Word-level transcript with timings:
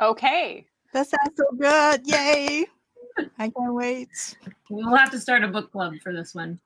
Okay. 0.00 0.66
That 0.92 1.06
sounds 1.08 1.36
so 1.36 1.44
good. 1.56 2.02
Yay. 2.06 2.66
I 3.38 3.48
can't 3.50 3.74
wait. 3.74 4.08
We'll 4.70 4.96
have 4.96 5.10
to 5.12 5.20
start 5.20 5.44
a 5.44 5.48
book 5.48 5.70
club 5.72 5.94
for 6.02 6.12
this 6.12 6.34
one. 6.34 6.58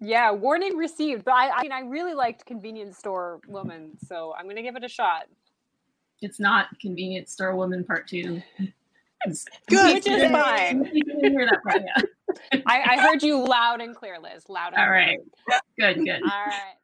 Yeah, 0.00 0.30
warning 0.30 0.76
received. 0.76 1.24
But 1.24 1.34
I, 1.34 1.50
I 1.50 1.62
mean, 1.62 1.72
I 1.72 1.80
really 1.80 2.14
liked 2.14 2.46
Convenience 2.46 2.96
Store 2.98 3.40
Woman, 3.48 3.90
so 4.06 4.32
I'm 4.38 4.48
gonna 4.48 4.62
give 4.62 4.76
it 4.76 4.84
a 4.84 4.88
shot. 4.88 5.24
It's 6.22 6.38
not 6.40 6.66
Convenience 6.80 7.32
Store 7.32 7.54
Woman 7.56 7.84
Part 7.84 8.06
Two. 8.08 8.40
It's- 9.26 9.44
Good. 9.68 9.94
Which 9.96 10.06
is 10.06 10.30
fine. 10.30 10.84
You 10.92 11.02
didn't 11.04 11.32
hear 11.32 11.46
that 11.50 11.62
part, 11.64 11.82
yeah. 11.84 12.60
I, 12.66 12.96
I 12.96 13.00
heard 13.00 13.22
you 13.22 13.44
loud 13.44 13.80
and 13.80 13.94
clear, 13.94 14.18
Liz. 14.22 14.48
Loud 14.48 14.72
and 14.74 14.76
All 14.80 14.86
clear. 14.86 14.92
right. 14.94 15.18
Good, 15.78 16.04
good. 16.04 16.22
All 16.22 16.46
right. 16.46 16.74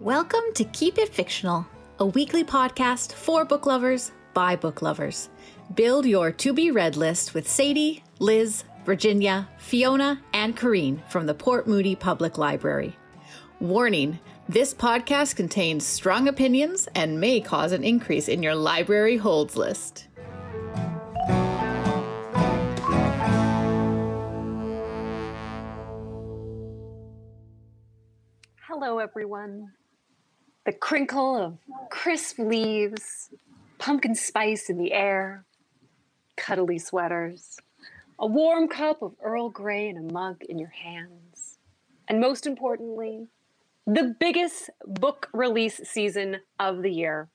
Welcome 0.00 0.42
to 0.54 0.64
Keep 0.64 0.98
It 0.98 1.08
Fictional, 1.14 1.64
a 1.98 2.04
weekly 2.04 2.44
podcast 2.44 3.14
for 3.14 3.46
book 3.46 3.64
lovers 3.64 4.12
by 4.34 4.54
book 4.54 4.82
lovers. 4.82 5.30
Build 5.74 6.04
your 6.04 6.30
to 6.30 6.52
be 6.52 6.70
read 6.70 6.94
list 6.94 7.32
with 7.32 7.48
Sadie, 7.48 8.04
Liz, 8.18 8.64
Virginia, 8.84 9.48
Fiona, 9.56 10.20
and 10.34 10.54
Corrine 10.54 11.00
from 11.08 11.24
the 11.24 11.32
Port 11.32 11.66
Moody 11.66 11.96
Public 11.96 12.36
Library. 12.36 12.98
Warning 13.60 14.18
this 14.46 14.74
podcast 14.74 15.36
contains 15.36 15.86
strong 15.86 16.28
opinions 16.28 16.86
and 16.94 17.18
may 17.18 17.40
cause 17.40 17.72
an 17.72 17.82
increase 17.82 18.28
in 18.28 18.42
your 18.42 18.54
library 18.54 19.16
holds 19.16 19.56
list. 19.56 20.08
Hello, 28.68 28.98
everyone. 28.98 29.72
The 30.66 30.72
crinkle 30.72 31.36
of 31.36 31.58
crisp 31.90 32.40
leaves, 32.40 33.30
pumpkin 33.78 34.16
spice 34.16 34.68
in 34.68 34.78
the 34.78 34.92
air, 34.92 35.44
cuddly 36.36 36.80
sweaters, 36.80 37.56
a 38.18 38.26
warm 38.26 38.66
cup 38.66 39.00
of 39.00 39.14
Earl 39.22 39.48
Grey 39.48 39.88
in 39.88 39.96
a 39.96 40.12
mug 40.12 40.42
in 40.42 40.58
your 40.58 40.70
hands, 40.70 41.58
and 42.08 42.20
most 42.20 42.48
importantly, 42.48 43.28
the 43.86 44.16
biggest 44.18 44.70
book 44.84 45.28
release 45.32 45.80
season 45.84 46.38
of 46.58 46.82
the 46.82 46.90
year. 46.90 47.28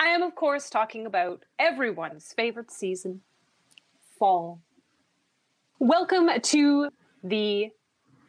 I 0.00 0.06
am, 0.06 0.22
of 0.22 0.34
course, 0.34 0.70
talking 0.70 1.04
about 1.04 1.44
everyone's 1.58 2.32
favorite 2.32 2.70
season, 2.70 3.20
fall. 4.18 4.62
Welcome 5.78 6.30
to 6.40 6.88
the 7.22 7.72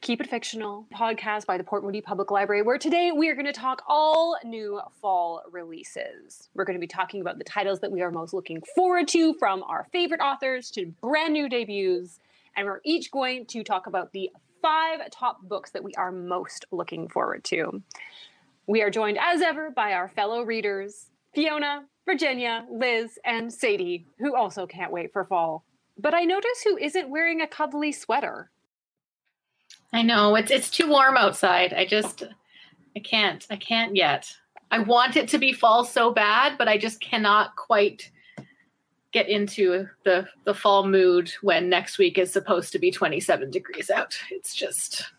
Keep 0.01 0.21
It 0.21 0.29
Fictional 0.31 0.87
podcast 0.91 1.45
by 1.45 1.59
the 1.59 1.63
Port 1.63 1.83
Moody 1.83 2.01
Public 2.01 2.31
Library, 2.31 2.63
where 2.63 2.79
today 2.79 3.11
we 3.11 3.29
are 3.29 3.35
going 3.35 3.45
to 3.45 3.53
talk 3.53 3.83
all 3.87 4.35
new 4.43 4.81
fall 4.99 5.43
releases. 5.51 6.49
We're 6.55 6.65
going 6.65 6.75
to 6.75 6.81
be 6.81 6.87
talking 6.87 7.21
about 7.21 7.37
the 7.37 7.43
titles 7.43 7.81
that 7.81 7.91
we 7.91 8.01
are 8.01 8.09
most 8.09 8.33
looking 8.33 8.63
forward 8.75 9.07
to 9.09 9.35
from 9.35 9.61
our 9.61 9.85
favorite 9.91 10.19
authors 10.19 10.71
to 10.71 10.87
brand 11.01 11.33
new 11.33 11.47
debuts. 11.47 12.19
And 12.55 12.65
we're 12.65 12.81
each 12.83 13.11
going 13.11 13.45
to 13.45 13.63
talk 13.63 13.85
about 13.85 14.11
the 14.11 14.31
five 14.59 15.01
top 15.11 15.43
books 15.43 15.69
that 15.69 15.83
we 15.83 15.93
are 15.93 16.11
most 16.11 16.65
looking 16.71 17.07
forward 17.07 17.43
to. 17.43 17.83
We 18.65 18.81
are 18.81 18.89
joined 18.89 19.19
as 19.21 19.41
ever 19.41 19.69
by 19.69 19.93
our 19.93 20.09
fellow 20.09 20.41
readers, 20.41 21.11
Fiona, 21.35 21.85
Virginia, 22.07 22.65
Liz, 22.71 23.19
and 23.23 23.53
Sadie, 23.53 24.07
who 24.17 24.35
also 24.35 24.65
can't 24.65 24.91
wait 24.91 25.13
for 25.13 25.25
fall. 25.25 25.63
But 25.95 26.15
I 26.15 26.23
notice 26.23 26.63
who 26.63 26.75
isn't 26.77 27.11
wearing 27.11 27.39
a 27.39 27.45
cuddly 27.45 27.91
sweater. 27.91 28.49
I 29.93 30.01
know 30.01 30.35
it's 30.35 30.51
it's 30.51 30.69
too 30.69 30.89
warm 30.89 31.17
outside. 31.17 31.73
I 31.73 31.85
just 31.85 32.23
I 32.95 32.99
can't. 32.99 33.45
I 33.49 33.55
can't 33.55 33.95
yet. 33.95 34.33
I 34.71 34.79
want 34.79 35.17
it 35.17 35.27
to 35.29 35.37
be 35.37 35.51
fall 35.51 35.83
so 35.83 36.11
bad, 36.11 36.57
but 36.57 36.67
I 36.67 36.77
just 36.77 37.01
cannot 37.01 37.55
quite 37.55 38.09
get 39.11 39.27
into 39.27 39.87
the 40.05 40.27
the 40.45 40.53
fall 40.53 40.87
mood 40.87 41.31
when 41.41 41.69
next 41.69 41.97
week 41.97 42.17
is 42.17 42.31
supposed 42.31 42.71
to 42.71 42.79
be 42.79 42.91
27 42.91 43.51
degrees 43.51 43.89
out. 43.89 44.17
It's 44.29 44.55
just 44.55 45.11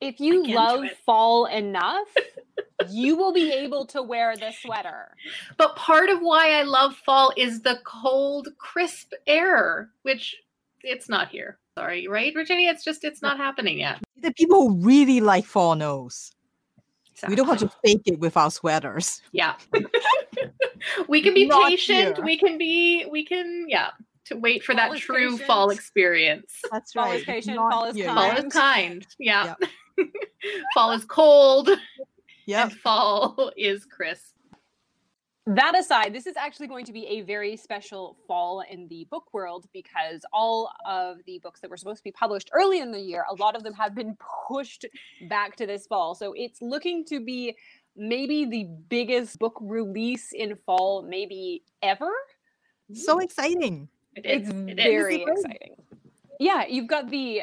if 0.00 0.20
you 0.20 0.46
love 0.46 0.84
fall 1.04 1.46
enough, 1.46 2.08
you 2.88 3.16
will 3.16 3.32
be 3.32 3.50
able 3.50 3.86
to 3.86 4.02
wear 4.02 4.36
the 4.36 4.52
sweater. 4.52 5.14
but 5.56 5.74
part 5.74 6.08
of 6.08 6.20
why 6.20 6.52
I 6.52 6.62
love 6.62 6.94
fall 6.94 7.32
is 7.36 7.62
the 7.62 7.80
cold, 7.84 8.48
crisp 8.58 9.12
air, 9.26 9.90
which 10.02 10.36
it's 10.82 11.08
not 11.08 11.28
here. 11.28 11.58
Sorry, 11.78 12.08
right, 12.08 12.34
Virginia? 12.34 12.70
It's 12.70 12.82
just 12.82 13.04
it's 13.04 13.22
not 13.22 13.36
happening 13.36 13.78
yet. 13.78 14.00
The 14.20 14.32
people 14.32 14.68
who 14.68 14.80
really 14.84 15.20
like 15.20 15.44
fall 15.44 15.76
knows. 15.76 16.32
We 17.28 17.36
don't 17.36 17.46
want 17.46 17.60
to 17.60 17.70
fake 17.84 18.02
it 18.06 18.18
with 18.18 18.36
our 18.36 18.50
sweaters. 18.50 19.22
Yeah. 19.32 19.54
we 21.08 21.22
can 21.22 21.34
be 21.34 21.46
Not 21.46 21.68
patient. 21.68 22.16
here. 22.16 22.24
We 22.24 22.36
can 22.36 22.58
be, 22.58 23.06
we 23.10 23.24
can, 23.24 23.66
yeah, 23.68 23.90
to 24.26 24.36
wait 24.36 24.62
for 24.64 24.72
Fall 24.72 24.88
that 24.88 24.96
is 24.96 25.00
true 25.00 25.30
patient. 25.30 25.46
fall 25.46 25.70
experience. 25.70 26.60
That's 26.70 26.92
Fall 26.92 27.06
right. 27.06 27.20
is 27.20 27.24
patient, 27.24 27.56
Not 27.56 27.72
fall 27.72 27.84
is 27.84 27.94
here. 27.96 28.06
Fall 28.06 28.30
kind. 28.30 28.46
is 28.46 28.52
kind. 28.52 29.06
Yeah. 29.18 29.54
fall 30.74 30.92
is 30.92 31.04
cold 31.04 31.70
Yeah. 32.46 32.68
fall 32.68 33.52
is 33.56 33.84
crisp. 33.84 34.34
That 35.48 35.74
aside, 35.78 36.14
this 36.14 36.26
is 36.26 36.36
actually 36.36 36.66
going 36.66 36.84
to 36.84 36.92
be 36.92 37.06
a 37.06 37.22
very 37.22 37.56
special 37.56 38.18
fall 38.26 38.62
in 38.70 38.86
the 38.88 39.06
book 39.10 39.32
world 39.32 39.66
because 39.72 40.20
all 40.30 40.70
of 40.84 41.18
the 41.26 41.38
books 41.42 41.60
that 41.60 41.70
were 41.70 41.78
supposed 41.78 41.98
to 42.00 42.04
be 42.04 42.12
published 42.12 42.50
early 42.52 42.80
in 42.80 42.92
the 42.92 43.00
year, 43.00 43.24
a 43.30 43.34
lot 43.36 43.56
of 43.56 43.62
them 43.62 43.72
have 43.72 43.94
been 43.94 44.14
pushed 44.46 44.84
back 45.30 45.56
to 45.56 45.66
this 45.66 45.86
fall. 45.86 46.14
So 46.14 46.34
it's 46.36 46.60
looking 46.60 47.02
to 47.06 47.24
be 47.24 47.56
maybe 47.96 48.44
the 48.44 48.64
biggest 48.90 49.38
book 49.38 49.56
release 49.62 50.32
in 50.34 50.54
fall, 50.66 51.02
maybe 51.02 51.62
ever. 51.82 52.10
So 52.92 53.18
exciting. 53.20 53.88
It 54.16 54.26
is. 54.26 54.48
it's 54.48 54.50
It 54.50 54.78
is. 54.78 54.84
very 54.84 55.24
great. 55.24 55.28
exciting. 55.38 55.76
Yeah, 56.38 56.66
you've 56.68 56.88
got 56.88 57.08
the 57.08 57.42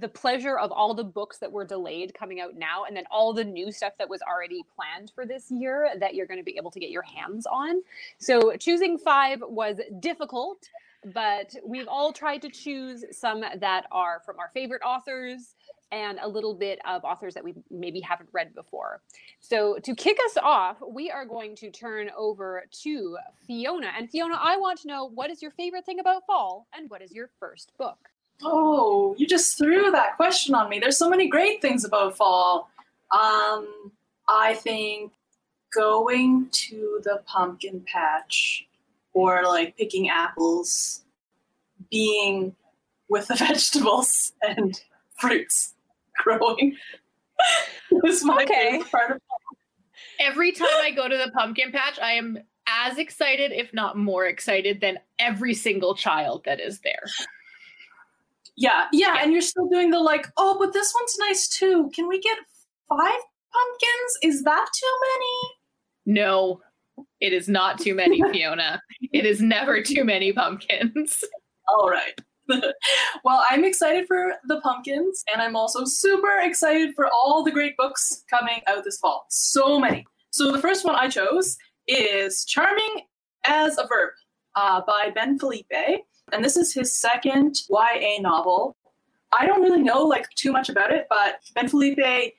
the 0.00 0.08
pleasure 0.08 0.58
of 0.58 0.70
all 0.70 0.94
the 0.94 1.04
books 1.04 1.38
that 1.38 1.50
were 1.50 1.64
delayed 1.64 2.14
coming 2.14 2.40
out 2.40 2.54
now 2.56 2.84
and 2.84 2.96
then 2.96 3.04
all 3.10 3.32
the 3.32 3.44
new 3.44 3.72
stuff 3.72 3.92
that 3.98 4.08
was 4.08 4.20
already 4.22 4.62
planned 4.76 5.10
for 5.14 5.26
this 5.26 5.50
year 5.50 5.90
that 5.98 6.14
you're 6.14 6.26
going 6.26 6.38
to 6.38 6.44
be 6.44 6.56
able 6.56 6.70
to 6.70 6.80
get 6.80 6.90
your 6.90 7.02
hands 7.02 7.46
on. 7.46 7.82
So 8.18 8.56
choosing 8.56 8.98
5 8.98 9.42
was 9.48 9.80
difficult, 10.00 10.68
but 11.14 11.54
we've 11.64 11.88
all 11.88 12.12
tried 12.12 12.42
to 12.42 12.50
choose 12.50 13.04
some 13.10 13.40
that 13.40 13.86
are 13.90 14.20
from 14.24 14.38
our 14.38 14.50
favorite 14.54 14.82
authors 14.82 15.54
and 15.92 16.20
a 16.22 16.28
little 16.28 16.54
bit 16.54 16.78
of 16.86 17.02
authors 17.04 17.34
that 17.34 17.42
we 17.42 17.54
maybe 17.68 17.98
haven't 18.00 18.28
read 18.32 18.54
before. 18.54 19.00
So 19.40 19.76
to 19.82 19.94
kick 19.94 20.18
us 20.26 20.36
off, 20.40 20.76
we 20.88 21.10
are 21.10 21.24
going 21.24 21.56
to 21.56 21.70
turn 21.70 22.10
over 22.16 22.64
to 22.82 23.18
Fiona. 23.46 23.90
And 23.98 24.08
Fiona, 24.08 24.38
I 24.40 24.56
want 24.56 24.80
to 24.82 24.88
know 24.88 25.06
what 25.06 25.30
is 25.30 25.42
your 25.42 25.50
favorite 25.50 25.84
thing 25.84 25.98
about 25.98 26.26
fall 26.26 26.68
and 26.72 26.88
what 26.88 27.02
is 27.02 27.12
your 27.12 27.28
first 27.40 27.72
book? 27.76 27.98
Oh, 28.42 29.14
you 29.18 29.26
just 29.26 29.58
threw 29.58 29.90
that 29.90 30.16
question 30.16 30.54
on 30.54 30.68
me. 30.68 30.78
There's 30.78 30.96
so 30.98 31.08
many 31.10 31.28
great 31.28 31.60
things 31.60 31.84
about 31.84 32.16
fall. 32.16 32.70
Um, 33.12 33.92
I 34.28 34.54
think 34.54 35.12
going 35.74 36.48
to 36.50 37.00
the 37.04 37.22
pumpkin 37.26 37.84
patch 37.86 38.66
or 39.12 39.42
like 39.44 39.76
picking 39.76 40.08
apples, 40.08 41.02
being 41.90 42.54
with 43.08 43.28
the 43.28 43.34
vegetables 43.36 44.32
and 44.42 44.80
fruits 45.18 45.74
growing 46.22 46.76
is 48.04 48.24
my 48.24 48.42
Okay. 48.42 48.72
favorite 48.72 48.90
part 48.90 49.10
of 49.12 49.20
Every 50.18 50.52
time 50.52 50.68
I 50.82 50.90
go 50.90 51.08
to 51.08 51.16
the 51.16 51.30
pumpkin 51.32 51.72
patch, 51.72 51.98
I 51.98 52.12
am 52.12 52.38
as 52.66 52.98
excited, 52.98 53.52
if 53.52 53.72
not 53.72 53.96
more 53.96 54.26
excited, 54.26 54.80
than 54.80 54.98
every 55.18 55.54
single 55.54 55.94
child 55.94 56.42
that 56.44 56.60
is 56.60 56.80
there. 56.80 57.02
Yeah, 58.60 58.88
yeah, 58.92 59.16
and 59.22 59.32
you're 59.32 59.40
still 59.40 59.68
doing 59.68 59.88
the 59.88 59.98
like, 59.98 60.28
oh, 60.36 60.54
but 60.58 60.74
this 60.74 60.92
one's 60.94 61.16
nice 61.18 61.48
too. 61.48 61.90
Can 61.94 62.06
we 62.06 62.20
get 62.20 62.36
five 62.90 62.98
pumpkins? 63.00 64.18
Is 64.22 64.44
that 64.44 64.66
too 64.78 64.92
many? 65.08 66.18
No, 66.18 66.60
it 67.22 67.32
is 67.32 67.48
not 67.48 67.80
too 67.80 67.94
many, 67.94 68.20
Fiona. 68.32 68.82
It 69.14 69.24
is 69.24 69.40
never 69.40 69.82
too 69.82 70.04
many 70.04 70.34
pumpkins. 70.34 71.24
All 71.70 71.88
right. 71.88 72.20
well, 73.24 73.42
I'm 73.48 73.64
excited 73.64 74.06
for 74.06 74.34
the 74.46 74.60
pumpkins, 74.60 75.24
and 75.32 75.40
I'm 75.40 75.56
also 75.56 75.86
super 75.86 76.40
excited 76.40 76.94
for 76.94 77.06
all 77.06 77.42
the 77.42 77.50
great 77.50 77.78
books 77.78 78.24
coming 78.28 78.60
out 78.66 78.84
this 78.84 78.98
fall. 78.98 79.24
So 79.30 79.80
many. 79.80 80.04
So 80.32 80.52
the 80.52 80.60
first 80.60 80.84
one 80.84 80.96
I 80.96 81.08
chose 81.08 81.56
is 81.88 82.44
Charming 82.44 83.06
as 83.46 83.78
a 83.78 83.86
Verb 83.86 84.10
uh, 84.54 84.82
by 84.86 85.12
Ben 85.14 85.38
Philippe, 85.38 86.02
and 86.32 86.44
this 86.44 86.56
is 86.56 86.72
his 86.72 86.96
second 86.96 87.60
YA 87.68 88.20
novel. 88.20 88.76
I 89.32 89.46
don't 89.46 89.62
really 89.62 89.82
know 89.82 90.02
like 90.02 90.28
too 90.30 90.52
much 90.52 90.68
about 90.68 90.92
it, 90.92 91.06
but 91.08 91.40
Ben 91.54 91.68
Philippe, 91.68 92.34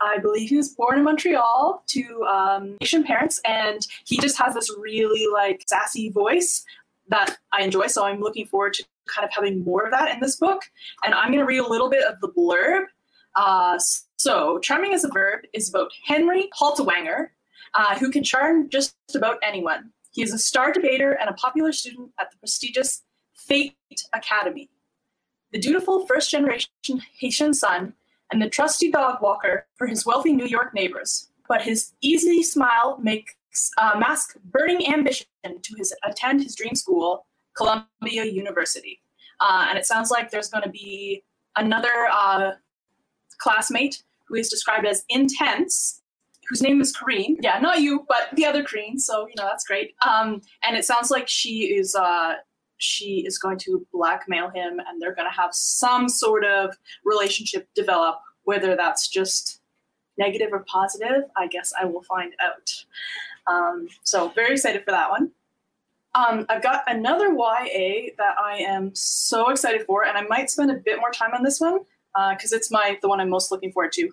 I 0.00 0.18
believe 0.18 0.48
he 0.48 0.56
was 0.56 0.70
born 0.70 0.98
in 0.98 1.04
Montreal 1.04 1.82
to 1.88 2.24
um, 2.24 2.76
Asian 2.80 3.04
parents, 3.04 3.40
and 3.46 3.86
he 4.06 4.18
just 4.18 4.38
has 4.38 4.54
this 4.54 4.70
really 4.78 5.26
like 5.32 5.62
sassy 5.66 6.10
voice 6.10 6.64
that 7.08 7.36
I 7.52 7.62
enjoy. 7.62 7.88
So 7.88 8.04
I'm 8.04 8.20
looking 8.20 8.46
forward 8.46 8.74
to 8.74 8.84
kind 9.06 9.24
of 9.24 9.32
having 9.32 9.62
more 9.64 9.84
of 9.84 9.90
that 9.90 10.12
in 10.14 10.20
this 10.20 10.36
book. 10.36 10.62
And 11.04 11.14
I'm 11.14 11.28
going 11.28 11.40
to 11.40 11.46
read 11.46 11.58
a 11.58 11.68
little 11.68 11.90
bit 11.90 12.04
of 12.04 12.20
the 12.20 12.28
blurb. 12.28 12.84
Uh, 13.36 13.78
so, 14.16 14.58
Charming 14.60 14.94
as 14.94 15.04
a 15.04 15.08
Verb 15.08 15.40
is 15.52 15.68
about 15.68 15.90
Henry 16.04 16.48
Haltiwanger, 16.58 17.28
uh, 17.74 17.98
who 17.98 18.10
can 18.10 18.22
charm 18.22 18.70
just 18.70 18.94
about 19.14 19.38
anyone. 19.42 19.90
He 20.12 20.22
is 20.22 20.32
a 20.32 20.38
star 20.38 20.72
debater 20.72 21.12
and 21.12 21.28
a 21.28 21.34
popular 21.34 21.72
student 21.72 22.12
at 22.20 22.30
the 22.30 22.38
prestigious 22.38 23.02
Fate 23.46 23.74
Academy. 24.12 24.70
The 25.52 25.58
dutiful 25.58 26.06
first 26.06 26.30
generation 26.30 26.68
Haitian 27.18 27.54
son 27.54 27.94
and 28.32 28.42
the 28.42 28.48
trusty 28.48 28.90
dog 28.90 29.22
walker 29.22 29.66
for 29.76 29.86
his 29.86 30.04
wealthy 30.04 30.32
New 30.32 30.46
York 30.46 30.74
neighbors. 30.74 31.28
But 31.48 31.62
his 31.62 31.92
easy 32.00 32.42
smile 32.42 32.98
makes 33.02 33.70
uh, 33.78 33.96
mask 33.98 34.36
burning 34.46 34.92
ambition 34.92 35.26
to 35.44 35.74
his 35.76 35.94
attend 36.04 36.42
his 36.42 36.56
dream 36.56 36.74
school, 36.74 37.26
Columbia 37.56 38.24
University. 38.24 39.00
Uh, 39.40 39.66
and 39.68 39.78
it 39.78 39.86
sounds 39.86 40.10
like 40.10 40.30
there's 40.30 40.48
going 40.48 40.64
to 40.64 40.70
be 40.70 41.22
another 41.56 42.08
uh, 42.10 42.52
classmate 43.38 44.02
who 44.26 44.34
is 44.34 44.48
described 44.48 44.86
as 44.86 45.04
intense, 45.08 46.00
whose 46.48 46.62
name 46.62 46.80
is 46.80 46.96
Corinne. 46.96 47.36
Yeah, 47.40 47.58
not 47.58 47.80
you, 47.80 48.06
but 48.08 48.34
the 48.34 48.46
other 48.46 48.64
Corinne. 48.64 48.98
So 48.98 49.26
you 49.26 49.34
know 49.36 49.44
that's 49.44 49.64
great. 49.64 49.94
Um, 50.06 50.40
and 50.66 50.76
it 50.76 50.84
sounds 50.84 51.10
like 51.10 51.28
she 51.28 51.74
is 51.76 51.94
uh, 51.94 52.34
she 52.84 53.24
is 53.26 53.38
going 53.38 53.58
to 53.58 53.86
blackmail 53.92 54.50
him, 54.50 54.80
and 54.86 55.00
they're 55.00 55.14
going 55.14 55.30
to 55.30 55.36
have 55.36 55.54
some 55.54 56.08
sort 56.08 56.44
of 56.44 56.76
relationship 57.04 57.68
develop. 57.74 58.20
Whether 58.44 58.76
that's 58.76 59.08
just 59.08 59.62
negative 60.18 60.50
or 60.52 60.64
positive, 60.68 61.24
I 61.36 61.46
guess 61.46 61.72
I 61.80 61.86
will 61.86 62.02
find 62.02 62.34
out. 62.42 62.84
Um, 63.46 63.88
so 64.02 64.28
very 64.28 64.52
excited 64.52 64.84
for 64.84 64.90
that 64.90 65.10
one. 65.10 65.30
Um, 66.14 66.46
I've 66.48 66.62
got 66.62 66.84
another 66.86 67.28
YA 67.28 68.12
that 68.18 68.36
I 68.40 68.58
am 68.58 68.94
so 68.94 69.50
excited 69.50 69.84
for, 69.86 70.04
and 70.04 70.16
I 70.16 70.22
might 70.22 70.50
spend 70.50 70.70
a 70.70 70.74
bit 70.74 71.00
more 71.00 71.10
time 71.10 71.32
on 71.34 71.42
this 71.42 71.60
one 71.60 71.80
because 72.30 72.52
uh, 72.52 72.56
it's 72.56 72.70
my 72.70 72.98
the 73.02 73.08
one 73.08 73.20
I'm 73.20 73.30
most 73.30 73.50
looking 73.50 73.72
forward 73.72 73.92
to. 73.92 74.10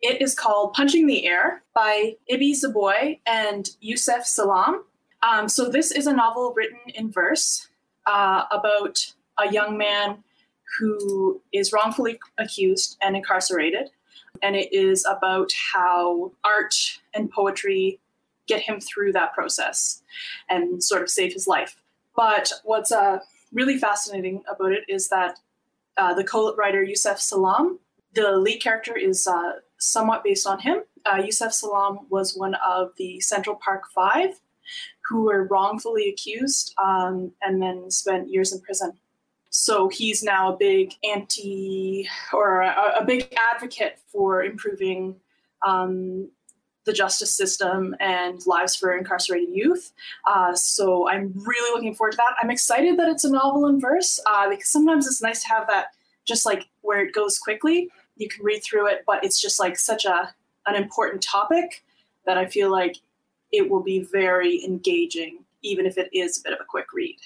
It 0.00 0.20
is 0.22 0.34
called 0.34 0.74
Punching 0.74 1.06
the 1.06 1.26
Air 1.26 1.62
by 1.74 2.16
Ibi 2.28 2.54
Zoboi 2.54 3.20
and 3.26 3.68
Yusef 3.80 4.26
Salaam. 4.26 4.84
Um, 5.22 5.48
so 5.48 5.68
this 5.68 5.90
is 5.90 6.06
a 6.06 6.12
novel 6.12 6.52
written 6.56 6.78
in 6.94 7.10
verse 7.10 7.68
uh, 8.08 8.44
about 8.50 9.12
a 9.38 9.52
young 9.52 9.76
man 9.76 10.24
who 10.78 11.40
is 11.52 11.72
wrongfully 11.72 12.18
accused 12.38 12.96
and 13.02 13.16
incarcerated. 13.16 13.90
And 14.42 14.56
it 14.56 14.72
is 14.72 15.04
about 15.04 15.50
how 15.72 16.32
art 16.44 16.74
and 17.14 17.30
poetry 17.30 18.00
get 18.46 18.62
him 18.62 18.80
through 18.80 19.12
that 19.12 19.34
process 19.34 20.02
and 20.48 20.82
sort 20.82 21.02
of 21.02 21.10
save 21.10 21.32
his 21.32 21.46
life. 21.46 21.76
But 22.16 22.52
what's 22.64 22.92
uh, 22.92 23.18
really 23.52 23.78
fascinating 23.78 24.42
about 24.50 24.72
it 24.72 24.84
is 24.88 25.08
that 25.08 25.38
uh, 25.96 26.14
the 26.14 26.24
co-writer 26.24 26.82
Yusef 26.82 27.20
Salaam, 27.20 27.78
the 28.14 28.32
lead 28.32 28.60
character 28.60 28.96
is 28.96 29.26
uh, 29.26 29.54
somewhat 29.78 30.24
based 30.24 30.46
on 30.46 30.60
him. 30.60 30.82
Uh, 31.04 31.22
Yusef 31.24 31.52
Salaam 31.52 32.06
was 32.08 32.36
one 32.36 32.54
of 32.66 32.92
the 32.96 33.20
Central 33.20 33.56
Park 33.56 33.82
Five 33.94 34.40
who 35.08 35.24
were 35.24 35.44
wrongfully 35.44 36.08
accused 36.08 36.74
um, 36.82 37.32
and 37.42 37.62
then 37.62 37.90
spent 37.90 38.30
years 38.30 38.52
in 38.52 38.60
prison. 38.60 38.92
So 39.50 39.88
he's 39.88 40.22
now 40.22 40.52
a 40.52 40.56
big 40.56 40.92
anti 41.02 42.08
or 42.32 42.62
a, 42.62 43.00
a 43.00 43.04
big 43.04 43.34
advocate 43.54 43.98
for 44.06 44.44
improving 44.44 45.16
um, 45.66 46.28
the 46.84 46.92
justice 46.92 47.34
system 47.36 47.94
and 48.00 48.40
lives 48.46 48.74
for 48.76 48.96
incarcerated 48.96 49.54
youth. 49.54 49.92
Uh, 50.28 50.54
so 50.54 51.08
I'm 51.08 51.32
really 51.34 51.74
looking 51.74 51.94
forward 51.94 52.12
to 52.12 52.16
that. 52.16 52.36
I'm 52.42 52.50
excited 52.50 52.98
that 52.98 53.08
it's 53.08 53.24
a 53.24 53.30
novel 53.30 53.66
in 53.66 53.80
verse 53.80 54.18
uh, 54.30 54.48
because 54.48 54.70
sometimes 54.70 55.06
it's 55.06 55.22
nice 55.22 55.42
to 55.42 55.48
have 55.48 55.66
that 55.68 55.88
just 56.26 56.46
like 56.46 56.68
where 56.82 57.00
it 57.00 57.14
goes 57.14 57.38
quickly. 57.38 57.90
You 58.16 58.28
can 58.28 58.44
read 58.44 58.60
through 58.60 58.88
it, 58.88 59.04
but 59.06 59.24
it's 59.24 59.40
just 59.40 59.60
like 59.60 59.78
such 59.78 60.04
a 60.04 60.34
an 60.66 60.74
important 60.74 61.22
topic 61.22 61.84
that 62.26 62.36
I 62.36 62.46
feel 62.46 62.70
like 62.70 62.96
it 63.52 63.68
will 63.68 63.82
be 63.82 64.00
very 64.00 64.64
engaging, 64.64 65.44
even 65.62 65.86
if 65.86 65.98
it 65.98 66.08
is 66.12 66.38
a 66.38 66.42
bit 66.42 66.52
of 66.52 66.60
a 66.60 66.64
quick 66.64 66.92
read. 66.92 67.18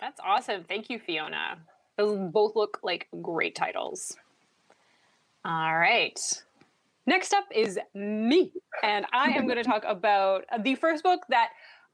That's 0.00 0.20
awesome. 0.24 0.64
Thank 0.64 0.90
you, 0.90 0.98
Fiona. 0.98 1.58
Those 1.96 2.18
both 2.30 2.54
look 2.54 2.78
like 2.82 3.08
great 3.20 3.54
titles. 3.56 4.16
All 5.44 5.76
right. 5.76 6.20
Next 7.06 7.32
up 7.32 7.46
is 7.50 7.78
me. 7.94 8.52
And 8.82 9.06
I 9.12 9.30
am 9.30 9.46
going 9.46 9.56
to 9.56 9.64
talk 9.64 9.82
about 9.86 10.44
the 10.60 10.74
first 10.74 11.02
book 11.02 11.20
that 11.30 11.50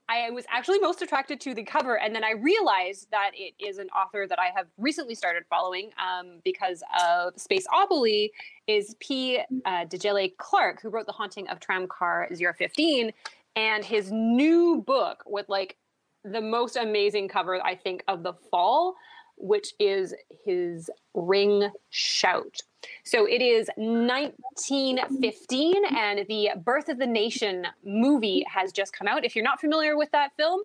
I 0.08 0.30
was 0.30 0.44
actually 0.50 0.80
most 0.80 1.00
attracted 1.00 1.40
to 1.42 1.54
the 1.54 1.62
cover, 1.62 1.98
and 1.98 2.14
then 2.14 2.24
I 2.24 2.32
realized 2.32 3.10
that 3.10 3.30
it 3.34 3.54
is 3.58 3.78
an 3.78 3.88
author 3.88 4.26
that 4.28 4.38
I 4.38 4.50
have 4.54 4.66
recently 4.76 5.14
started 5.14 5.44
following 5.48 5.90
um, 5.98 6.40
because 6.44 6.82
of 7.00 7.34
Spaceopoly. 7.36 8.30
Is 8.66 8.96
P. 9.00 9.38
Uh, 9.64 9.84
Djèlí 9.86 10.36
Clark, 10.36 10.80
who 10.82 10.88
wrote 10.90 11.06
The 11.06 11.12
Haunting 11.12 11.48
of 11.48 11.58
Tramcar 11.60 12.28
015, 12.36 13.12
and 13.56 13.84
his 13.84 14.10
new 14.12 14.82
book 14.86 15.22
with 15.26 15.48
like 15.48 15.76
the 16.24 16.40
most 16.40 16.76
amazing 16.76 17.28
cover 17.28 17.64
I 17.64 17.74
think 17.74 18.02
of 18.08 18.22
the 18.22 18.34
fall, 18.50 18.94
which 19.36 19.74
is 19.78 20.14
his 20.44 20.90
Ring 21.14 21.70
Shout. 21.90 22.60
So 23.04 23.26
it 23.26 23.42
is 23.42 23.69
1915, 23.76 25.84
and 25.96 26.26
the 26.28 26.50
Birth 26.64 26.88
of 26.88 26.98
the 26.98 27.06
Nation 27.06 27.66
movie 27.84 28.44
has 28.48 28.72
just 28.72 28.96
come 28.96 29.08
out. 29.08 29.25
If 29.25 29.36
you're 29.36 29.44
not 29.44 29.60
familiar 29.60 29.96
with 29.96 30.10
that 30.12 30.32
film, 30.36 30.60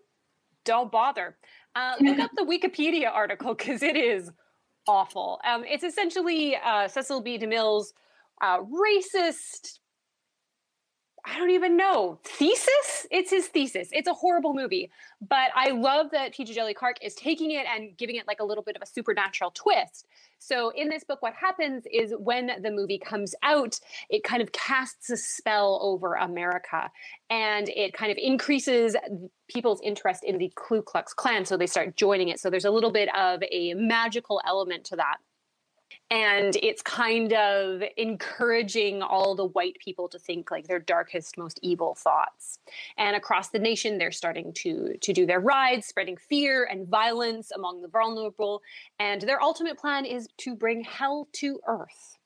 don't 0.65 0.91
bother. 0.91 1.37
Uh, 1.75 1.93
look 1.99 2.19
up 2.19 2.31
the 2.35 2.43
Wikipedia 2.43 3.09
article 3.11 3.53
because 3.55 3.83
it 3.83 3.95
is 3.95 4.31
awful. 4.87 5.39
Um, 5.45 5.63
it's 5.65 5.83
essentially 5.83 6.55
uh, 6.55 6.87
Cecil 6.87 7.21
B. 7.21 7.37
DeMille's 7.37 7.93
uh, 8.41 8.59
racist 8.59 9.79
I 11.29 11.37
don't 11.37 11.51
even 11.51 11.77
know. 11.77 12.19
Thesis? 12.23 13.05
It's 13.11 13.29
his 13.29 13.47
thesis. 13.47 13.89
It's 13.91 14.07
a 14.07 14.13
horrible 14.13 14.53
movie. 14.55 14.89
But 15.21 15.51
I 15.55 15.71
love 15.71 16.07
that 16.11 16.33
P. 16.33 16.43
Djèlí 16.43 16.73
Clark 16.73 16.97
is 17.03 17.13
taking 17.13 17.51
it 17.51 17.65
and 17.67 17.95
giving 17.97 18.15
it 18.15 18.25
like 18.25 18.39
a 18.39 18.43
little 18.43 18.63
bit 18.63 18.75
of 18.75 18.81
a 18.81 18.85
supernatural 18.85 19.51
twist. 19.51 20.07
So 20.39 20.69
in 20.69 20.89
this 20.89 21.03
book, 21.03 21.21
what 21.21 21.33
happens 21.33 21.83
is 21.91 22.13
when 22.17 22.49
the 22.63 22.71
movie 22.71 22.97
comes 22.97 23.35
out, 23.43 23.79
it 24.09 24.23
kind 24.23 24.41
of 24.41 24.51
casts 24.53 25.09
a 25.09 25.17
spell 25.17 25.79
over 25.83 26.15
America 26.15 26.89
and 27.29 27.69
it 27.69 27.93
kind 27.93 28.11
of 28.11 28.17
increases 28.17 28.95
people's 29.49 29.81
interest 29.83 30.23
in 30.23 30.37
the 30.37 30.51
Ku 30.55 30.81
Klux 30.81 31.13
Klan. 31.13 31.45
So 31.45 31.57
they 31.57 31.67
start 31.67 31.95
joining 31.95 32.29
it. 32.29 32.39
So 32.39 32.49
there's 32.49 32.65
a 32.65 32.71
little 32.71 32.91
bit 32.91 33.13
of 33.15 33.43
a 33.51 33.73
magical 33.75 34.41
element 34.47 34.85
to 34.85 34.95
that 34.95 35.17
and 36.11 36.55
it's 36.63 36.81
kind 36.81 37.33
of 37.33 37.83
encouraging 37.97 39.01
all 39.01 39.35
the 39.35 39.45
white 39.45 39.77
people 39.79 40.09
to 40.09 40.17
think 40.17 40.49
like 40.49 40.67
their 40.67 40.79
darkest 40.79 41.37
most 41.37 41.59
evil 41.61 41.95
thoughts. 41.95 42.59
And 42.97 43.15
across 43.15 43.49
the 43.49 43.59
nation 43.59 43.97
they're 43.97 44.11
starting 44.11 44.53
to 44.53 44.97
to 44.97 45.13
do 45.13 45.25
their 45.25 45.39
rides 45.39 45.87
spreading 45.87 46.17
fear 46.17 46.65
and 46.65 46.87
violence 46.87 47.51
among 47.51 47.81
the 47.81 47.87
vulnerable. 47.87 48.61
And 48.99 49.21
their 49.21 49.41
ultimate 49.41 49.77
plan 49.77 50.05
is 50.05 50.27
to 50.39 50.55
bring 50.55 50.83
hell 50.83 51.27
to 51.33 51.59
earth. 51.67 52.17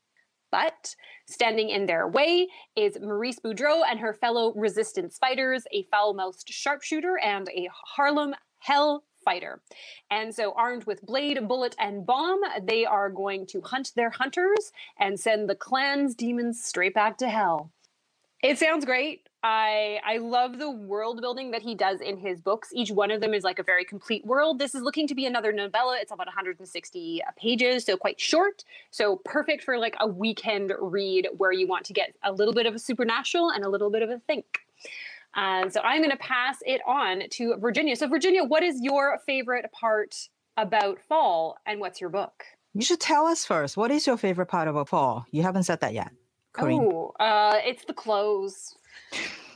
But 0.50 0.96
standing 1.26 1.70
in 1.70 1.88
their 1.88 2.08
way 2.08 2.48
is 2.76 2.96
Maryse 2.98 3.42
Boudreaux 3.44 3.82
and 3.90 4.00
her 4.00 4.14
fellow 4.14 4.54
resistance 4.54 5.18
fighters, 5.18 5.66
a 5.72 5.84
foul 5.90 6.14
mouthed 6.14 6.48
sharpshooter 6.48 7.18
and 7.18 7.50
a 7.50 7.70
Harlem 7.74 8.36
hell 8.60 9.04
fighter. 9.24 9.62
And 10.12 10.34
so, 10.34 10.54
armed 10.54 10.86
with 10.86 11.06
blade, 11.06 11.48
bullet, 11.48 11.76
and 11.80 12.06
bomb, 12.06 12.42
they 12.62 12.86
are 12.86 13.10
going 13.10 13.46
to 13.48 13.62
hunt 13.62 13.92
their 13.96 14.10
hunters 14.10 14.72
and 15.00 15.20
send 15.20 15.50
the 15.50 15.56
Klan's 15.56 16.16
demons 16.16 16.64
straight 16.64 16.94
back 16.94 17.18
to 17.18 17.30
hell. 17.30 17.72
It 18.44 18.60
sounds 18.60 18.84
great. 18.84 19.30
I 19.42 20.00
I 20.06 20.18
love 20.18 20.58
the 20.58 20.70
world 20.70 21.22
building 21.22 21.52
that 21.52 21.62
he 21.62 21.76
does 21.76 22.02
in 22.02 22.18
his 22.18 22.42
books. 22.42 22.70
Each 22.74 22.92
one 22.92 23.10
of 23.10 23.22
them 23.22 23.34
is 23.34 23.44
like 23.44 23.58
a 23.58 23.64
very 23.64 23.86
complete 23.86 24.26
world. 24.26 24.60
This 24.60 24.76
is 24.76 24.82
looking 24.82 25.08
to 25.08 25.16
be 25.16 25.26
another 25.26 25.54
novella. 25.54 25.98
It's 26.02 26.12
about 26.12 26.28
160 26.28 27.24
uh, 27.24 27.32
pages, 27.38 27.86
so 27.86 27.96
quite 27.98 28.20
short. 28.20 28.66
So 28.92 29.22
perfect 29.24 29.64
for 29.64 29.78
like 29.78 29.96
a 30.00 30.08
weekend 30.08 30.74
read 30.80 31.28
where 31.38 31.54
you 31.54 31.68
want 31.68 31.86
to 31.86 31.94
get 31.94 32.16
a 32.24 32.32
little 32.34 32.54
bit 32.54 32.66
of 32.66 32.76
a 32.76 32.80
supernatural 32.80 33.50
and 33.50 33.64
a 33.64 33.70
little 33.70 33.90
bit 33.90 34.02
of 34.02 34.10
a 34.10 34.20
think. 34.20 34.60
And 35.36 35.72
so 35.72 35.82
I'm 35.82 36.00
going 36.00 36.12
to 36.12 36.18
pass 36.18 36.58
it 36.66 36.82
on 36.88 37.24
to 37.32 37.56
Virginia. 37.58 37.96
So, 37.96 38.08
Virginia, 38.08 38.44
what 38.44 38.64
is 38.64 38.80
your 38.82 39.20
favorite 39.26 39.72
part 39.72 40.16
about 40.58 41.00
fall 41.02 41.58
and 41.66 41.80
what's 41.80 42.00
your 42.00 42.10
book? 42.10 42.44
You 42.74 42.84
should 42.84 43.00
tell 43.00 43.26
us 43.26 43.46
first. 43.46 43.78
What 43.78 43.92
is 43.92 44.06
your 44.06 44.18
favorite 44.18 44.48
part 44.48 44.68
about 44.68 44.90
fall? 44.90 45.26
You 45.32 45.42
haven't 45.44 45.64
said 45.64 45.80
that 45.82 45.94
yet. 45.94 46.12
Corinne. 46.54 46.88
Oh, 46.92 47.14
uh, 47.20 47.60
it's 47.64 47.86
the 47.86 47.94
clothes. 47.94 48.76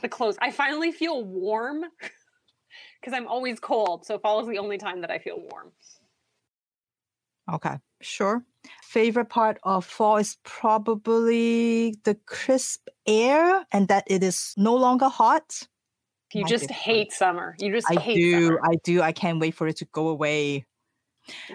The 0.02 0.08
clothes. 0.08 0.36
I 0.40 0.50
finally 0.50 0.92
feel 0.92 1.24
warm 1.24 1.84
because 3.00 3.12
I'm 3.12 3.28
always 3.28 3.60
cold. 3.60 4.04
So, 4.04 4.18
fall 4.18 4.40
is 4.40 4.48
the 4.48 4.58
only 4.58 4.78
time 4.78 5.00
that 5.02 5.10
I 5.10 5.18
feel 5.18 5.40
warm. 5.50 5.72
Okay, 7.52 7.76
sure. 8.00 8.44
Favorite 8.82 9.28
part 9.28 9.58
of 9.62 9.84
fall 9.84 10.16
is 10.16 10.36
probably 10.44 11.94
the 12.04 12.14
crisp 12.26 12.88
air 13.06 13.64
and 13.72 13.88
that 13.88 14.04
it 14.06 14.22
is 14.22 14.54
no 14.56 14.74
longer 14.74 15.08
hot. 15.08 15.66
You 16.34 16.42
My 16.42 16.48
just 16.48 16.70
hate 16.70 17.12
summer. 17.12 17.56
You 17.58 17.72
just 17.72 17.90
I 17.90 17.94
do. 17.94 18.46
summer. 18.46 18.60
I 18.62 18.74
do. 18.84 19.00
I 19.00 19.12
can't 19.12 19.40
wait 19.40 19.54
for 19.54 19.66
it 19.66 19.76
to 19.78 19.86
go 19.86 20.08
away. 20.08 20.66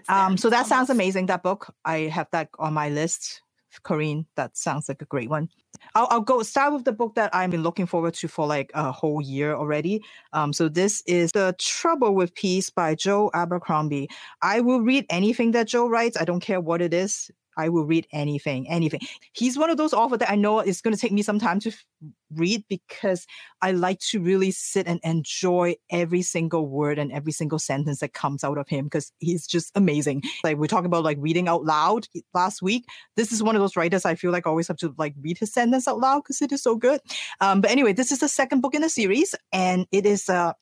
Um, 0.09 0.37
so 0.37 0.49
that 0.49 0.65
sounds 0.65 0.89
amazing. 0.89 1.27
That 1.27 1.43
book, 1.43 1.73
I 1.85 1.99
have 2.09 2.27
that 2.31 2.49
on 2.59 2.73
my 2.73 2.89
list 2.89 3.42
Corinne, 3.81 4.25
that 4.35 4.55
sounds 4.55 4.87
like 4.87 5.01
a 5.01 5.05
great 5.05 5.29
one. 5.29 5.49
I'll, 5.95 6.07
I'll 6.11 6.21
go 6.21 6.43
start 6.43 6.73
with 6.73 6.85
the 6.85 6.91
book 6.91 7.15
that 7.15 7.33
I've 7.33 7.51
been 7.51 7.63
looking 7.63 7.85
forward 7.85 8.13
to 8.15 8.27
for 8.27 8.45
like 8.45 8.71
a 8.73 8.91
whole 8.91 9.21
year 9.21 9.55
already. 9.55 10.03
Um, 10.31 10.53
so 10.53 10.69
this 10.69 11.01
is 11.07 11.31
The 11.31 11.55
Trouble 11.59 12.15
with 12.15 12.33
Peace 12.35 12.69
by 12.69 12.95
Joe 12.95 13.31
Abercrombie. 13.33 14.09
I 14.41 14.61
will 14.61 14.81
read 14.81 15.05
anything 15.09 15.51
that 15.51 15.67
Joe 15.67 15.87
writes. 15.87 16.17
I 16.17 16.25
don't 16.25 16.39
care 16.39 16.61
what 16.61 16.81
it 16.81 16.93
is. 16.93 17.31
I 17.57 17.69
will 17.69 17.85
read 17.85 18.07
anything, 18.11 18.69
anything. 18.69 19.01
He's 19.33 19.57
one 19.57 19.69
of 19.69 19.77
those 19.77 19.93
authors 19.93 20.19
that 20.19 20.31
I 20.31 20.35
know 20.35 20.59
it's 20.59 20.81
going 20.81 20.93
to 20.95 20.99
take 20.99 21.11
me 21.11 21.21
some 21.21 21.39
time 21.39 21.59
to 21.61 21.69
f- 21.69 21.85
read 22.33 22.63
because 22.67 23.25
I 23.61 23.71
like 23.71 23.99
to 24.11 24.19
really 24.19 24.51
sit 24.51 24.87
and 24.87 24.99
enjoy 25.03 25.75
every 25.89 26.21
single 26.21 26.67
word 26.67 26.99
and 26.99 27.11
every 27.11 27.31
single 27.31 27.59
sentence 27.59 27.99
that 27.99 28.13
comes 28.13 28.43
out 28.43 28.57
of 28.57 28.67
him 28.67 28.85
because 28.85 29.11
he's 29.19 29.45
just 29.47 29.71
amazing. 29.75 30.23
Like 30.43 30.57
we're 30.57 30.67
talking 30.67 30.87
about 30.87 31.03
like 31.03 31.17
reading 31.19 31.47
out 31.47 31.63
loud 31.63 32.07
last 32.33 32.61
week. 32.61 32.85
This 33.15 33.31
is 33.31 33.43
one 33.43 33.55
of 33.55 33.61
those 33.61 33.75
writers 33.75 34.05
I 34.05 34.15
feel 34.15 34.31
like 34.31 34.47
I 34.47 34.49
always 34.49 34.67
have 34.67 34.77
to 34.77 34.93
like 34.97 35.13
read 35.21 35.37
his 35.37 35.53
sentence 35.53 35.87
out 35.87 35.99
loud 35.99 36.23
because 36.23 36.41
it 36.41 36.51
is 36.51 36.63
so 36.63 36.75
good. 36.75 36.99
Um, 37.39 37.61
but 37.61 37.71
anyway, 37.71 37.93
this 37.93 38.11
is 38.11 38.19
the 38.19 38.27
second 38.27 38.61
book 38.61 38.73
in 38.75 38.81
the 38.81 38.89
series 38.89 39.35
and 39.51 39.85
it 39.91 40.05
is 40.05 40.29
uh 40.29 40.53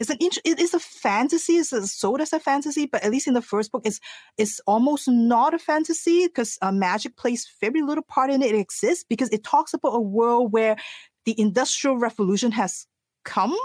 it's 0.00 0.10
an 0.10 0.18
int- 0.20 0.38
it 0.44 0.58
is 0.58 0.74
a 0.74 0.80
fantasy. 0.80 1.54
It's 1.54 1.92
sold 1.92 2.20
as 2.20 2.32
a 2.32 2.40
fantasy, 2.40 2.86
but 2.86 3.02
at 3.02 3.10
least 3.10 3.26
in 3.26 3.34
the 3.34 3.42
first 3.42 3.72
book, 3.72 3.82
it's 3.84 4.00
it's 4.38 4.60
almost 4.66 5.08
not 5.08 5.54
a 5.54 5.58
fantasy 5.58 6.26
because 6.26 6.58
uh, 6.62 6.72
magic 6.72 7.16
plays 7.16 7.48
very 7.60 7.82
little 7.82 8.04
part 8.04 8.30
in 8.30 8.42
it. 8.42 8.54
It 8.54 8.58
exists 8.58 9.04
because 9.08 9.28
it 9.30 9.44
talks 9.44 9.74
about 9.74 9.94
a 9.94 10.00
world 10.00 10.52
where 10.52 10.76
the 11.24 11.38
industrial 11.40 11.98
revolution 11.98 12.52
has 12.52 12.86
come 13.24 13.56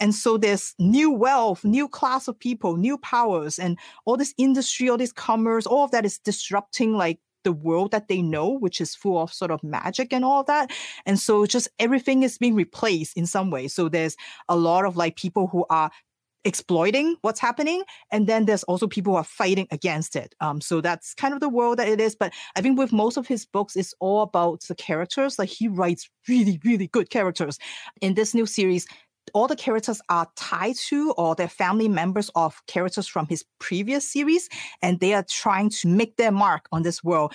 and 0.00 0.14
so 0.14 0.36
there's 0.36 0.74
new 0.78 1.10
wealth, 1.10 1.64
new 1.64 1.88
class 1.88 2.28
of 2.28 2.38
people, 2.38 2.76
new 2.76 2.98
powers, 2.98 3.58
and 3.58 3.78
all 4.04 4.16
this 4.16 4.34
industry, 4.38 4.88
all 4.88 4.96
this 4.96 5.12
commerce, 5.12 5.66
all 5.66 5.84
of 5.84 5.90
that 5.90 6.04
is 6.04 6.18
disrupting 6.18 6.94
like 6.94 7.18
the 7.44 7.52
world 7.52 7.92
that 7.92 8.08
they 8.08 8.22
know, 8.22 8.50
which 8.50 8.80
is 8.80 8.94
full 8.94 9.20
of 9.20 9.32
sort 9.32 9.50
of 9.50 9.62
magic 9.62 10.12
and 10.12 10.24
all 10.24 10.44
that. 10.44 10.70
And 11.06 11.18
so 11.18 11.46
just 11.46 11.68
everything 11.78 12.22
is 12.22 12.38
being 12.38 12.54
replaced 12.54 13.16
in 13.16 13.26
some 13.26 13.50
way. 13.50 13.68
So 13.68 13.88
there's 13.88 14.16
a 14.48 14.56
lot 14.56 14.84
of 14.84 14.96
like 14.96 15.16
people 15.16 15.46
who 15.46 15.64
are 15.70 15.90
exploiting 16.44 17.16
what's 17.22 17.40
happening 17.40 17.82
and 18.12 18.26
then 18.26 18.46
there's 18.46 18.62
also 18.64 18.86
people 18.86 19.12
who 19.12 19.16
are 19.18 19.24
fighting 19.24 19.66
against 19.72 20.14
it 20.14 20.36
um 20.40 20.60
so 20.60 20.80
that's 20.80 21.12
kind 21.14 21.34
of 21.34 21.40
the 21.40 21.48
world 21.48 21.78
that 21.78 21.88
it 21.88 22.00
is 22.00 22.14
but 22.14 22.32
i 22.56 22.60
think 22.60 22.78
with 22.78 22.92
most 22.92 23.16
of 23.16 23.26
his 23.26 23.44
books 23.44 23.74
it's 23.74 23.92
all 23.98 24.22
about 24.22 24.62
the 24.68 24.74
characters 24.76 25.36
like 25.38 25.48
he 25.48 25.66
writes 25.66 26.08
really 26.28 26.60
really 26.64 26.86
good 26.86 27.10
characters 27.10 27.58
in 28.00 28.14
this 28.14 28.34
new 28.34 28.46
series 28.46 28.86
all 29.34 29.46
the 29.46 29.56
characters 29.56 30.00
are 30.08 30.28
tied 30.36 30.76
to 30.76 31.12
or 31.12 31.34
they're 31.34 31.48
family 31.48 31.88
members 31.88 32.30
of 32.34 32.60
characters 32.66 33.06
from 33.06 33.26
his 33.26 33.44
previous 33.58 34.08
series 34.08 34.48
and 34.82 35.00
they 35.00 35.14
are 35.14 35.24
trying 35.28 35.70
to 35.70 35.88
make 35.88 36.16
their 36.16 36.32
mark 36.32 36.66
on 36.72 36.82
this 36.82 37.02
world. 37.02 37.32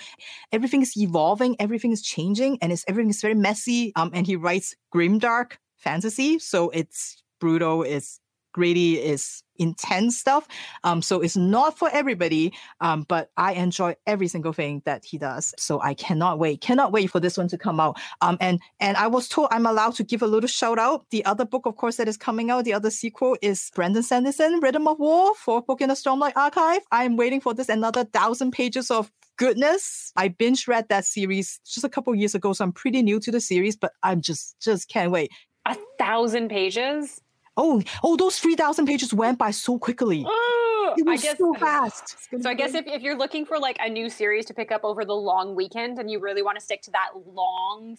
Everything 0.52 0.82
is 0.82 0.96
evolving 0.96 1.56
everything 1.58 1.92
is 1.92 2.02
changing 2.02 2.58
and 2.60 2.72
it's 2.72 2.84
everything 2.88 3.10
is 3.10 3.20
very 3.20 3.34
messy 3.34 3.92
um 3.96 4.10
and 4.12 4.26
he 4.26 4.36
writes 4.36 4.74
grimdark 4.94 5.52
fantasy 5.76 6.38
so 6.38 6.70
it's 6.70 7.22
brutal 7.40 7.82
it's 7.82 8.20
gritty 8.54 8.94
is 8.98 9.42
intense 9.56 10.16
stuff 10.16 10.48
um 10.82 11.00
so 11.02 11.20
it's 11.20 11.36
not 11.36 11.78
for 11.78 11.88
everybody 11.92 12.52
um 12.80 13.04
but 13.08 13.30
i 13.36 13.52
enjoy 13.52 13.94
every 14.06 14.26
single 14.26 14.52
thing 14.52 14.82
that 14.84 15.04
he 15.04 15.16
does 15.16 15.54
so 15.58 15.80
i 15.80 15.94
cannot 15.94 16.38
wait 16.38 16.60
cannot 16.60 16.90
wait 16.90 17.08
for 17.08 17.20
this 17.20 17.36
one 17.36 17.46
to 17.48 17.58
come 17.58 17.78
out. 17.78 17.96
Um 18.20 18.36
and 18.40 18.60
and 18.80 18.96
i 18.96 19.06
was 19.06 19.28
told 19.28 19.48
i'm 19.50 19.66
allowed 19.66 19.94
to 19.96 20.04
give 20.04 20.22
a 20.22 20.26
little 20.26 20.48
shout 20.48 20.78
out. 20.78 21.06
The 21.10 21.24
other 21.24 21.44
book 21.44 21.66
of 21.66 21.76
course 21.76 21.96
that 21.96 22.08
is 22.08 22.16
coming 22.16 22.50
out 22.50 22.64
the 22.64 22.72
other 22.72 22.90
sequel 22.90 23.36
is 23.42 23.70
brandon 23.74 24.02
sanderson 24.02 24.60
rhythm 24.60 24.88
of 24.88 24.98
war 24.98 25.34
fourth 25.34 25.66
book 25.66 25.80
in 25.80 25.88
the 25.88 25.94
stormlight 25.94 26.36
archive. 26.36 26.82
I'm 26.90 27.16
waiting 27.16 27.40
for 27.40 27.54
this 27.54 27.68
another 27.68 28.04
thousand 28.04 28.52
pages 28.52 28.90
of 28.90 29.10
goodness. 29.36 30.12
I 30.16 30.28
binge 30.28 30.68
read 30.68 30.88
that 30.88 31.04
series 31.04 31.60
just 31.64 31.84
a 31.84 31.88
couple 31.88 32.14
years 32.14 32.34
ago 32.34 32.52
so 32.52 32.64
i'm 32.64 32.72
pretty 32.72 33.02
new 33.02 33.20
to 33.20 33.30
the 33.30 33.40
series 33.40 33.76
but 33.76 33.92
i'm 34.02 34.20
just 34.20 34.56
just 34.60 34.88
can't 34.88 35.10
wait. 35.10 35.30
A 35.66 35.76
thousand 35.98 36.50
pages. 36.50 37.20
Oh, 37.56 37.80
oh, 38.02 38.16
those 38.16 38.38
3,000 38.38 38.86
pages 38.86 39.14
went 39.14 39.38
by 39.38 39.50
so 39.52 39.78
quickly. 39.78 40.24
Oh, 40.26 40.94
It 40.98 41.06
I 41.08 41.12
was 41.12 41.22
guess. 41.22 41.38
so 41.38 41.54
fast. 41.54 42.16
So 42.40 42.48
I 42.50 42.54
guess 42.54 42.74
if, 42.74 42.86
if 42.86 43.02
you're 43.02 43.16
looking 43.16 43.46
for 43.46 43.58
like 43.58 43.76
a 43.80 43.88
new 43.88 44.08
series 44.10 44.44
to 44.46 44.54
pick 44.54 44.70
up 44.70 44.84
over 44.84 45.04
the 45.04 45.14
long 45.14 45.54
weekend 45.56 45.98
and 45.98 46.10
you 46.10 46.20
really 46.20 46.42
want 46.42 46.58
to 46.58 46.64
stick 46.64 46.82
to 46.82 46.90
that 46.92 47.10
long 47.32 47.96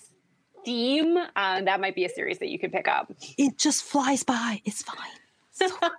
theme, 0.63 1.17
uh, 1.35 1.61
that 1.61 1.79
might 1.81 1.95
be 1.95 2.05
a 2.05 2.09
series 2.09 2.39
that 2.39 2.47
you 2.49 2.59
could 2.59 2.71
pick 2.71 2.87
up. 2.87 3.11
it 3.37 3.57
just 3.57 3.83
flies 3.83 4.23
by. 4.23 4.61
It's 4.65 4.83
fine. 4.83 5.69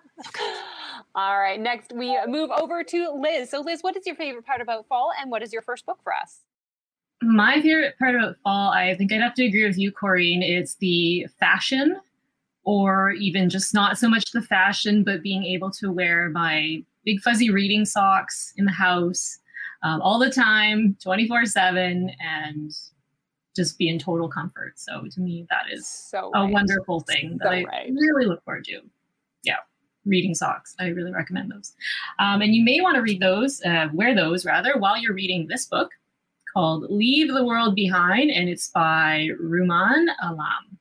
All 1.15 1.39
right, 1.39 1.59
next 1.61 1.93
we 1.95 2.17
move 2.27 2.51
over 2.51 2.83
to 2.85 3.11
Liz. 3.11 3.51
So 3.51 3.61
Liz, 3.61 3.83
what 3.83 3.97
is 3.97 4.07
your 4.07 4.17
favorite 4.17 4.45
part 4.47 4.61
about 4.61 4.87
fall 4.87 5.13
and 5.21 5.31
what 5.31 5.43
is 5.43 5.53
your 5.53 5.63
first 5.63 5.87
book 5.87 5.99
for 6.03 6.15
us? 6.15 6.41
My 7.23 7.61
favorite 7.63 7.99
part 7.99 8.15
about 8.15 8.37
fall, 8.45 8.71
I 8.71 8.95
think 8.97 9.13
I'd 9.13 9.23
have 9.23 9.35
to 9.35 9.45
agree 9.47 9.65
with 9.67 9.79
you, 9.79 9.93
Corrine. 9.93 10.43
It's 10.43 10.75
the 10.77 11.27
fashion, 11.41 11.97
or 12.67 13.13
even 13.13 13.49
just 13.49 13.73
not 13.73 13.97
so 13.97 14.09
much 14.09 14.33
the 14.33 14.43
fashion, 14.43 15.05
but 15.05 15.23
being 15.23 15.45
able 15.45 15.71
to 15.71 15.91
wear 15.91 16.29
my 16.31 16.83
big 17.05 17.21
fuzzy 17.21 17.49
reading 17.49 17.85
socks 17.85 18.53
in 18.57 18.65
the 18.65 18.73
house 18.73 19.39
um, 19.85 20.03
all 20.03 20.19
the 20.19 20.31
time, 20.31 20.97
24 21.01 21.47
7, 21.47 22.11
and 22.21 22.73
just 23.55 23.79
be 23.79 23.89
in 23.89 24.01
total 24.01 24.29
comfort. 24.29 24.73
So 24.75 25.05
to 25.13 25.21
me, 25.21 25.47
that 25.49 25.73
is 25.73 25.87
So 25.87 26.33
a 26.35 26.43
right. 26.43 26.53
wonderful 26.53 27.01
thing 27.01 27.39
that 27.39 27.47
So 27.47 27.51
I 27.51 27.63
right. 27.63 27.93
really 27.93 28.27
look 28.27 28.43
forward 28.45 28.65
to. 28.65 28.81
Yeah, 29.45 29.59
reading 30.05 30.35
socks. 30.35 30.75
I 30.81 30.89
really 30.89 31.13
recommend 31.13 31.53
those. 31.53 31.73
Um, 32.19 32.43
and 32.43 32.53
you 32.53 32.65
may 32.65 32.81
want 32.81 32.97
to 32.97 33.01
read 33.01 33.23
those, 33.23 33.63
uh, 33.65 33.89
wear 33.95 34.13
those 34.13 34.45
rather, 34.45 34.77
while 34.77 34.99
you're 34.99 35.15
reading 35.15 35.47
this 35.47 35.67
book 35.67 35.93
called 36.53 36.87
Leave 36.91 37.33
the 37.33 37.45
World 37.45 37.77
Behind, 37.77 38.29
and 38.29 38.49
it's 38.49 38.69
by 38.71 39.29
Rumaan 39.41 40.07
Alam. 40.21 40.77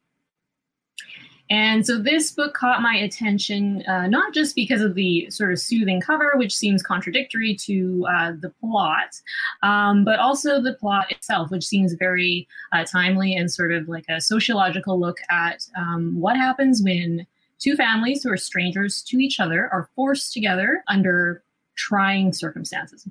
And 1.50 1.86
so 1.86 2.00
this 2.00 2.32
book 2.32 2.54
caught 2.54 2.82
my 2.82 2.96
attention 2.96 3.84
uh, 3.88 4.08
not 4.08 4.34
just 4.34 4.56
because 4.56 4.82
of 4.82 4.96
the 4.96 5.30
sort 5.30 5.52
of 5.52 5.60
soothing 5.60 6.02
cover, 6.02 6.34
which 6.36 6.56
seems 6.56 6.82
contradictory 6.82 7.56
to 7.56 8.06
uh, 8.10 8.32
the 8.40 8.50
plot, 8.62 9.22
um, 9.62 10.04
but 10.04 10.20
also 10.20 10.62
the 10.62 10.74
plot 10.74 11.12
itself, 11.12 11.52
which 11.52 11.64
seems 11.64 11.94
very 11.94 12.48
uh, 12.72 12.84
timely 12.84 13.36
and 13.36 13.52
sort 13.52 13.72
of 13.72 13.88
like 13.88 14.06
a 14.10 14.20
sociological 14.20 15.00
look 15.00 15.18
at 15.30 15.68
um, 15.78 16.20
what 16.20 16.36
happens 16.36 16.82
when 16.82 17.28
two 17.60 17.76
families 17.76 18.24
who 18.24 18.32
are 18.32 18.38
strangers 18.38 19.04
to 19.04 19.18
each 19.18 19.40
other 19.40 19.70
are 19.72 19.90
forced 19.96 20.34
together 20.34 20.84
under 20.88 21.44
trying 21.76 22.34
circumstances. 22.34 23.08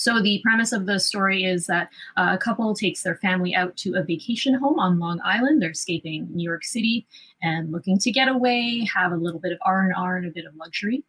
So, 0.00 0.18
the 0.18 0.40
premise 0.42 0.72
of 0.72 0.86
the 0.86 0.98
story 0.98 1.44
is 1.44 1.66
that 1.66 1.90
uh, 2.16 2.30
a 2.30 2.38
couple 2.38 2.74
takes 2.74 3.02
their 3.02 3.16
family 3.16 3.54
out 3.54 3.76
to 3.76 3.96
a 3.96 4.02
vacation 4.02 4.54
home 4.54 4.78
on 4.78 4.98
Long 4.98 5.20
Island. 5.22 5.60
They're 5.60 5.72
escaping 5.72 6.26
New 6.32 6.42
York 6.42 6.64
City 6.64 7.06
and 7.42 7.70
looking 7.70 7.98
to 7.98 8.10
get 8.10 8.26
away, 8.26 8.88
have 8.94 9.12
a 9.12 9.16
little 9.16 9.38
bit 9.38 9.52
of 9.52 9.58
R&R 9.60 10.16
and 10.16 10.26
a 10.26 10.30
bit 10.30 10.46
of 10.46 10.56
luxury. 10.56 11.04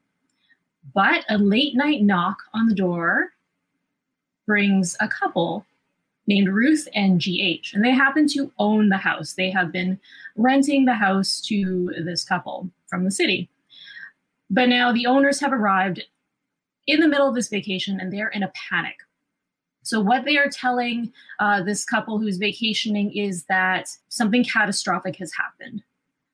But 0.94 1.24
a 1.30 1.38
late 1.38 1.74
night 1.74 2.02
knock 2.02 2.40
on 2.54 2.66
the 2.66 2.76
door 2.76 3.30
brings 4.46 4.98
a 5.00 5.08
couple 5.08 5.66
named 6.28 6.50
Ruth 6.50 6.86
and 6.94 7.18
GH, 7.18 7.74
and 7.74 7.86
they 7.86 7.92
happen 7.92 8.28
to 8.34 8.52
own 8.60 8.90
the 8.90 8.98
house. 8.98 9.36
They 9.36 9.52
have 9.52 9.72
been 9.72 10.02
renting 10.36 10.84
the 10.84 10.96
house 10.96 11.40
to 11.48 11.94
this 12.04 12.26
couple 12.26 12.70
from 12.88 13.06
the 13.06 13.12
city. 13.12 13.50
But 14.50 14.68
now 14.68 14.92
the 14.92 15.08
owners 15.08 15.40
have 15.40 15.54
arrived 15.54 16.04
in 16.88 17.00
the 17.00 17.08
middle 17.08 17.28
of 17.28 17.36
this 17.36 17.50
vacation 17.50 18.00
and 18.00 18.12
they're 18.12 18.30
in 18.30 18.44
a 18.44 18.52
panic. 18.70 18.98
So, 19.84 20.00
what 20.00 20.26
they 20.26 20.38
are 20.38 20.50
telling 20.50 21.12
uh, 21.40 21.64
this 21.64 21.84
couple 21.84 22.20
who's 22.20 22.38
vacationing 22.38 23.12
is 23.16 23.46
that 23.46 23.90
something 24.10 24.44
catastrophic 24.44 25.16
has 25.18 25.34
happened. 25.34 25.84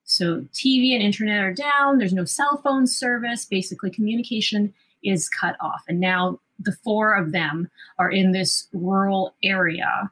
So, 0.04 0.42
TV 0.54 0.94
and 0.94 1.02
internet 1.02 1.42
are 1.42 1.54
down, 1.54 1.98
there's 1.98 2.14
no 2.14 2.26
cell 2.26 2.58
phone 2.58 2.88
service, 2.88 3.46
basically, 3.46 3.90
communication 3.90 4.74
is 5.04 5.30
cut 5.30 5.56
off. 5.62 5.84
And 5.88 6.00
now 6.00 6.40
the 6.60 6.76
four 6.84 7.14
of 7.14 7.32
them 7.32 7.70
are 8.00 8.10
in 8.10 8.32
this 8.32 8.68
rural 8.74 9.34
area, 9.44 10.12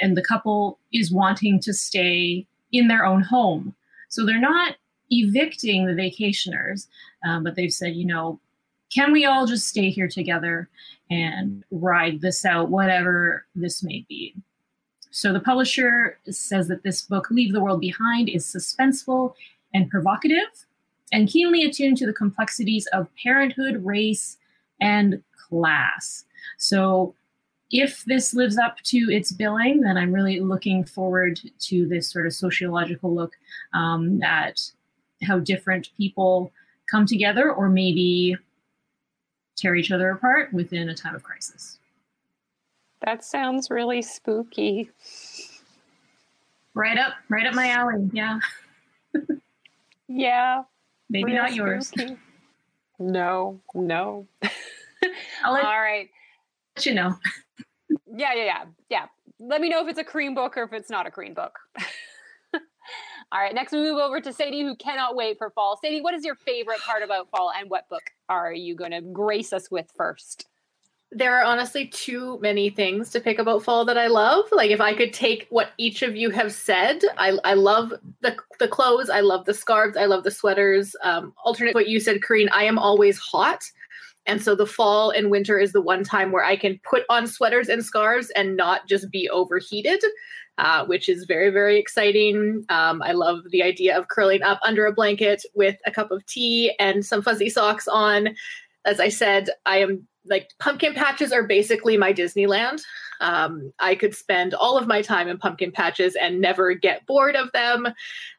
and 0.00 0.16
the 0.16 0.22
couple 0.22 0.78
is 0.92 1.12
wanting 1.12 1.58
to 1.60 1.72
stay 1.72 2.46
in 2.70 2.86
their 2.86 3.04
own 3.04 3.22
home. 3.22 3.74
So, 4.08 4.24
they're 4.24 4.38
not 4.38 4.76
evicting 5.10 5.86
the 5.86 5.92
vacationers, 5.92 6.86
um, 7.26 7.42
but 7.42 7.56
they've 7.56 7.72
said, 7.72 7.96
you 7.96 8.06
know, 8.06 8.38
can 8.92 9.12
we 9.12 9.24
all 9.24 9.46
just 9.46 9.68
stay 9.68 9.90
here 9.90 10.08
together 10.08 10.68
and 11.10 11.64
ride 11.70 12.20
this 12.20 12.44
out, 12.44 12.70
whatever 12.70 13.46
this 13.54 13.82
may 13.82 14.04
be? 14.08 14.34
So 15.10 15.32
the 15.32 15.40
publisher 15.40 16.18
says 16.30 16.68
that 16.68 16.82
this 16.82 17.02
book, 17.02 17.30
Leave 17.30 17.52
the 17.52 17.60
World 17.60 17.80
Behind, 17.80 18.28
is 18.28 18.44
suspenseful 18.44 19.34
and 19.72 19.90
provocative 19.90 20.66
and 21.12 21.28
keenly 21.28 21.64
attuned 21.64 21.96
to 21.98 22.06
the 22.06 22.12
complexities 22.12 22.86
of 22.92 23.08
parenthood, 23.22 23.84
race, 23.84 24.36
and 24.80 25.22
class. 25.48 26.24
So 26.58 27.14
if 27.70 28.04
this 28.04 28.34
lives 28.34 28.58
up 28.58 28.78
to 28.84 28.98
its 29.10 29.32
billing, 29.32 29.80
then 29.80 29.96
I'm 29.96 30.12
really 30.12 30.40
looking 30.40 30.84
forward 30.84 31.40
to 31.60 31.88
this 31.88 32.10
sort 32.10 32.26
of 32.26 32.32
sociological 32.32 33.14
look 33.14 33.32
um, 33.72 34.22
at 34.22 34.70
how 35.22 35.38
different 35.38 35.90
people 35.96 36.52
come 36.90 37.06
together 37.06 37.52
or 37.52 37.68
maybe 37.68 38.36
tear 39.56 39.74
each 39.74 39.90
other 39.90 40.10
apart 40.10 40.52
within 40.52 40.88
a 40.88 40.94
time 40.94 41.14
of 41.14 41.22
crisis. 41.22 41.78
That 43.04 43.24
sounds 43.24 43.70
really 43.70 44.02
spooky. 44.02 44.90
Right 46.74 46.98
up, 46.98 47.14
right 47.28 47.46
up 47.46 47.54
my 47.54 47.70
alley. 47.70 48.08
Yeah. 48.12 48.38
Yeah. 50.08 50.62
Maybe 51.10 51.32
not 51.32 51.54
yours. 51.54 51.88
spooky. 51.88 52.16
No, 53.00 53.60
no. 53.74 54.26
Let, 54.42 55.64
All 55.64 55.80
right. 55.80 56.08
let 56.76 56.86
you 56.86 56.94
know. 56.94 57.16
Yeah, 58.06 58.34
yeah, 58.34 58.44
yeah, 58.44 58.64
yeah. 58.88 59.06
Let 59.38 59.60
me 59.60 59.68
know 59.68 59.82
if 59.82 59.88
it's 59.88 59.98
a 59.98 60.04
cream 60.04 60.34
book 60.34 60.56
or 60.56 60.62
if 60.62 60.72
it's 60.72 60.90
not 60.90 61.06
a 61.06 61.10
cream 61.10 61.34
book. 61.34 61.58
All 63.32 63.40
right, 63.40 63.54
next 63.54 63.72
we 63.72 63.78
move 63.78 63.98
over 63.98 64.20
to 64.20 64.32
Sadie, 64.32 64.62
who 64.62 64.76
cannot 64.76 65.16
wait 65.16 65.36
for 65.36 65.50
fall. 65.50 65.78
Sadie, 65.82 66.00
what 66.00 66.14
is 66.14 66.24
your 66.24 66.36
favorite 66.36 66.78
part 66.80 67.02
about 67.02 67.28
fall, 67.30 67.52
and 67.58 67.68
what 67.68 67.88
book 67.88 68.02
are 68.28 68.52
you 68.52 68.76
going 68.76 68.92
to 68.92 69.00
grace 69.00 69.52
us 69.52 69.70
with 69.70 69.90
first? 69.96 70.46
There 71.10 71.36
are 71.36 71.44
honestly 71.44 71.86
too 71.86 72.38
many 72.40 72.70
things 72.70 73.10
to 73.10 73.20
pick 73.20 73.38
about 73.38 73.62
fall 73.62 73.84
that 73.84 73.98
I 73.98 74.08
love. 74.08 74.44
Like 74.52 74.70
if 74.70 74.80
I 74.80 74.92
could 74.92 75.12
take 75.12 75.46
what 75.50 75.70
each 75.78 76.02
of 76.02 76.16
you 76.16 76.30
have 76.30 76.52
said, 76.52 77.00
I, 77.16 77.38
I 77.44 77.54
love 77.54 77.92
the 78.22 78.36
the 78.58 78.68
clothes, 78.68 79.08
I 79.08 79.20
love 79.20 79.44
the 79.44 79.54
scarves, 79.54 79.96
I 79.96 80.06
love 80.06 80.24
the 80.24 80.30
sweaters. 80.32 80.94
Um, 81.02 81.32
alternate 81.44 81.74
what 81.74 81.88
you 81.88 82.00
said, 82.00 82.22
Corinne, 82.22 82.48
I 82.52 82.64
am 82.64 82.78
always 82.78 83.18
hot. 83.18 83.62
And 84.26 84.42
so 84.42 84.56
the 84.56 84.66
fall 84.66 85.10
and 85.10 85.30
winter 85.30 85.58
is 85.58 85.72
the 85.72 85.80
one 85.80 86.02
time 86.02 86.32
where 86.32 86.44
I 86.44 86.56
can 86.56 86.80
put 86.82 87.04
on 87.08 87.28
sweaters 87.28 87.68
and 87.68 87.84
scarves 87.84 88.30
and 88.30 88.56
not 88.56 88.88
just 88.88 89.10
be 89.10 89.30
overheated, 89.30 90.02
uh, 90.58 90.84
which 90.86 91.08
is 91.08 91.24
very, 91.24 91.50
very 91.50 91.78
exciting. 91.78 92.64
Um, 92.68 93.02
I 93.02 93.12
love 93.12 93.40
the 93.50 93.62
idea 93.62 93.96
of 93.96 94.08
curling 94.08 94.42
up 94.42 94.58
under 94.64 94.86
a 94.86 94.92
blanket 94.92 95.42
with 95.54 95.76
a 95.86 95.90
cup 95.90 96.10
of 96.10 96.24
tea 96.26 96.74
and 96.78 97.04
some 97.04 97.22
fuzzy 97.22 97.50
socks 97.50 97.86
on. 97.88 98.34
As 98.84 99.00
I 99.00 99.08
said, 99.08 99.50
I 99.66 99.78
am 99.78 100.06
like 100.28 100.50
pumpkin 100.58 100.94
patches 100.94 101.32
are 101.32 101.46
basically 101.46 101.96
my 101.96 102.12
Disneyland. 102.12 102.80
Um, 103.20 103.72
I 103.78 103.94
could 103.94 104.14
spend 104.14 104.54
all 104.54 104.76
of 104.76 104.86
my 104.86 105.02
time 105.02 105.28
in 105.28 105.38
pumpkin 105.38 105.72
patches 105.72 106.16
and 106.16 106.40
never 106.40 106.74
get 106.74 107.06
bored 107.06 107.36
of 107.36 107.50
them. 107.52 107.88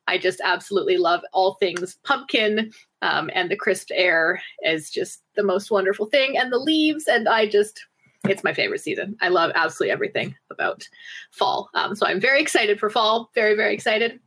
I 0.07 0.17
just 0.17 0.41
absolutely 0.43 0.97
love 0.97 1.21
all 1.33 1.55
things 1.55 1.97
pumpkin, 2.03 2.71
um, 3.01 3.29
and 3.33 3.49
the 3.49 3.55
crisp 3.55 3.89
air 3.93 4.41
is 4.63 4.89
just 4.89 5.23
the 5.35 5.43
most 5.43 5.71
wonderful 5.71 6.07
thing, 6.07 6.37
and 6.37 6.51
the 6.51 6.59
leaves, 6.59 7.07
and 7.07 7.27
I 7.27 7.47
just. 7.47 7.85
It's 8.29 8.43
my 8.43 8.53
favorite 8.53 8.81
season. 8.81 9.17
I 9.21 9.29
love 9.29 9.51
absolutely 9.55 9.91
everything 9.91 10.35
about 10.49 10.87
fall. 11.31 11.69
Um, 11.73 11.95
so 11.95 12.05
I'm 12.05 12.19
very 12.19 12.41
excited 12.41 12.79
for 12.79 12.89
fall. 12.89 13.29
Very, 13.35 13.55
very 13.55 13.73
excited 13.73 14.19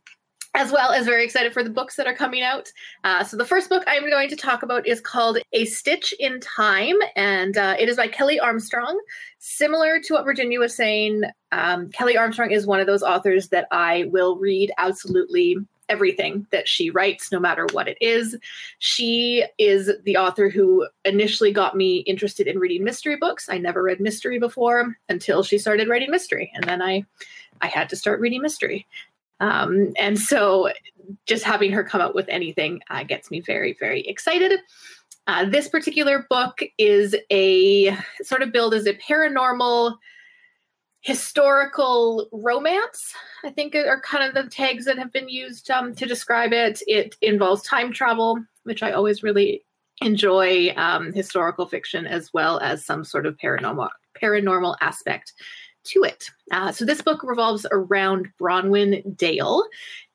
as 0.55 0.73
well 0.73 0.91
as 0.91 1.07
very 1.07 1.25
excited 1.25 1.53
for 1.53 1.63
the 1.63 1.71
books 1.71 1.97
that 1.97 2.07
are 2.07 2.15
coming 2.15 2.43
out. 2.43 2.73
Uh, 3.05 3.23
so 3.23 3.37
the 3.37 3.45
first 3.45 3.69
book 3.69 3.85
I'm 3.87 4.09
going 4.11 4.29
to 4.29 4.37
talk 4.37 4.63
about 4.63 4.87
is 4.87 5.01
called 5.01 5.39
A 5.53 5.65
Stitch 5.65 6.13
in 6.19 6.41
Time, 6.41 6.97
and 7.15 7.57
uh, 7.57 7.77
it 7.79 7.89
is 7.89 7.97
by 7.97 8.09
Kelley 8.09 8.41
Armstrong. 8.41 8.99
Similar 9.39 10.01
to 10.01 10.15
what 10.15 10.25
Virginia 10.25 10.59
was 10.59 10.75
saying, 10.75 11.23
um, 11.53 11.89
Kelley 11.91 12.17
Armstrong 12.17 12.51
is 12.51 12.67
one 12.67 12.81
of 12.81 12.87
those 12.87 13.03
authors 13.03 13.49
that 13.49 13.67
I 13.71 14.07
will 14.11 14.37
read 14.39 14.73
absolutely 14.79 15.57
everything 15.91 16.47
that 16.51 16.67
she 16.67 16.89
writes, 16.89 17.31
no 17.31 17.39
matter 17.39 17.67
what 17.73 17.89
it 17.89 17.99
is. 18.01 18.37
She 18.79 19.45
is 19.59 19.91
the 20.05 20.17
author 20.17 20.49
who 20.49 20.87
initially 21.05 21.53
got 21.53 21.77
me 21.77 21.99
interested 21.99 22.47
in 22.47 22.59
reading 22.59 22.85
mystery 22.85 23.17
books. 23.17 23.49
I 23.51 23.59
never 23.59 23.83
read 23.83 24.01
mystery 24.01 24.39
before 24.39 24.97
until 25.09 25.43
she 25.43 25.59
started 25.59 25.89
writing 25.89 26.11
mystery, 26.11 26.51
and 26.55 26.65
then 26.65 26.81
I 26.81 27.05
I 27.61 27.67
had 27.67 27.91
to 27.91 27.97
start 27.97 28.21
reading 28.21 28.41
mystery. 28.41 28.87
Um, 29.41 29.93
and 29.99 30.19
so 30.19 30.71
just 31.27 31.45
having 31.45 31.73
her 31.73 31.83
come 31.83 32.01
out 32.01 32.15
with 32.15 32.29
anything 32.29 32.81
uh, 32.91 33.05
gets 33.05 33.31
me 33.31 33.41
very, 33.41 33.77
very 33.79 34.03
excited. 34.03 34.61
Uh, 35.27 35.45
this 35.49 35.69
particular 35.69 36.27
book 36.29 36.61
is 36.79 37.17
a 37.31 37.97
sort 38.23 38.43
of 38.43 38.53
billed 38.53 38.75
as 38.75 38.87
a 38.87 38.95
paranormal 38.95 39.97
historical 41.01 42.29
romance, 42.33 43.15
I 43.45 43.51
think 43.51 43.75
are 43.75 44.01
kind 44.03 44.25
of 44.25 44.35
the 44.35 44.51
tags 44.51 44.85
that 44.85 44.99
have 44.99 45.13
been 45.13 45.29
used 45.29 45.71
um, 45.71 45.95
to 45.95 46.07
describe 46.07 46.53
it. 46.53 46.83
It 46.87 47.17
involves 47.23 47.63
time 47.63 47.93
travel, 47.93 48.39
which 48.65 48.83
I 48.83 48.93
always 48.93 49.23
really 49.23 49.65
enjoy 50.03 50.73
um, 50.77 51.13
historical 51.13 51.67
fiction 51.67 52.07
as 52.07 52.33
well 52.33 52.59
as 52.61 52.85
some 52.85 53.05
sort 53.05 53.27
of 53.27 53.37
paranormal 53.37 53.89
paranormal 54.21 54.77
aspect 54.81 55.33
to 55.83 56.03
it. 56.03 56.31
Uh, 56.53 56.71
so 56.71 56.85
this 56.85 57.01
book 57.01 57.23
revolves 57.23 57.67
around 57.73 58.29
Bronwyn 58.39 59.17
Dale, 59.17 59.65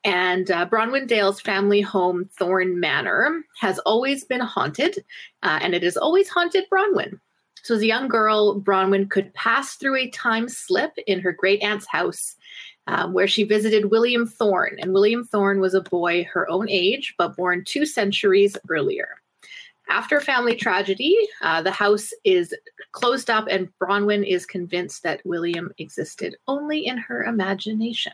and 0.04 0.50
uh, 0.50 0.68
Bronwyn 0.68 1.08
Dale's 1.08 1.40
family 1.40 1.80
home, 1.80 2.28
Thorne 2.38 2.78
Manor, 2.78 3.42
has 3.60 3.80
always 3.80 4.24
been 4.24 4.40
haunted, 4.40 5.04
uh, 5.42 5.58
and 5.60 5.74
it 5.74 5.82
has 5.82 5.96
always 5.96 6.28
haunted 6.28 6.64
Bronwyn. 6.72 7.18
So 7.66 7.74
as 7.74 7.82
a 7.82 7.86
young 7.86 8.06
girl, 8.06 8.60
Bronwyn 8.60 9.10
could 9.10 9.34
pass 9.34 9.74
through 9.74 9.96
a 9.96 10.10
time 10.10 10.48
slip 10.48 10.92
in 11.08 11.18
her 11.20 11.32
great 11.32 11.60
aunt's 11.62 11.86
house. 11.86 12.36
Um, 12.88 13.12
where 13.12 13.26
she 13.26 13.42
visited 13.42 13.90
William 13.90 14.28
Thorne. 14.28 14.76
And 14.78 14.92
William 14.92 15.24
Thorne 15.24 15.58
was 15.58 15.74
a 15.74 15.80
boy 15.80 16.22
her 16.32 16.48
own 16.48 16.70
age, 16.70 17.16
but 17.18 17.34
born 17.34 17.64
two 17.66 17.84
centuries 17.84 18.56
earlier. 18.68 19.08
After 19.88 20.20
family 20.20 20.54
tragedy, 20.54 21.16
uh, 21.42 21.62
the 21.62 21.72
house 21.72 22.10
is 22.22 22.54
closed 22.92 23.28
up, 23.28 23.48
and 23.50 23.68
Bronwyn 23.80 24.24
is 24.24 24.46
convinced 24.46 25.02
that 25.02 25.20
William 25.24 25.72
existed 25.78 26.36
only 26.46 26.86
in 26.86 26.96
her 26.96 27.24
imagination. 27.24 28.12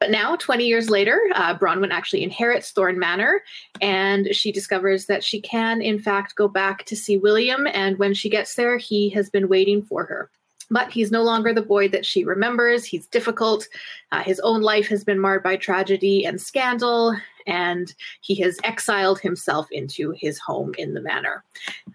But 0.00 0.10
now, 0.10 0.36
20 0.36 0.64
years 0.64 0.90
later, 0.90 1.20
uh, 1.34 1.56
Bronwyn 1.58 1.90
actually 1.90 2.22
inherits 2.22 2.70
Thorne 2.70 2.98
Manor, 2.98 3.42
and 3.80 4.34
she 4.34 4.52
discovers 4.52 5.06
that 5.06 5.24
she 5.24 5.40
can, 5.40 5.82
in 5.82 5.98
fact, 5.98 6.36
go 6.36 6.46
back 6.46 6.84
to 6.86 6.96
see 6.96 7.18
William. 7.18 7.66
And 7.72 7.98
when 7.98 8.14
she 8.14 8.28
gets 8.28 8.54
there, 8.54 8.78
he 8.78 9.08
has 9.10 9.28
been 9.28 9.48
waiting 9.48 9.82
for 9.82 10.04
her. 10.04 10.30
But 10.70 10.92
he's 10.92 11.10
no 11.10 11.22
longer 11.22 11.52
the 11.52 11.62
boy 11.62 11.88
that 11.88 12.04
she 12.04 12.24
remembers. 12.24 12.84
He's 12.84 13.06
difficult. 13.06 13.66
Uh, 14.12 14.22
his 14.22 14.38
own 14.40 14.60
life 14.60 14.86
has 14.88 15.02
been 15.02 15.18
marred 15.18 15.42
by 15.42 15.56
tragedy 15.56 16.24
and 16.24 16.40
scandal, 16.40 17.16
and 17.46 17.92
he 18.20 18.34
has 18.36 18.58
exiled 18.64 19.18
himself 19.18 19.66
into 19.72 20.12
his 20.16 20.38
home 20.38 20.74
in 20.76 20.92
the 20.92 21.00
manor. 21.00 21.42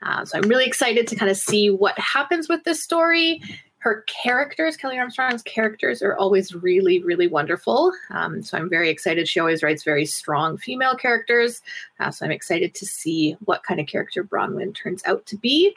Uh, 0.02 0.26
so 0.26 0.38
I'm 0.38 0.50
really 0.50 0.66
excited 0.66 1.08
to 1.08 1.16
kind 1.16 1.30
of 1.30 1.38
see 1.38 1.70
what 1.70 1.98
happens 2.00 2.50
with 2.50 2.64
this 2.64 2.84
story. 2.84 3.42
Her 3.84 4.06
characters, 4.08 4.78
Kelley 4.78 4.98
Armstrong's 4.98 5.42
characters, 5.42 6.02
are 6.02 6.16
always 6.16 6.56
really, 6.56 7.04
really 7.04 7.28
wonderful. 7.28 7.92
Um, 8.12 8.42
so 8.42 8.58
I'm 8.58 8.70
very 8.70 8.90
excited. 8.90 9.28
She 9.28 9.42
always 9.42 9.62
writes 9.62 9.84
very 9.84 10.06
strong 10.06 10.58
female 10.58 10.96
characters. 10.96 11.62
Uh, 12.00 12.10
so 12.10 12.26
I'm 12.26 12.32
excited 12.32 12.74
to 12.76 12.86
see 12.86 13.36
what 13.44 13.64
kind 13.64 13.82
of 13.82 13.88
character 13.88 14.24
Bronwyn 14.24 14.74
turns 14.74 15.04
out 15.06 15.26
to 15.26 15.36
be. 15.36 15.76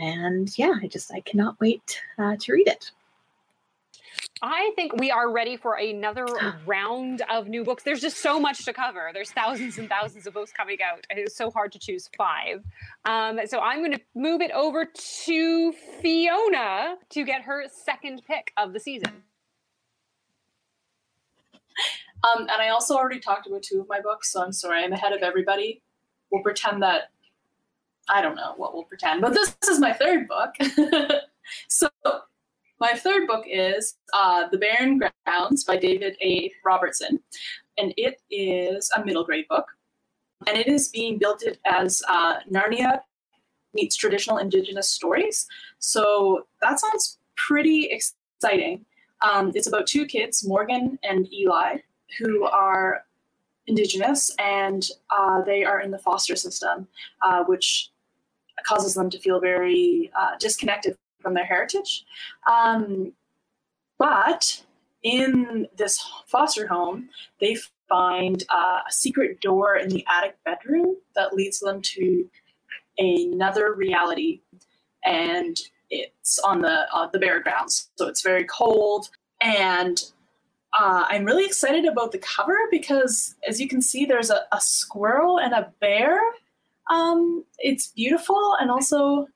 And 0.00 0.50
yeah, 0.58 0.74
I 0.82 0.88
just 0.88 1.14
I 1.14 1.20
cannot 1.20 1.60
wait 1.60 2.02
uh, 2.18 2.34
to 2.40 2.52
read 2.52 2.66
it. 2.66 2.90
I 4.40 4.72
think 4.76 4.94
we 4.96 5.10
are 5.10 5.30
ready 5.30 5.56
for 5.56 5.74
another 5.74 6.26
round 6.66 7.22
of 7.30 7.48
new 7.48 7.64
books. 7.64 7.82
There's 7.82 8.00
just 8.00 8.18
so 8.18 8.38
much 8.38 8.64
to 8.64 8.72
cover. 8.72 9.10
There's 9.12 9.30
thousands 9.30 9.78
and 9.78 9.88
thousands 9.88 10.26
of 10.26 10.34
books 10.34 10.52
coming 10.52 10.78
out. 10.82 11.04
and 11.10 11.18
It's 11.18 11.36
so 11.36 11.50
hard 11.50 11.72
to 11.72 11.78
choose 11.78 12.08
five. 12.16 12.62
Um, 13.04 13.40
so 13.46 13.60
I'm 13.60 13.78
going 13.78 13.92
to 13.92 14.00
move 14.14 14.40
it 14.40 14.50
over 14.52 14.86
to 15.24 15.72
Fiona 16.00 16.96
to 17.10 17.24
get 17.24 17.42
her 17.42 17.64
second 17.68 18.22
pick 18.26 18.52
of 18.56 18.72
the 18.72 18.80
season. 18.80 19.22
Um, 22.24 22.42
and 22.42 22.62
I 22.62 22.68
also 22.70 22.96
already 22.96 23.20
talked 23.20 23.46
about 23.46 23.62
two 23.62 23.80
of 23.80 23.88
my 23.88 24.00
books, 24.00 24.32
so 24.32 24.42
I'm 24.42 24.52
sorry 24.52 24.82
I'm 24.82 24.92
ahead 24.92 25.12
of 25.12 25.22
everybody. 25.22 25.82
We'll 26.30 26.42
pretend 26.42 26.82
that 26.82 27.10
I 28.08 28.22
don't 28.22 28.34
know 28.34 28.54
what 28.56 28.74
we'll 28.74 28.84
pretend, 28.84 29.20
but 29.20 29.32
this, 29.34 29.56
this 29.62 29.70
is 29.70 29.80
my 29.80 29.92
third 29.92 30.26
book. 30.28 30.54
so 31.68 31.88
my 32.80 32.92
third 32.92 33.26
book 33.26 33.44
is 33.48 33.96
uh, 34.12 34.48
The 34.50 34.58
Barren 34.58 35.00
Grounds 35.26 35.64
by 35.64 35.76
David 35.76 36.16
A. 36.22 36.52
Robertson, 36.64 37.20
and 37.76 37.92
it 37.96 38.20
is 38.30 38.90
a 38.96 39.04
middle 39.04 39.24
grade 39.24 39.46
book, 39.48 39.66
and 40.46 40.56
it 40.56 40.68
is 40.68 40.88
being 40.88 41.18
built 41.18 41.42
as 41.66 42.02
uh, 42.08 42.36
Narnia 42.50 43.00
meets 43.74 43.96
traditional 43.96 44.38
Indigenous 44.38 44.88
stories. 44.88 45.46
So 45.78 46.46
that 46.62 46.80
sounds 46.80 47.18
pretty 47.36 47.90
exciting. 47.90 48.84
Um, 49.22 49.52
it's 49.54 49.66
about 49.66 49.86
two 49.86 50.06
kids, 50.06 50.46
Morgan 50.46 50.98
and 51.02 51.32
Eli, 51.32 51.78
who 52.18 52.44
are 52.44 53.02
Indigenous, 53.66 54.30
and 54.38 54.88
uh, 55.10 55.42
they 55.42 55.64
are 55.64 55.80
in 55.80 55.90
the 55.90 55.98
foster 55.98 56.36
system, 56.36 56.86
uh, 57.22 57.44
which 57.44 57.90
causes 58.66 58.94
them 58.94 59.10
to 59.10 59.18
feel 59.18 59.40
very 59.40 60.10
uh, 60.18 60.30
disconnected 60.38 60.96
from 61.20 61.34
their 61.34 61.44
heritage. 61.44 62.04
Um, 62.50 63.12
but 63.98 64.62
in 65.02 65.66
this 65.76 66.02
foster 66.26 66.66
home, 66.66 67.08
they 67.40 67.56
find 67.88 68.44
uh, 68.50 68.80
a 68.88 68.92
secret 68.92 69.40
door 69.40 69.76
in 69.76 69.88
the 69.88 70.04
attic 70.08 70.36
bedroom 70.44 70.96
that 71.14 71.34
leads 71.34 71.60
them 71.60 71.80
to 71.82 72.28
another 72.98 73.72
reality, 73.74 74.40
and 75.04 75.56
it's 75.90 76.38
on 76.40 76.60
the 76.62 76.86
uh, 76.92 77.08
the 77.12 77.18
bare 77.18 77.40
grounds. 77.40 77.90
So 77.96 78.06
it's 78.06 78.22
very 78.22 78.44
cold, 78.44 79.08
and 79.40 80.02
uh, 80.78 81.06
I'm 81.08 81.24
really 81.24 81.46
excited 81.46 81.86
about 81.86 82.12
the 82.12 82.18
cover 82.18 82.56
because, 82.70 83.34
as 83.48 83.60
you 83.60 83.68
can 83.68 83.80
see, 83.80 84.04
there's 84.04 84.30
a, 84.30 84.40
a 84.52 84.60
squirrel 84.60 85.38
and 85.38 85.52
a 85.54 85.72
bear. 85.80 86.20
Um, 86.90 87.44
it's 87.58 87.88
beautiful 87.88 88.56
and 88.60 88.70
also 88.70 89.28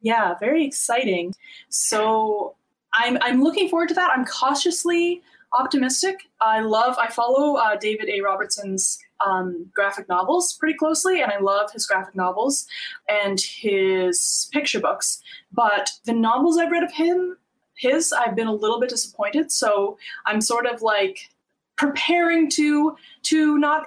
yeah, 0.00 0.34
very 0.38 0.64
exciting. 0.64 1.34
So 1.68 2.54
I'm 2.94 3.18
I'm 3.20 3.42
looking 3.42 3.68
forward 3.68 3.88
to 3.88 3.94
that. 3.94 4.10
I'm 4.14 4.24
cautiously 4.24 5.22
optimistic. 5.52 6.16
I 6.40 6.60
love 6.60 6.96
I 6.98 7.08
follow 7.08 7.56
uh, 7.56 7.76
David 7.76 8.08
A. 8.08 8.20
Robertson's 8.20 8.98
um, 9.24 9.70
graphic 9.74 10.08
novels 10.08 10.52
pretty 10.54 10.76
closely, 10.76 11.22
and 11.22 11.32
I 11.32 11.38
love 11.38 11.72
his 11.72 11.86
graphic 11.86 12.14
novels 12.14 12.66
and 13.08 13.40
his 13.40 14.48
picture 14.52 14.80
books. 14.80 15.20
But 15.52 15.90
the 16.04 16.12
novels 16.12 16.58
I've 16.58 16.70
read 16.70 16.84
of 16.84 16.92
him, 16.92 17.36
his, 17.74 18.12
I've 18.12 18.36
been 18.36 18.46
a 18.46 18.54
little 18.54 18.80
bit 18.80 18.90
disappointed. 18.90 19.50
So 19.50 19.98
I'm 20.26 20.40
sort 20.40 20.66
of 20.66 20.82
like 20.82 21.30
preparing 21.76 22.50
to 22.50 22.96
to 23.24 23.58
not 23.58 23.86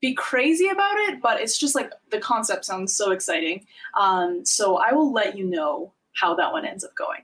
be 0.00 0.14
crazy 0.14 0.68
about 0.68 0.96
it, 0.98 1.22
but 1.22 1.40
it's 1.40 1.58
just 1.58 1.74
like 1.74 1.92
the 2.10 2.18
concept 2.18 2.64
sounds 2.64 2.94
so 2.94 3.12
exciting. 3.12 3.66
Um, 3.98 4.44
so 4.44 4.76
I 4.76 4.92
will 4.92 5.12
let 5.12 5.36
you 5.36 5.44
know 5.44 5.92
how 6.12 6.34
that 6.34 6.52
one 6.52 6.64
ends 6.66 6.84
up 6.84 6.94
going. 6.94 7.22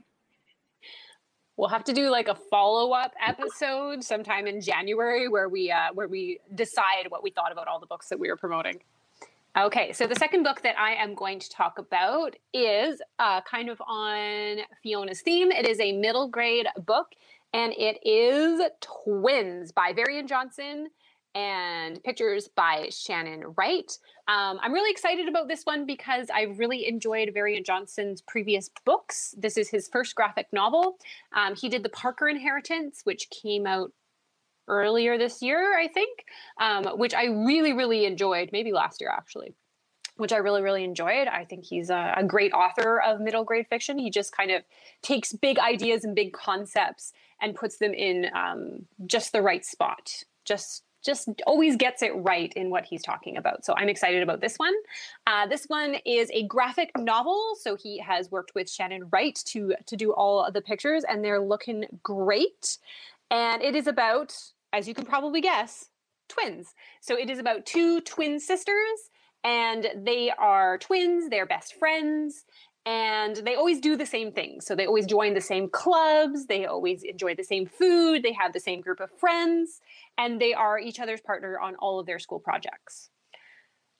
We'll 1.57 1.69
have 1.69 1.85
to 1.85 1.93
do 1.93 2.11
like 2.11 2.29
a 2.29 2.35
follow 2.35 2.93
up 2.93 3.13
episode 3.25 4.03
sometime 4.03 4.47
in 4.47 4.61
January 4.61 5.29
where 5.29 5.49
we 5.49 5.71
uh, 5.71 5.93
where 5.93 6.09
we 6.09 6.41
decide 6.55 7.07
what 7.09 7.23
we 7.23 7.31
thought 7.31 7.53
about 7.53 7.69
all 7.69 7.79
the 7.79 7.87
books 7.87 8.09
that 8.09 8.19
we 8.19 8.29
were 8.29 8.37
promoting. 8.37 8.81
Okay, 9.57 9.93
so 9.93 10.07
the 10.07 10.15
second 10.15 10.45
book 10.45 10.63
that 10.63 10.79
I 10.79 10.95
am 10.95 11.15
going 11.15 11.39
to 11.39 11.51
talk 11.51 11.79
about 11.79 12.35
is 12.55 13.03
uh, 13.19 13.43
kind 13.43 13.69
of 13.69 13.83
on 13.87 14.61
Fiona's 14.83 15.21
theme. 15.21 15.53
It 15.53 15.69
is 15.69 15.79
a 15.79 15.93
middle 15.93 16.27
grade 16.27 16.69
book, 16.87 17.09
and 17.53 17.75
it 17.77 17.99
is 18.03 18.63
Twins 18.81 19.71
by 19.71 19.93
Varian 19.93 20.27
Johnson 20.27 20.89
and 21.35 22.03
pictures 22.03 22.49
by 22.49 22.89
Shannon 22.91 23.55
Wright. 23.57 23.91
Um, 24.29 24.59
I'm 24.63 24.73
really 24.73 24.91
excited 24.91 25.29
about 25.29 25.49
this 25.49 25.65
one 25.65 25.87
because 25.87 26.29
I 26.33 26.43
really 26.43 26.87
enjoyed 26.87 27.31
Varian 27.33 27.65
Johnson's 27.65 28.21
previous 28.23 28.71
books. 28.85 29.35
This 29.39 29.57
is 29.57 29.69
his 29.69 29.89
first 29.89 30.15
graphic 30.15 30.47
novel. 30.53 30.99
Um, 31.35 31.55
he 31.55 31.69
did 31.69 31.83
The 31.83 31.89
Parker 31.89 32.29
Inheritance, 32.29 33.01
which 33.05 33.31
came 33.31 33.67
out 33.67 33.93
earlier 34.69 35.19
this 35.19 35.43
year, 35.43 35.79
I 35.79 35.89
think, 35.89 36.25
um, 36.61 36.85
which 36.99 37.15
I 37.15 37.25
really, 37.25 37.73
really 37.73 38.05
enjoyed, 38.05 38.51
maybe 38.53 38.73
last 38.73 39.01
year 39.01 39.11
actually. 39.11 39.55
Which 40.17 40.33
I 40.33 40.37
really, 40.37 40.61
really 40.61 40.85
enjoyed. 40.85 41.27
I 41.27 41.47
think 41.47 41.65
he's 41.65 41.89
a, 41.89 42.15
a 42.19 42.23
great 42.25 42.53
author 42.53 43.01
of 43.01 43.21
middle 43.21 43.45
grade 43.45 43.67
fiction. 43.69 43.99
He 43.99 44.11
just 44.11 44.37
kind 44.37 44.51
of 44.51 44.63
takes 45.03 45.33
big 45.33 45.59
ideas 45.59 46.05
and 46.05 46.15
big 46.15 46.35
concepts 46.35 47.13
and 47.41 47.55
puts 47.55 47.79
them 47.79 47.95
in 47.95 48.27
um, 48.35 48.87
just 49.07 49.33
the 49.33 49.41
right 49.41 49.65
spot, 49.65 50.13
just 50.45 50.85
just 51.05 51.29
always 51.47 51.77
gets 51.77 52.03
it 52.03 52.13
right 52.15 52.53
in 52.55 52.71
what 52.71 52.85
he's 52.85 53.03
talking 53.03 53.37
about. 53.37 53.65
So 53.65 53.75
I'm 53.77 53.89
excited 53.89 54.23
about 54.23 54.41
this 54.41 54.57
one. 54.57 54.75
Uh, 55.27 55.47
this 55.47 55.65
one 55.67 55.97
is 56.07 56.31
a 56.33 56.47
graphic 56.47 56.91
novel. 56.97 57.55
So 57.61 57.77
he 57.77 57.99
has 57.99 58.31
worked 58.31 58.55
with 58.55 58.71
Shannon 58.71 59.09
Wright 59.13 59.39
to 59.47 59.75
to 59.87 59.97
do 59.97 60.13
all 60.13 60.45
of 60.45 60.55
the 60.55 60.63
pictures, 60.63 61.05
and 61.09 61.25
they're 61.25 61.41
looking 61.41 61.85
great. 62.03 62.79
And 63.31 63.63
it 63.63 63.75
is 63.75 63.87
about, 63.87 64.35
as 64.73 64.87
you 64.87 64.95
can 64.95 65.07
probably 65.07 65.41
guess, 65.41 65.89
twins. 66.29 66.75
So 67.01 67.17
it 67.17 67.31
is 67.31 67.39
about 67.39 67.67
two 67.67 68.01
twin 68.03 68.39
sisters, 68.39 69.11
and 69.45 69.89
they 69.97 70.31
are 70.31 70.79
twins. 70.79 71.29
They're 71.29 71.47
best 71.47 71.75
friends, 71.75 72.45
and 72.85 73.37
they 73.37 73.55
always 73.55 73.81
do 73.81 73.97
the 73.97 74.07
same 74.07 74.33
things. 74.33 74.67
So 74.67 74.75
they 74.75 74.87
always 74.87 75.07
join 75.07 75.35
the 75.35 75.41
same 75.41 75.69
clubs, 75.69 76.47
they 76.47 76.67
always 76.67 77.03
enjoy 77.03 77.35
the 77.35 77.45
same 77.45 77.67
food, 77.67 78.23
they 78.23 78.33
have 78.33 78.53
the 78.53 78.61
same 78.61 78.81
group 78.81 79.01
of 79.01 79.11
friends, 79.19 79.81
and 80.19 80.41
they 80.41 80.53
are 80.53 80.79
each 80.79 80.99
other's 80.99 81.21
partner 81.21 81.59
on 81.61 81.77
all 81.77 82.01
of 82.01 82.07
their 82.07 82.19
school 82.19 82.41
projects. 82.41 83.11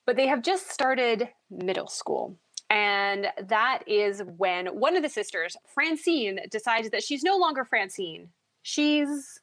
But 0.05 0.17
they 0.17 0.27
have 0.27 0.43
just 0.43 0.71
started 0.71 1.29
middle 1.51 1.87
school. 1.87 2.37
And 2.71 3.27
that 3.49 3.83
is 3.87 4.23
when 4.37 4.67
one 4.69 4.97
of 4.97 5.03
the 5.03 5.09
sisters, 5.09 5.57
Francine, 5.67 6.41
decides 6.51 6.91
that 6.91 7.03
she's 7.03 7.23
no 7.23 7.37
longer 7.37 7.65
Francine. 7.65 8.31
She's 8.63 9.41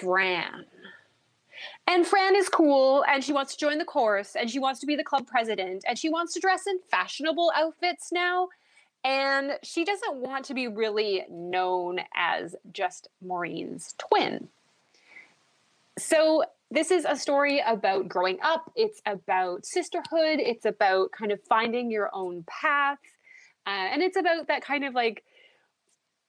Fran. 0.00 0.64
And 1.88 2.06
Fran 2.06 2.36
is 2.36 2.50
cool 2.50 3.02
and 3.08 3.24
she 3.24 3.32
wants 3.32 3.54
to 3.54 3.58
join 3.58 3.78
the 3.78 3.84
chorus 3.84 4.36
and 4.36 4.50
she 4.50 4.58
wants 4.58 4.78
to 4.80 4.86
be 4.86 4.94
the 4.94 5.02
club 5.02 5.26
president 5.26 5.84
and 5.88 5.98
she 5.98 6.10
wants 6.10 6.34
to 6.34 6.40
dress 6.40 6.66
in 6.66 6.78
fashionable 6.90 7.50
outfits 7.56 8.12
now. 8.12 8.48
And 9.04 9.52
she 9.62 9.86
doesn't 9.86 10.16
want 10.16 10.44
to 10.46 10.54
be 10.54 10.68
really 10.68 11.24
known 11.30 12.00
as 12.14 12.54
just 12.72 13.08
Maureen's 13.24 13.94
twin. 13.96 14.48
So, 15.98 16.44
this 16.70 16.90
is 16.90 17.06
a 17.06 17.16
story 17.16 17.62
about 17.66 18.08
growing 18.08 18.38
up. 18.42 18.70
It's 18.76 19.00
about 19.06 19.64
sisterhood. 19.64 20.38
It's 20.38 20.66
about 20.66 21.12
kind 21.12 21.32
of 21.32 21.42
finding 21.44 21.90
your 21.90 22.10
own 22.12 22.44
path. 22.46 22.98
Uh, 23.66 23.70
and 23.70 24.02
it's 24.02 24.18
about 24.18 24.48
that 24.48 24.62
kind 24.62 24.84
of 24.84 24.92
like 24.94 25.24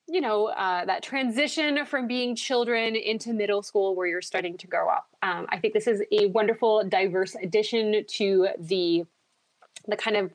you 0.10 0.22
know 0.22 0.48
uh, 0.48 0.86
that 0.86 1.04
transition 1.04 1.86
from 1.86 2.08
being 2.08 2.36
children 2.36 2.95
into 2.95 3.34
middle 3.34 3.62
school 3.62 3.95
where 3.95 4.08
you're 4.08 4.22
starting 4.22 4.58
to 4.58 4.67
grow 4.67 4.89
up. 4.89 5.08
Um, 5.22 5.45
i 5.50 5.60
think 5.60 5.74
this 5.74 5.88
is 5.88 6.02
a 6.12 6.28
wonderful 6.28 6.84
diverse 6.84 7.36
addition 7.36 8.04
to 8.06 8.48
the 8.58 9.06
the 9.88 9.95
kind 9.95 10.17
of 10.17 10.32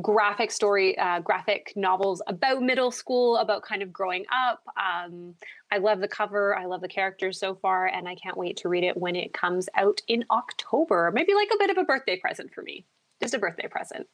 graphic 0.00 0.50
story 0.50 0.96
uh, 0.98 1.20
graphic 1.20 1.74
novels 1.76 2.22
about 2.26 2.62
middle 2.62 2.90
school 2.90 3.36
about 3.36 3.62
kind 3.62 3.82
of 3.82 3.92
growing 3.92 4.24
up. 4.32 4.62
Um, 4.76 5.34
i 5.70 5.78
love 5.78 6.00
the 6.00 6.08
cover. 6.08 6.56
I 6.56 6.64
love 6.64 6.80
the 6.80 6.88
characters 6.88 7.38
so 7.38 7.54
far 7.54 7.86
and 7.86 8.08
i 8.08 8.14
can't 8.14 8.36
wait 8.36 8.56
to 8.58 8.68
read 8.68 8.84
it 8.84 8.96
when 8.96 9.16
it 9.16 9.32
comes 9.32 9.68
out 9.74 10.00
in 10.08 10.24
october. 10.30 11.10
Maybe 11.12 11.34
like 11.34 11.50
a 11.54 11.58
bit 11.58 11.70
of 11.70 11.78
a 11.78 11.84
birthday 11.84 12.16
present 12.16 12.54
for 12.54 12.62
me. 12.62 12.84
Just 13.20 13.34
a 13.34 13.38
birthday 13.38 13.68
present. 13.68 14.08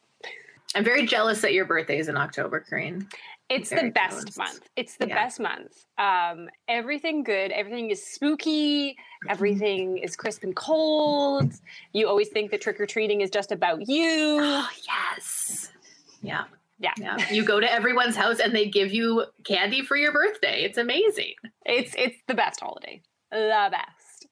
I'm 0.75 0.83
very 0.83 1.05
jealous 1.05 1.41
that 1.41 1.53
your 1.53 1.65
birthday 1.65 1.97
is 1.97 2.09
in 2.09 2.17
October, 2.17 2.59
Corinne. 2.59 3.07
It's 3.49 3.69
the 3.69 3.91
best 3.93 4.27
jealous. 4.27 4.37
month. 4.37 4.69
It's 4.75 4.97
the 4.97 5.07
yeah. 5.07 5.15
best 5.15 5.39
month. 5.39 5.85
Um, 5.97 6.49
everything 6.67 7.23
good. 7.23 7.51
Everything 7.51 7.89
is 7.89 8.05
spooky. 8.05 8.91
Mm-hmm. 8.91 9.29
Everything 9.29 9.97
is 9.97 10.15
crisp 10.15 10.43
and 10.43 10.55
cold. 10.55 11.53
You 11.93 12.07
always 12.07 12.29
think 12.29 12.51
that 12.51 12.61
trick 12.61 12.79
or 12.79 12.85
treating 12.85 13.21
is 13.21 13.31
just 13.31 13.51
about 13.51 13.87
you. 13.87 14.39
Oh, 14.41 14.69
yes. 14.87 15.71
Yeah. 16.21 16.43
Yeah. 16.79 16.93
yeah. 16.97 17.17
You 17.31 17.43
go 17.43 17.59
to 17.59 17.71
everyone's 17.71 18.15
house 18.15 18.39
and 18.39 18.55
they 18.55 18.67
give 18.67 18.93
you 18.93 19.25
candy 19.43 19.81
for 19.81 19.97
your 19.97 20.13
birthday. 20.13 20.63
It's 20.63 20.77
amazing. 20.77 21.33
It's 21.65 21.93
it's 21.97 22.17
the 22.27 22.35
best 22.35 22.59
holiday. 22.59 23.01
The 23.31 23.69
best. 23.71 24.27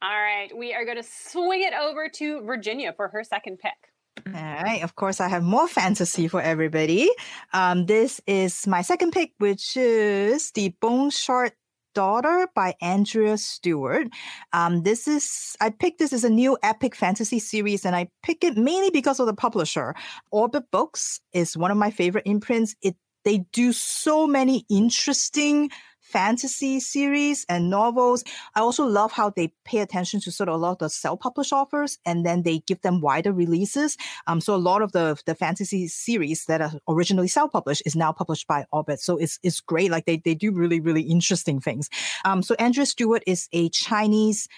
All 0.00 0.10
right. 0.10 0.56
We 0.56 0.74
are 0.74 0.84
going 0.84 0.96
to 0.96 1.02
swing 1.02 1.62
it 1.62 1.72
over 1.74 2.08
to 2.08 2.42
Virginia 2.42 2.92
for 2.94 3.08
her 3.08 3.24
second 3.24 3.58
pick. 3.58 3.87
All 4.26 4.32
right. 4.34 4.82
Of 4.82 4.94
course, 4.96 5.20
I 5.20 5.28
have 5.28 5.42
more 5.42 5.68
fantasy 5.68 6.28
for 6.28 6.40
everybody. 6.40 7.08
Um, 7.52 7.86
this 7.86 8.20
is 8.26 8.66
my 8.66 8.82
second 8.82 9.12
pick, 9.12 9.32
which 9.38 9.76
is 9.76 10.50
The 10.52 10.70
Bone 10.80 11.10
Shard 11.10 11.52
Daughter 11.94 12.48
by 12.54 12.74
Andrea 12.80 13.36
Stewart. 13.38 14.08
Um, 14.52 14.82
this 14.82 15.08
is 15.08 15.56
I 15.60 15.70
picked 15.70 15.98
this 15.98 16.12
as 16.12 16.24
a 16.24 16.30
new 16.30 16.56
epic 16.62 16.94
fantasy 16.94 17.38
series, 17.38 17.84
and 17.84 17.96
I 17.96 18.08
pick 18.22 18.44
it 18.44 18.56
mainly 18.56 18.90
because 18.90 19.20
of 19.20 19.26
the 19.26 19.34
publisher. 19.34 19.94
Orbit 20.30 20.70
Books 20.70 21.20
is 21.32 21.56
one 21.56 21.70
of 21.70 21.76
my 21.76 21.90
favorite 21.90 22.26
imprints. 22.26 22.74
It 22.82 22.96
they 23.24 23.38
do 23.52 23.72
so 23.72 24.26
many 24.26 24.64
interesting 24.70 25.70
fantasy 26.08 26.80
series 26.80 27.44
and 27.48 27.68
novels. 27.68 28.24
I 28.54 28.60
also 28.60 28.84
love 28.86 29.12
how 29.12 29.30
they 29.30 29.52
pay 29.64 29.78
attention 29.78 30.20
to 30.20 30.30
sort 30.30 30.48
of 30.48 30.54
a 30.54 30.58
lot 30.58 30.72
of 30.72 30.78
the 30.78 30.88
self-published 30.88 31.52
authors 31.52 31.98
and 32.06 32.24
then 32.24 32.42
they 32.42 32.60
give 32.60 32.80
them 32.80 33.00
wider 33.00 33.32
releases. 33.32 33.96
Um, 34.26 34.40
so 34.40 34.54
a 34.54 34.56
lot 34.56 34.80
of 34.82 34.92
the, 34.92 35.20
the 35.26 35.34
fantasy 35.34 35.86
series 35.88 36.46
that 36.46 36.60
are 36.60 36.72
originally 36.88 37.28
self-published 37.28 37.82
is 37.84 37.94
now 37.94 38.12
published 38.12 38.46
by 38.46 38.64
Orbit. 38.72 39.00
So 39.00 39.16
it's, 39.18 39.38
it's 39.42 39.60
great. 39.60 39.90
Like 39.90 40.06
they, 40.06 40.16
they 40.16 40.34
do 40.34 40.50
really, 40.52 40.80
really 40.80 41.02
interesting 41.02 41.60
things. 41.60 41.90
Um, 42.24 42.42
so 42.42 42.54
Andrea 42.58 42.86
Stewart 42.86 43.22
is 43.26 43.48
a 43.52 43.68
Chinese 43.68 44.48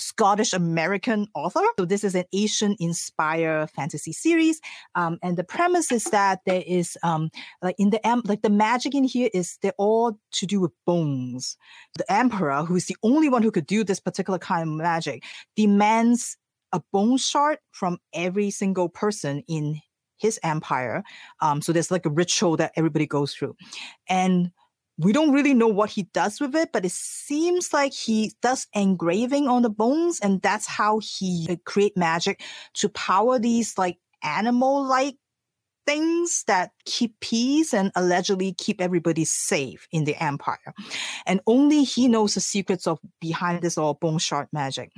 Scottish 0.00 0.52
American 0.52 1.26
author. 1.34 1.60
So 1.78 1.84
this 1.84 2.04
is 2.04 2.14
an 2.14 2.24
Asian 2.32 2.76
inspired 2.80 3.70
fantasy 3.70 4.12
series. 4.12 4.60
Um, 4.94 5.18
and 5.22 5.36
the 5.36 5.44
premise 5.44 5.92
is 5.92 6.04
that 6.04 6.40
there 6.46 6.62
is 6.66 6.98
um, 7.02 7.30
like 7.62 7.76
in 7.78 7.90
the 7.90 8.00
like 8.24 8.42
the 8.42 8.50
magic 8.50 8.94
in 8.94 9.04
here 9.04 9.30
is 9.32 9.58
they're 9.62 9.72
all 9.78 10.18
to 10.32 10.46
do 10.46 10.60
with 10.60 10.72
bones. 10.86 11.56
The 11.96 12.10
emperor, 12.12 12.64
who 12.64 12.76
is 12.76 12.86
the 12.86 12.96
only 13.02 13.28
one 13.28 13.42
who 13.42 13.50
could 13.50 13.66
do 13.66 13.84
this 13.84 14.00
particular 14.00 14.38
kind 14.38 14.62
of 14.62 14.68
magic, 14.68 15.22
demands 15.56 16.36
a 16.72 16.80
bone 16.92 17.16
shard 17.16 17.58
from 17.72 17.98
every 18.12 18.50
single 18.50 18.88
person 18.88 19.42
in 19.48 19.80
his 20.16 20.38
empire. 20.42 21.02
Um, 21.40 21.62
so 21.62 21.72
there's 21.72 21.90
like 21.90 22.06
a 22.06 22.10
ritual 22.10 22.56
that 22.58 22.72
everybody 22.76 23.06
goes 23.06 23.34
through. 23.34 23.56
And 24.08 24.52
we 25.00 25.12
don't 25.12 25.32
really 25.32 25.54
know 25.54 25.68
what 25.68 25.90
he 25.90 26.04
does 26.12 26.40
with 26.40 26.54
it, 26.54 26.70
but 26.72 26.84
it 26.84 26.92
seems 26.92 27.72
like 27.72 27.92
he 27.92 28.32
does 28.42 28.66
engraving 28.74 29.48
on 29.48 29.62
the 29.62 29.70
bones, 29.70 30.20
and 30.20 30.42
that's 30.42 30.66
how 30.66 31.00
he 31.00 31.46
uh, 31.48 31.56
create 31.64 31.96
magic 31.96 32.42
to 32.74 32.88
power 32.90 33.38
these 33.38 33.78
like 33.78 33.98
animal-like 34.22 35.16
things 35.86 36.44
that 36.46 36.70
keep 36.84 37.18
peace 37.20 37.72
and 37.72 37.90
allegedly 37.96 38.52
keep 38.52 38.80
everybody 38.80 39.24
safe 39.24 39.88
in 39.90 40.04
the 40.04 40.14
empire. 40.22 40.74
And 41.26 41.40
only 41.46 41.82
he 41.82 42.06
knows 42.06 42.34
the 42.34 42.40
secrets 42.40 42.86
of 42.86 42.98
behind 43.20 43.62
this 43.62 43.78
all 43.78 43.94
bone 43.94 44.18
shard 44.18 44.48
magic. 44.52 44.92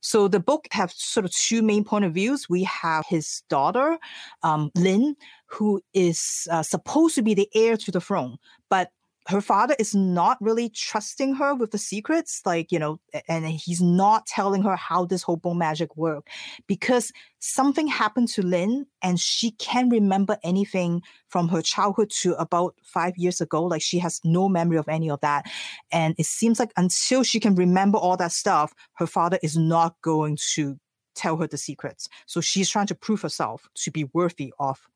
So 0.00 0.28
the 0.28 0.38
book 0.38 0.68
have 0.70 0.92
sort 0.92 1.24
of 1.24 1.32
two 1.32 1.62
main 1.62 1.82
point 1.82 2.04
of 2.04 2.12
views. 2.12 2.48
We 2.48 2.64
have 2.64 3.06
his 3.08 3.42
daughter, 3.48 3.98
um, 4.42 4.70
Lin, 4.76 5.16
who 5.46 5.80
is 5.94 6.46
uh, 6.50 6.62
supposed 6.62 7.14
to 7.14 7.22
be 7.22 7.34
the 7.34 7.48
heir 7.54 7.76
to 7.78 7.90
the 7.90 8.00
throne, 8.00 8.36
but 8.68 8.90
her 9.28 9.42
father 9.42 9.76
is 9.78 9.94
not 9.94 10.38
really 10.40 10.70
trusting 10.70 11.34
her 11.34 11.54
with 11.54 11.70
the 11.70 11.78
secrets, 11.78 12.40
like, 12.46 12.72
you 12.72 12.78
know, 12.78 12.98
and 13.28 13.44
he's 13.46 13.82
not 13.82 14.26
telling 14.26 14.62
her 14.62 14.74
how 14.74 15.04
this 15.04 15.22
whole 15.22 15.36
bone 15.36 15.58
magic 15.58 15.94
work 15.98 16.26
because 16.66 17.12
something 17.38 17.86
happened 17.86 18.28
to 18.28 18.42
Lin 18.42 18.86
and 19.02 19.20
she 19.20 19.50
can't 19.52 19.92
remember 19.92 20.38
anything 20.42 21.02
from 21.28 21.48
her 21.48 21.60
childhood 21.60 22.10
to 22.22 22.34
about 22.36 22.74
five 22.82 23.18
years 23.18 23.42
ago. 23.42 23.62
Like 23.62 23.82
she 23.82 23.98
has 23.98 24.18
no 24.24 24.48
memory 24.48 24.78
of 24.78 24.88
any 24.88 25.10
of 25.10 25.20
that. 25.20 25.44
And 25.92 26.14
it 26.16 26.26
seems 26.26 26.58
like 26.58 26.72
until 26.78 27.22
she 27.22 27.38
can 27.38 27.54
remember 27.54 27.98
all 27.98 28.16
that 28.16 28.32
stuff, 28.32 28.72
her 28.94 29.06
father 29.06 29.38
is 29.42 29.58
not 29.58 29.94
going 30.00 30.38
to 30.54 30.78
tell 31.14 31.36
her 31.36 31.46
the 31.46 31.58
secrets. 31.58 32.08
So 32.24 32.40
she's 32.40 32.70
trying 32.70 32.86
to 32.86 32.94
prove 32.94 33.20
herself 33.20 33.68
to 33.74 33.90
be 33.90 34.08
worthy 34.14 34.54
of 34.58 34.88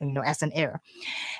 you 0.00 0.12
know 0.12 0.22
as 0.22 0.42
an 0.42 0.52
heir. 0.52 0.80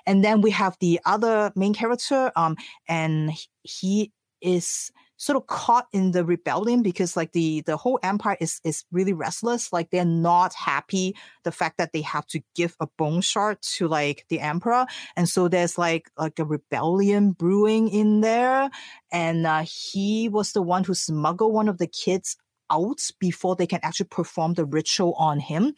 And 0.06 0.24
then 0.24 0.40
we 0.40 0.50
have 0.50 0.76
the 0.80 1.00
other 1.04 1.52
main 1.54 1.74
character 1.74 2.32
um 2.36 2.56
and 2.88 3.32
he 3.62 4.12
is 4.40 4.90
sort 5.18 5.36
of 5.36 5.46
caught 5.46 5.86
in 5.92 6.10
the 6.12 6.24
rebellion 6.24 6.82
because 6.82 7.16
like 7.16 7.32
the 7.32 7.62
the 7.62 7.76
whole 7.76 7.98
empire 8.02 8.36
is 8.40 8.60
is 8.64 8.84
really 8.92 9.12
restless. 9.12 9.72
Like 9.72 9.90
they're 9.90 10.04
not 10.04 10.52
happy 10.54 11.16
the 11.44 11.52
fact 11.52 11.78
that 11.78 11.92
they 11.92 12.02
have 12.02 12.26
to 12.28 12.40
give 12.54 12.76
a 12.80 12.86
bone 12.98 13.20
shard 13.20 13.60
to 13.62 13.88
like 13.88 14.26
the 14.28 14.40
emperor. 14.40 14.86
And 15.16 15.28
so 15.28 15.48
there's 15.48 15.78
like 15.78 16.10
like 16.18 16.38
a 16.38 16.44
rebellion 16.44 17.32
brewing 17.32 17.88
in 17.88 18.20
there. 18.20 18.70
And 19.10 19.46
uh, 19.46 19.64
he 19.66 20.28
was 20.28 20.52
the 20.52 20.62
one 20.62 20.84
who 20.84 20.94
smuggled 20.94 21.52
one 21.52 21.68
of 21.68 21.78
the 21.78 21.86
kids 21.86 22.36
out 22.70 23.00
before 23.20 23.56
they 23.56 23.66
can 23.66 23.80
actually 23.82 24.06
perform 24.06 24.54
the 24.54 24.64
ritual 24.64 25.14
on 25.14 25.40
him. 25.40 25.74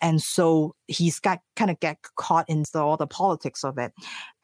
And 0.00 0.22
so 0.22 0.74
he's 0.86 1.20
got 1.20 1.40
kind 1.56 1.70
of 1.70 1.78
get 1.80 1.98
caught 2.16 2.48
in 2.48 2.64
the, 2.72 2.80
all 2.80 2.96
the 2.96 3.06
politics 3.06 3.64
of 3.64 3.78
it. 3.78 3.92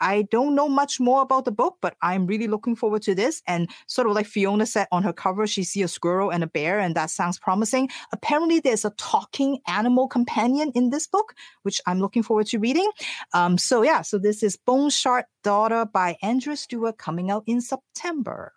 I 0.01 0.23
don't 0.31 0.55
know 0.55 0.69
much 0.69 1.01
more 1.01 1.23
about 1.23 1.45
the 1.47 1.53
book, 1.53 1.77
but 1.81 1.97
I'm 2.03 2.27
really 2.27 2.47
looking 2.47 2.77
forward 2.77 3.03
to 3.03 3.15
this. 3.15 3.43
And 3.47 3.71
sort 3.87 4.07
of 4.07 4.15
like 4.15 4.27
Fiona 4.27 4.67
said 4.67 4.87
on 4.93 5.03
her 5.03 5.13
cover, 5.13 5.47
she 5.47 5.65
see 5.65 5.83
a 5.83 5.89
squirrel 5.89 6.31
and 6.31 6.45
a 6.45 6.47
bear, 6.47 6.79
and 6.79 6.95
that 6.95 7.11
sounds 7.11 7.39
promising. 7.39 7.89
Apparently, 8.13 8.61
there's 8.61 8.85
a 8.85 8.91
talking 8.99 9.59
animal 9.67 10.09
companion 10.09 10.71
in 10.75 10.91
this 10.91 11.07
book, 11.07 11.35
which 11.63 11.81
I'm 11.87 12.01
looking 12.01 12.23
forward 12.23 12.47
to 12.49 12.59
reading. 12.59 12.91
Um, 13.33 13.57
so 13.59 13.83
yeah, 13.83 14.03
so 14.03 14.19
this 14.19 14.43
is 14.43 14.57
Bone 14.57 14.91
Shard 14.91 15.25
Daughter 15.43 15.87
by 15.87 16.17
Andrea 16.23 16.57
Stewart 16.57 16.99
coming 16.99 17.31
out 17.31 17.45
in 17.47 17.61
September. 17.61 18.53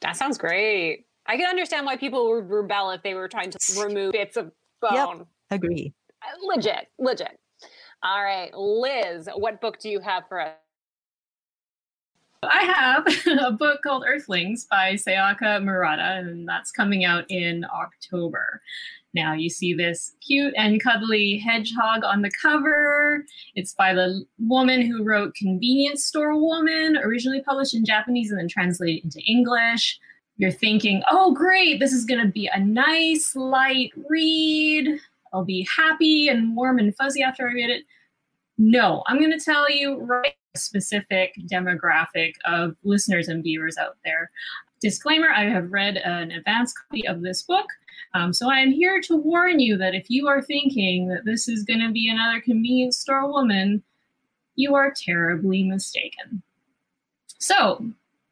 That 0.00 0.16
sounds 0.16 0.38
great. 0.38 1.06
I 1.28 1.36
can 1.36 1.46
understand 1.46 1.86
why 1.86 1.96
people 1.96 2.30
would 2.30 2.48
rebel 2.48 2.90
if 2.90 3.02
they 3.02 3.14
were 3.14 3.28
trying 3.28 3.50
to 3.50 3.58
remove 3.82 4.12
bits 4.12 4.36
of 4.36 4.52
bone. 4.80 5.18
Yep, 5.18 5.26
agree. 5.50 5.92
Uh, 6.22 6.54
legit, 6.54 6.88
legit. 6.98 7.38
All 8.02 8.22
right, 8.22 8.54
Liz, 8.54 9.28
what 9.34 9.60
book 9.60 9.78
do 9.78 9.88
you 9.88 10.00
have 10.00 10.24
for 10.28 10.40
us? 10.40 10.54
I 12.42 12.62
have 12.62 13.06
a 13.40 13.52
book 13.52 13.80
called 13.82 14.04
Earthlings 14.06 14.66
by 14.70 14.94
Sayaka 14.94 15.62
Murata, 15.62 16.20
and 16.20 16.48
that's 16.48 16.70
coming 16.70 17.04
out 17.04 17.24
in 17.28 17.64
October. 17.64 18.60
Now 19.14 19.32
you 19.32 19.48
see 19.48 19.72
this 19.72 20.14
cute 20.24 20.52
and 20.58 20.82
cuddly 20.82 21.38
hedgehog 21.38 22.04
on 22.04 22.20
the 22.20 22.30
cover. 22.42 23.24
It's 23.54 23.72
by 23.72 23.94
the 23.94 24.24
woman 24.38 24.82
who 24.82 25.02
wrote 25.02 25.34
Convenience 25.34 26.04
Store 26.04 26.38
Woman, 26.38 26.98
originally 27.02 27.40
published 27.40 27.74
in 27.74 27.84
Japanese 27.84 28.30
and 28.30 28.38
then 28.38 28.48
translated 28.48 29.04
into 29.04 29.20
English 29.26 29.98
you're 30.38 30.52
thinking, 30.52 31.02
oh, 31.10 31.32
great, 31.32 31.80
this 31.80 31.92
is 31.92 32.04
going 32.04 32.20
to 32.20 32.30
be 32.30 32.48
a 32.52 32.60
nice, 32.60 33.34
light 33.34 33.92
read. 34.08 34.98
I'll 35.32 35.44
be 35.44 35.66
happy 35.74 36.28
and 36.28 36.54
warm 36.56 36.78
and 36.78 36.94
fuzzy 36.96 37.22
after 37.22 37.48
I 37.48 37.52
read 37.52 37.70
it. 37.70 37.84
No, 38.58 39.02
I'm 39.06 39.18
going 39.18 39.36
to 39.36 39.44
tell 39.44 39.70
you 39.70 39.98
right 39.98 40.34
specific 40.54 41.34
demographic 41.50 42.34
of 42.46 42.74
listeners 42.82 43.28
and 43.28 43.42
viewers 43.42 43.76
out 43.76 43.96
there. 44.04 44.30
Disclaimer 44.80 45.28
I 45.30 45.44
have 45.44 45.72
read 45.72 45.98
an 45.98 46.30
advanced 46.30 46.76
copy 46.78 47.06
of 47.06 47.22
this 47.22 47.42
book. 47.42 47.66
Um, 48.14 48.32
so 48.32 48.50
I 48.50 48.58
am 48.60 48.70
here 48.70 49.00
to 49.02 49.16
warn 49.16 49.60
you 49.60 49.76
that 49.78 49.94
if 49.94 50.08
you 50.08 50.28
are 50.28 50.42
thinking 50.42 51.08
that 51.08 51.24
this 51.24 51.48
is 51.48 51.64
going 51.64 51.80
to 51.80 51.90
be 51.90 52.08
another 52.08 52.40
convenience 52.40 52.98
store 52.98 53.30
woman, 53.30 53.82
you 54.54 54.74
are 54.74 54.92
terribly 54.94 55.62
mistaken. 55.62 56.42
So, 57.38 57.84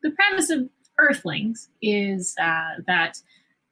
the 0.03 0.11
premise 0.11 0.51
of 0.51 0.69
Earthlings 0.99 1.69
is 1.83 2.35
uh, 2.41 2.81
that 2.87 3.21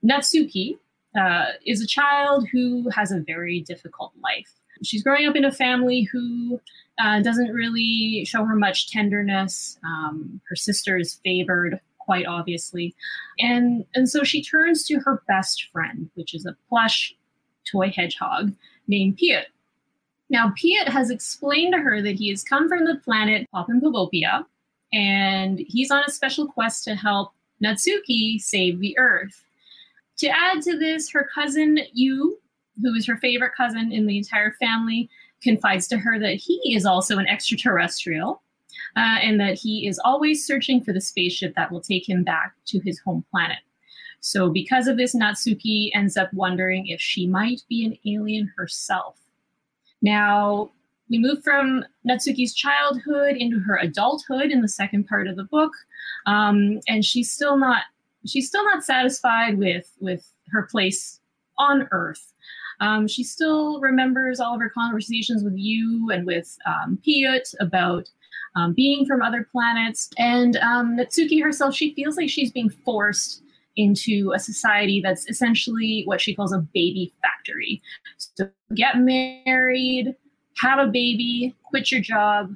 Natsuki 0.05 0.79
uh, 1.19 1.47
is 1.67 1.83
a 1.83 1.87
child 1.87 2.47
who 2.51 2.89
has 2.91 3.13
a 3.13 3.21
very 3.21 3.61
difficult 3.61 4.13
life. 4.23 4.51
She's 4.83 5.03
growing 5.03 5.27
up 5.27 5.37
in 5.37 5.45
a 5.45 5.53
family 5.53 6.09
who 6.13 6.61
uh, 6.99 7.21
doesn't 7.21 7.53
really 7.53 8.25
show 8.25 8.45
her 8.45 8.57
much 8.57 8.91
tenderness. 8.91 9.79
Um, 9.85 10.41
her 10.49 10.57
sister 10.57 10.99
is 10.99 11.21
favored, 11.25 11.81
quite 11.99 12.27
obviously, 12.27 12.95
and 13.39 13.85
and 13.95 14.09
so 14.09 14.25
she 14.25 14.43
turns 14.43 14.85
to 14.87 14.99
her 15.01 15.23
best 15.29 15.69
friend, 15.73 16.11
which 16.15 16.35
is 16.35 16.47
a 16.47 16.57
plush 16.69 17.15
toy 17.71 17.93
hedgehog 17.95 18.53
named 18.89 19.19
Piet. 19.19 19.47
Now, 20.31 20.53
Piet 20.57 20.89
has 20.89 21.11
explained 21.11 21.75
to 21.75 21.81
her 21.81 22.01
that 22.01 22.17
he 22.17 22.31
has 22.31 22.43
come 22.43 22.69
from 22.69 22.87
the 22.87 22.97
planet 22.97 23.47
Popinpobopia, 23.55 24.47
and 24.93 25.61
he's 25.67 25.91
on 25.91 26.03
a 26.07 26.11
special 26.11 26.47
quest 26.47 26.85
to 26.85 26.95
help 26.95 27.33
Natsuki 27.65 28.41
save 28.41 28.81
the 28.81 28.97
Earth. 28.99 29.45
To 30.19 30.29
add 30.29 30.63
to 30.63 30.79
this, 30.79 31.11
her 31.11 31.29
cousin 31.35 31.79
Yu, 31.93 32.39
who 32.81 32.95
is 32.95 33.07
her 33.07 33.17
favorite 33.17 33.53
cousin 33.57 33.93
in 33.93 34.07
the 34.07 34.19
entire 34.19 34.53
family, 34.53 35.09
confides 35.43 35.89
to 35.89 35.99
her 35.99 36.19
that 36.19 36.35
he 36.35 36.75
is 36.75 36.87
also 36.87 37.19
an 37.19 37.27
extraterrestrial 37.27 38.43
uh, 38.97 39.19
and 39.23 39.41
that 39.41 39.59
he 39.59 39.87
is 39.87 40.01
always 40.05 40.47
searching 40.47 40.83
for 40.83 40.93
the 40.93 41.01
spaceship 41.01 41.55
that 41.57 41.71
will 41.71 41.81
take 41.81 42.09
him 42.09 42.23
back 42.23 42.55
to 42.67 42.81
his 42.81 43.01
home 43.01 43.25
planet. 43.31 43.59
So, 44.21 44.51
because 44.51 44.87
of 44.87 44.97
this, 44.97 45.17
Natsuki 45.17 45.91
ends 45.95 46.17
up 46.17 46.33
wondering 46.33 46.87
if 46.87 47.01
she 47.01 47.27
might 47.27 47.63
be 47.69 47.85
an 47.85 47.99
alien 48.07 48.53
herself. 48.57 49.19
Now, 50.01 50.71
we 51.13 51.19
move 51.19 51.45
from 51.45 51.85
Natsuki's 52.09 52.55
childhood 52.55 53.37
into 53.37 53.59
her 53.61 53.77
adulthood 53.77 54.51
in 54.51 54.63
the 54.63 54.69
second 54.69 55.07
part 55.07 55.29
of 55.29 55.37
the 55.37 55.45
book, 55.45 55.73
um, 56.27 56.81
and 56.89 57.05
she's 57.05 57.31
still 57.31 57.59
not 57.59 57.83
she's 58.27 58.49
still 58.49 58.65
not 58.65 58.83
satisfied 58.83 59.59
with 59.59 59.93
with 60.01 60.27
her 60.51 60.67
place 60.71 61.21
on 61.59 61.87
Earth. 61.93 62.33
Um, 62.81 63.07
she 63.07 63.23
still 63.23 63.79
remembers 63.81 64.41
all 64.41 64.55
of 64.55 64.61
her 64.61 64.71
conversations 64.71 65.45
with 65.45 65.55
you 65.57 66.11
and 66.11 66.27
with 66.27 66.57
um, 66.67 66.99
Piet 67.05 67.55
about 67.61 68.09
um, 68.57 68.73
being 68.73 69.05
from 69.05 69.23
other 69.23 69.47
planets. 69.53 70.09
And 70.19 70.57
um, 70.57 70.97
Natsuki 70.97 71.43
herself, 71.43 71.75
she 71.75 71.95
feels 71.95 72.17
like 72.17 72.31
she's 72.31 72.51
being 72.51 72.71
forced 72.71 73.43
into 73.77 74.33
a 74.35 74.39
society 74.39 75.01
that's 75.01 75.29
essentially 75.29 76.03
what 76.07 76.21
she 76.21 76.35
calls 76.35 76.53
a 76.53 76.59
baby 76.59 77.13
factory. 77.23 77.81
So 78.17 78.51
get 78.75 78.99
married, 78.99 80.17
have 80.59 80.79
a 80.79 80.91
baby, 80.91 81.55
quit 81.65 81.91
your 81.91 82.01
job, 82.01 82.55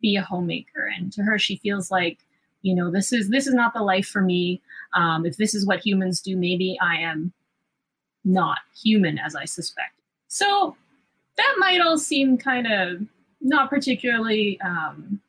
be 0.00 0.16
a 0.16 0.22
homemaker. 0.22 0.90
And 0.96 1.12
to 1.12 1.22
her, 1.22 1.38
she 1.38 1.56
feels 1.56 1.90
like, 1.90 2.18
you 2.62 2.74
know, 2.74 2.90
this 2.90 3.12
is 3.12 3.28
this 3.28 3.46
is 3.46 3.54
not 3.54 3.74
the 3.74 3.82
life 3.82 4.06
for 4.06 4.22
me. 4.22 4.60
Um, 4.94 5.26
if 5.26 5.36
this 5.36 5.54
is 5.54 5.66
what 5.66 5.84
humans 5.84 6.20
do, 6.20 6.36
maybe 6.36 6.78
I 6.80 6.96
am 6.96 7.32
not 8.24 8.58
human 8.82 9.18
as 9.18 9.36
I 9.36 9.44
suspect. 9.44 9.92
So 10.28 10.76
that 11.36 11.54
might 11.58 11.80
all 11.80 11.98
seem 11.98 12.38
kind 12.38 12.66
of 12.66 13.06
not 13.40 13.70
particularly 13.70 14.60
um, 14.62 15.20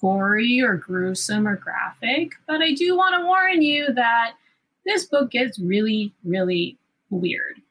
gory 0.00 0.60
or 0.60 0.76
gruesome 0.76 1.48
or 1.48 1.56
graphic, 1.56 2.34
but 2.46 2.60
I 2.60 2.72
do 2.72 2.96
want 2.96 3.14
to 3.18 3.26
warn 3.26 3.62
you 3.62 3.92
that 3.94 4.34
this 4.84 5.06
book 5.06 5.30
gets 5.30 5.58
really, 5.58 6.12
really 6.24 6.78
weird 7.10 7.61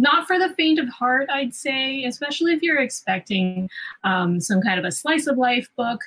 not 0.00 0.26
for 0.26 0.38
the 0.38 0.54
faint 0.54 0.78
of 0.78 0.88
heart, 0.88 1.28
I'd 1.30 1.54
say, 1.54 2.04
especially 2.04 2.54
if 2.54 2.62
you're 2.62 2.80
expecting 2.80 3.68
um, 4.02 4.40
some 4.40 4.62
kind 4.62 4.78
of 4.78 4.86
a 4.86 4.92
slice 4.92 5.26
of 5.26 5.36
life 5.36 5.68
book. 5.76 6.00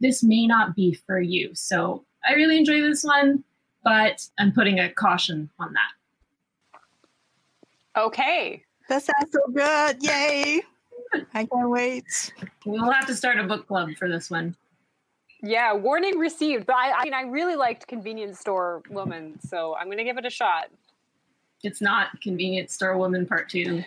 This 0.00 0.22
may 0.22 0.46
not 0.46 0.76
be 0.76 0.94
for 0.94 1.20
you. 1.20 1.50
So 1.54 2.04
I 2.28 2.34
really 2.34 2.56
enjoy 2.56 2.80
this 2.80 3.02
one, 3.02 3.42
but 3.82 4.26
I'm 4.38 4.52
putting 4.52 4.78
a 4.78 4.90
caution 4.90 5.50
on 5.58 5.74
that. 5.74 6.80
Okay. 8.00 8.64
That 8.88 9.02
sounds 9.02 9.32
so 9.32 9.40
good. 9.52 10.02
Yay. 10.02 10.62
I 11.34 11.46
can't 11.46 11.68
wait. 11.68 12.32
We'll 12.64 12.90
have 12.90 13.06
to 13.06 13.14
start 13.14 13.38
a 13.38 13.44
book 13.44 13.66
club 13.66 13.90
for 13.98 14.08
this 14.08 14.30
one. 14.30 14.56
Yeah, 15.42 15.74
warning 15.74 16.18
received. 16.18 16.66
But 16.66 16.76
I, 16.76 16.92
I 16.92 17.04
mean, 17.04 17.14
I 17.14 17.22
really 17.22 17.56
liked 17.56 17.88
Convenience 17.88 18.38
Store 18.38 18.82
Woman, 18.88 19.38
so 19.44 19.74
I'm 19.76 19.86
going 19.86 19.98
to 19.98 20.04
give 20.04 20.16
it 20.16 20.24
a 20.24 20.30
shot. 20.30 20.70
It's 21.62 21.80
not 21.80 22.20
convenience 22.20 22.72
store 22.72 22.96
woman 22.96 23.26
part 23.26 23.48
two. 23.48 23.84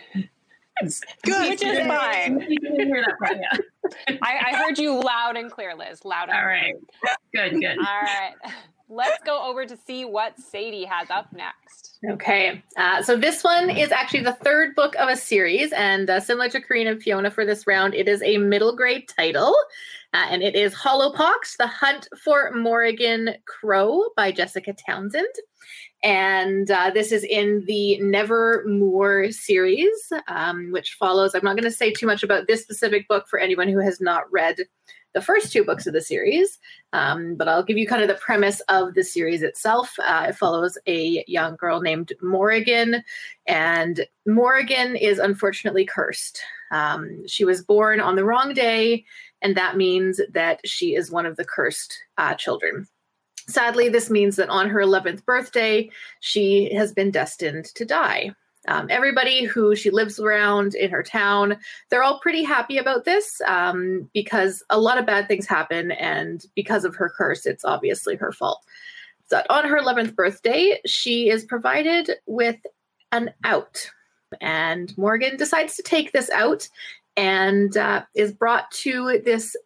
It's 0.82 1.00
good. 1.24 1.50
Which 1.50 1.62
is 1.62 1.86
fine. 1.86 2.40
hear 2.40 3.04
that 3.06 3.18
part, 3.18 3.38
yeah. 3.40 4.18
I, 4.22 4.52
I, 4.52 4.56
heard 4.56 4.76
you 4.78 5.00
loud 5.00 5.36
and 5.36 5.50
clear, 5.50 5.74
Liz. 5.74 6.04
Loud 6.04 6.28
and 6.28 6.36
All 6.36 6.46
right. 6.46 6.74
Good, 7.32 7.52
good. 7.52 7.78
All 7.78 8.02
right. 8.02 8.34
let's 8.88 9.22
go 9.24 9.42
over 9.42 9.66
to 9.66 9.76
see 9.76 10.04
what 10.04 10.38
Sadie 10.38 10.84
has 10.84 11.10
up 11.10 11.32
next. 11.32 11.98
Okay, 12.08 12.62
uh, 12.76 13.02
so 13.02 13.16
this 13.16 13.42
one 13.42 13.70
is 13.70 13.90
actually 13.90 14.22
the 14.22 14.34
third 14.34 14.74
book 14.74 14.94
of 14.96 15.08
a 15.08 15.16
series, 15.16 15.72
and 15.72 16.08
uh, 16.08 16.20
similar 16.20 16.48
to 16.50 16.60
Karina 16.60 16.92
and 16.92 17.02
Fiona 17.02 17.30
for 17.30 17.44
this 17.44 17.66
round, 17.66 17.94
it 17.94 18.06
is 18.06 18.22
a 18.22 18.36
middle 18.38 18.76
grade 18.76 19.08
title, 19.08 19.56
uh, 20.12 20.26
and 20.30 20.42
it 20.42 20.54
is 20.54 20.74
Hollowpox: 20.74 21.56
The 21.58 21.66
Hunt 21.66 22.08
for 22.22 22.52
Morrigan 22.52 23.34
Crow 23.46 24.10
by 24.14 24.30
Jessica 24.30 24.74
Townsend. 24.74 25.26
And 26.02 26.70
uh, 26.70 26.90
this 26.92 27.10
is 27.10 27.24
in 27.24 27.64
the 27.66 27.98
Nevermoor 28.00 29.32
series, 29.32 30.12
um, 30.28 30.70
which 30.70 30.94
follows. 30.94 31.34
I'm 31.34 31.44
not 31.44 31.56
going 31.56 31.64
to 31.64 31.70
say 31.70 31.92
too 31.92 32.06
much 32.06 32.22
about 32.22 32.46
this 32.46 32.62
specific 32.62 33.08
book 33.08 33.26
for 33.28 33.38
anyone 33.38 33.68
who 33.68 33.80
has 33.80 34.00
not 34.00 34.30
read 34.30 34.58
the 35.16 35.22
first 35.22 35.50
two 35.50 35.64
books 35.64 35.86
of 35.86 35.94
the 35.94 36.02
series, 36.02 36.58
um, 36.92 37.36
but 37.36 37.48
I'll 37.48 37.62
give 37.62 37.78
you 37.78 37.86
kind 37.86 38.02
of 38.02 38.08
the 38.08 38.14
premise 38.16 38.60
of 38.68 38.92
the 38.92 39.02
series 39.02 39.42
itself. 39.42 39.94
Uh, 39.98 40.26
it 40.28 40.36
follows 40.36 40.76
a 40.86 41.24
young 41.26 41.56
girl 41.56 41.80
named 41.80 42.12
Morrigan, 42.20 43.02
and 43.46 44.06
Morrigan 44.26 44.94
is 44.94 45.18
unfortunately 45.18 45.86
cursed. 45.86 46.42
Um, 46.70 47.26
she 47.26 47.46
was 47.46 47.64
born 47.64 47.98
on 47.98 48.14
the 48.14 48.26
wrong 48.26 48.52
day, 48.52 49.06
and 49.40 49.56
that 49.56 49.78
means 49.78 50.20
that 50.34 50.60
she 50.68 50.94
is 50.94 51.10
one 51.10 51.24
of 51.24 51.36
the 51.36 51.46
cursed 51.46 51.96
uh, 52.18 52.34
children. 52.34 52.86
Sadly, 53.48 53.88
this 53.88 54.10
means 54.10 54.36
that 54.36 54.48
on 54.48 54.68
her 54.68 54.80
11th 54.80 55.24
birthday, 55.24 55.88
she 56.20 56.72
has 56.74 56.92
been 56.92 57.10
destined 57.10 57.66
to 57.76 57.84
die. 57.84 58.32
Um, 58.68 58.88
everybody 58.90 59.44
who 59.44 59.76
she 59.76 59.90
lives 59.90 60.18
around 60.18 60.74
in 60.74 60.90
her 60.90 61.02
town, 61.02 61.56
they're 61.88 62.02
all 62.02 62.18
pretty 62.18 62.42
happy 62.42 62.78
about 62.78 63.04
this 63.04 63.40
um, 63.46 64.10
because 64.12 64.64
a 64.70 64.80
lot 64.80 64.98
of 64.98 65.06
bad 65.06 65.28
things 65.28 65.46
happen. 65.46 65.92
And 65.92 66.44
because 66.56 66.84
of 66.84 66.96
her 66.96 67.08
curse, 67.08 67.46
it's 67.46 67.64
obviously 67.64 68.16
her 68.16 68.32
fault. 68.32 68.64
So 69.28 69.42
on 69.50 69.68
her 69.68 69.80
11th 69.80 70.16
birthday, 70.16 70.80
she 70.84 71.28
is 71.30 71.44
provided 71.44 72.10
with 72.26 72.56
an 73.12 73.32
out. 73.44 73.88
And 74.40 74.96
Morrigan 74.98 75.36
decides 75.36 75.76
to 75.76 75.82
take 75.82 76.12
this 76.12 76.30
out 76.30 76.68
and 77.16 77.76
uh, 77.76 78.02
is 78.14 78.32
brought 78.32 78.70
to 78.70 79.20
this 79.24 79.56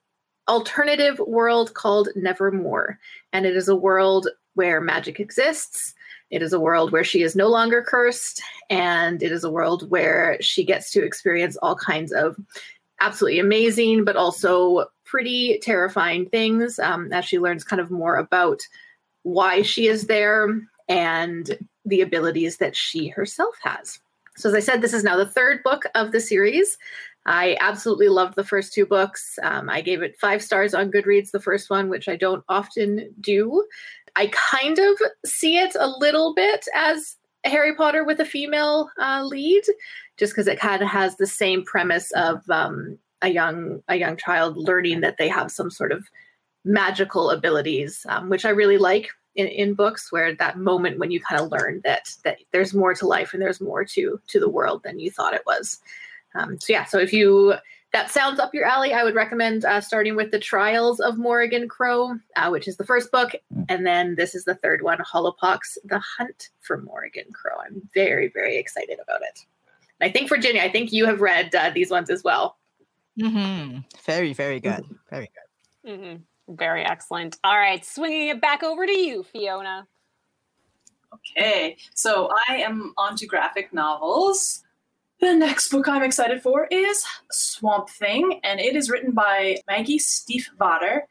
alternative 0.51 1.19
world 1.27 1.73
called 1.75 2.11
Nevermoor. 2.17 2.99
And 3.33 3.47
it 3.47 3.57
is 3.57 3.69
a 3.69 3.77
world 3.77 4.29
where 4.55 4.81
magic 4.81 5.21
exists 5.21 5.95
it 6.31 6.43
is 6.43 6.53
a 6.53 6.61
world 6.61 6.93
where 6.93 7.05
she 7.05 7.23
is 7.23 7.35
no 7.35 7.49
longer 7.49 7.83
cursed, 7.83 8.41
and 8.71 9.23
it 9.23 9.33
is 9.33 9.43
a 9.43 9.51
world 9.51 9.91
where 9.91 10.37
she 10.41 10.65
gets 10.65 10.93
to 10.93 11.05
experience 11.05 11.57
all 11.57 11.75
kinds 11.75 12.13
of 12.13 12.37
absolutely 13.01 13.41
amazing, 13.41 14.05
but 14.05 14.17
also 14.17 14.87
pretty 15.05 15.59
terrifying 15.61 16.29
things 16.29 16.79
um, 16.79 17.13
as 17.13 17.25
she 17.25 17.41
learns 17.41 17.65
kind 17.65 17.81
of 17.81 17.91
more 17.91 18.17
about 18.17 18.61
why 19.25 19.63
she 19.63 19.89
is 19.89 20.07
there 20.07 20.49
and 20.89 21.59
the 21.85 22.01
abilities 22.01 22.59
that 22.59 22.77
she 22.77 23.09
herself 23.09 23.57
has. 23.63 23.99
So, 24.37 24.49
as 24.49 24.55
I 24.55 24.61
said, 24.61 24.83
this 24.83 24.95
is 24.95 25.03
now 25.03 25.17
the 25.17 25.27
third 25.27 25.65
book 25.65 25.83
of 25.97 26.13
the 26.13 26.21
series. 26.21 26.79
I 27.27 27.57
absolutely 27.61 28.09
loved 28.09 28.35
the 28.37 28.45
first 28.45 28.73
two 28.73 28.87
books. 28.87 29.39
Um, 29.43 29.69
I 29.69 29.83
gave 29.83 30.03
it 30.03 30.19
five 30.19 30.43
stars 30.43 30.75
on 30.75 30.91
Goodreads, 30.91 31.31
the 31.31 31.41
first 31.41 31.69
one, 31.69 31.89
which 31.89 32.09
I 32.09 32.17
don't 32.17 32.45
often 32.49 33.15
do. 33.21 33.65
I 34.17 34.31
kind 34.33 34.79
of 34.79 35.01
see 35.25 35.59
it 35.59 35.77
a 35.79 35.89
little 35.89 36.35
bit 36.35 36.67
as 36.75 37.17
Harry 37.45 37.75
Potter 37.75 38.05
with 38.05 38.21
a 38.21 38.25
female 38.25 38.91
uh, 39.01 39.23
lead, 39.25 39.63
just 40.19 40.33
because 40.33 40.47
it 40.47 40.59
kind 40.59 40.83
of 40.83 40.89
has 40.89 41.17
the 41.17 41.27
same 41.27 41.65
premise 41.65 42.11
of 42.13 42.49
um, 42.51 42.99
a 43.23 43.29
young 43.29 43.83
a 43.89 43.97
young 43.97 44.17
child 44.17 44.57
learning 44.57 45.01
that 45.01 45.17
they 45.19 45.29
have 45.29 45.51
some 45.51 45.71
sort 45.71 45.93
of 45.93 46.09
magical 46.65 47.31
abilities, 47.31 48.05
um, 48.09 48.29
which 48.29 48.45
I 48.45 48.51
really 48.51 48.79
like 48.79 49.11
in, 49.35 49.47
in 49.47 49.75
books. 49.75 50.11
Where 50.11 50.35
that 50.35 50.59
moment 50.59 50.99
when 50.99 51.11
you 51.11 51.21
kind 51.21 51.41
of 51.41 51.51
learn 51.51 51.81
that 51.85 52.15
that 52.25 52.39
there's 52.53 52.75
more 52.75 52.95
to 52.95 53.07
life 53.07 53.33
and 53.33 53.41
there's 53.41 53.61
more 53.61 53.85
to 53.85 54.21
to 54.27 54.41
the 54.41 54.49
world 54.49 54.83
than 54.83 54.99
you 54.99 55.11
thought 55.11 55.35
it 55.35 55.47
was. 55.47 55.81
Um, 56.35 56.59
so 56.61 56.73
yeah, 56.73 56.85
so 56.85 56.99
if 56.99 57.13
you 57.13 57.55
that 57.93 58.11
sounds 58.11 58.39
up 58.39 58.55
your 58.55 58.65
alley, 58.65 58.93
I 58.95 59.03
would 59.03 59.17
recommend 59.17 59.65
uh, 59.65 59.81
starting 59.81 60.15
with 60.15 60.31
the 60.31 60.39
Trials 60.39 61.01
of 61.01 61.19
Morrigan 61.19 61.69
Crow, 61.69 62.17
uh, 62.37 62.49
which 62.49 62.69
is 62.69 62.77
the 62.77 62.85
first 62.85 63.11
book, 63.11 63.33
mm. 63.53 63.65
and 63.69 63.85
then 63.85 64.15
this 64.15 64.35
is 64.35 64.45
the 64.45 64.55
third 64.55 64.83
one, 64.83 64.99
Hollowpox: 64.99 65.79
The 65.85 65.99
Hunt 65.99 66.51
for 66.61 66.81
Morrigan 66.83 67.33
Crow. 67.33 67.57
I'm 67.65 67.89
very, 67.93 68.29
very 68.29 68.57
excited 68.57 68.99
about 69.03 69.23
it. 69.23 69.45
And 70.01 70.09
I 70.09 70.13
think 70.13 70.29
Virginia, 70.29 70.63
I 70.63 70.71
think 70.71 70.93
you 70.93 71.05
have 71.07 71.21
read 71.21 71.55
uh, 71.55 71.71
these 71.75 71.91
ones 71.91 72.11
as 72.11 72.23
well. 72.23 72.59
Mm-hmm. 73.21 73.79
Very, 74.05 74.33
very 74.33 74.61
good. 74.61 74.85
Mm-hmm. 74.85 74.95
Very 75.11 75.31
good. 75.35 75.91
Mm-hmm. 75.91 76.55
Very 76.55 76.85
excellent. 76.85 77.39
All 77.45 77.59
right, 77.59 77.85
swinging 77.85 78.29
it 78.29 78.41
back 78.41 78.63
over 78.63 78.87
to 78.87 78.99
you, 78.99 79.25
Fiona. 79.25 79.87
Okay, 81.13 81.77
so 81.95 82.31
I 82.49 82.57
am 82.57 82.95
onto 82.97 83.27
graphic 83.27 83.73
novels. 83.73 84.63
The 85.21 85.35
next 85.35 85.69
book 85.69 85.87
I'm 85.87 86.03
excited 86.03 86.41
for 86.41 86.67
is 86.71 87.05
Swamp 87.31 87.91
Thing, 87.91 88.41
and 88.43 88.59
it 88.59 88.75
is 88.75 88.89
written 88.89 89.13
by 89.13 89.59
Maggie 89.67 89.99
Stiefvater, 89.99 91.03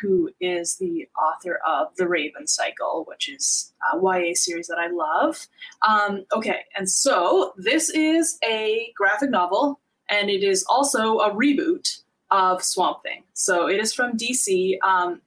who 0.00 0.30
is 0.40 0.76
the 0.76 1.06
author 1.20 1.60
of 1.66 1.94
The 1.96 2.08
Raven 2.08 2.46
Cycle, 2.46 3.04
which 3.06 3.28
is 3.28 3.74
a 3.92 3.98
YA 3.98 4.32
series 4.32 4.68
that 4.68 4.78
I 4.78 4.88
love. 4.88 5.46
Um, 5.86 6.24
okay, 6.32 6.60
and 6.78 6.88
so 6.88 7.52
this 7.58 7.90
is 7.90 8.38
a 8.42 8.90
graphic 8.96 9.28
novel, 9.28 9.80
and 10.08 10.30
it 10.30 10.42
is 10.42 10.64
also 10.66 11.18
a 11.18 11.34
reboot 11.34 12.00
of 12.30 12.64
Swamp 12.64 13.02
Thing. 13.02 13.24
So 13.34 13.68
it 13.68 13.78
is 13.80 13.92
from 13.92 14.16
DC. 14.16 14.78
Um, 14.82 15.20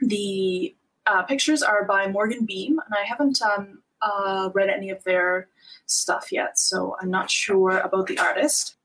the 0.00 0.72
uh, 1.06 1.24
pictures 1.24 1.64
are 1.64 1.84
by 1.84 2.06
Morgan 2.06 2.46
Beem, 2.46 2.78
and 2.78 2.94
I 2.94 3.04
haven't 3.04 3.42
um, 3.42 3.81
uh, 4.02 4.50
read 4.54 4.68
any 4.68 4.90
of 4.90 5.02
their 5.04 5.48
stuff 5.86 6.32
yet, 6.32 6.58
so 6.58 6.96
I'm 7.00 7.10
not 7.10 7.30
sure 7.30 7.78
about 7.78 8.06
the 8.06 8.18
artist. 8.18 8.76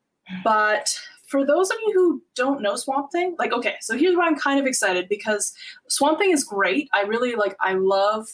But 0.44 1.00
for 1.28 1.46
those 1.46 1.70
of 1.70 1.78
you 1.86 1.94
who 1.94 2.24
don't 2.36 2.62
know 2.62 2.76
Swamp 2.76 3.12
Thing, 3.12 3.36
like, 3.38 3.52
okay, 3.52 3.76
so 3.82 3.98
here's 3.98 4.16
why 4.16 4.28
I'm 4.28 4.38
kind 4.38 4.60
of 4.60 4.66
excited 4.66 5.10
because 5.10 5.54
Swamp 5.90 6.20
Thing 6.20 6.32
is 6.32 6.44
great. 6.44 6.90
I 6.94 7.02
really 7.02 7.36
like, 7.36 7.56
I 7.60 7.74
love 7.74 8.28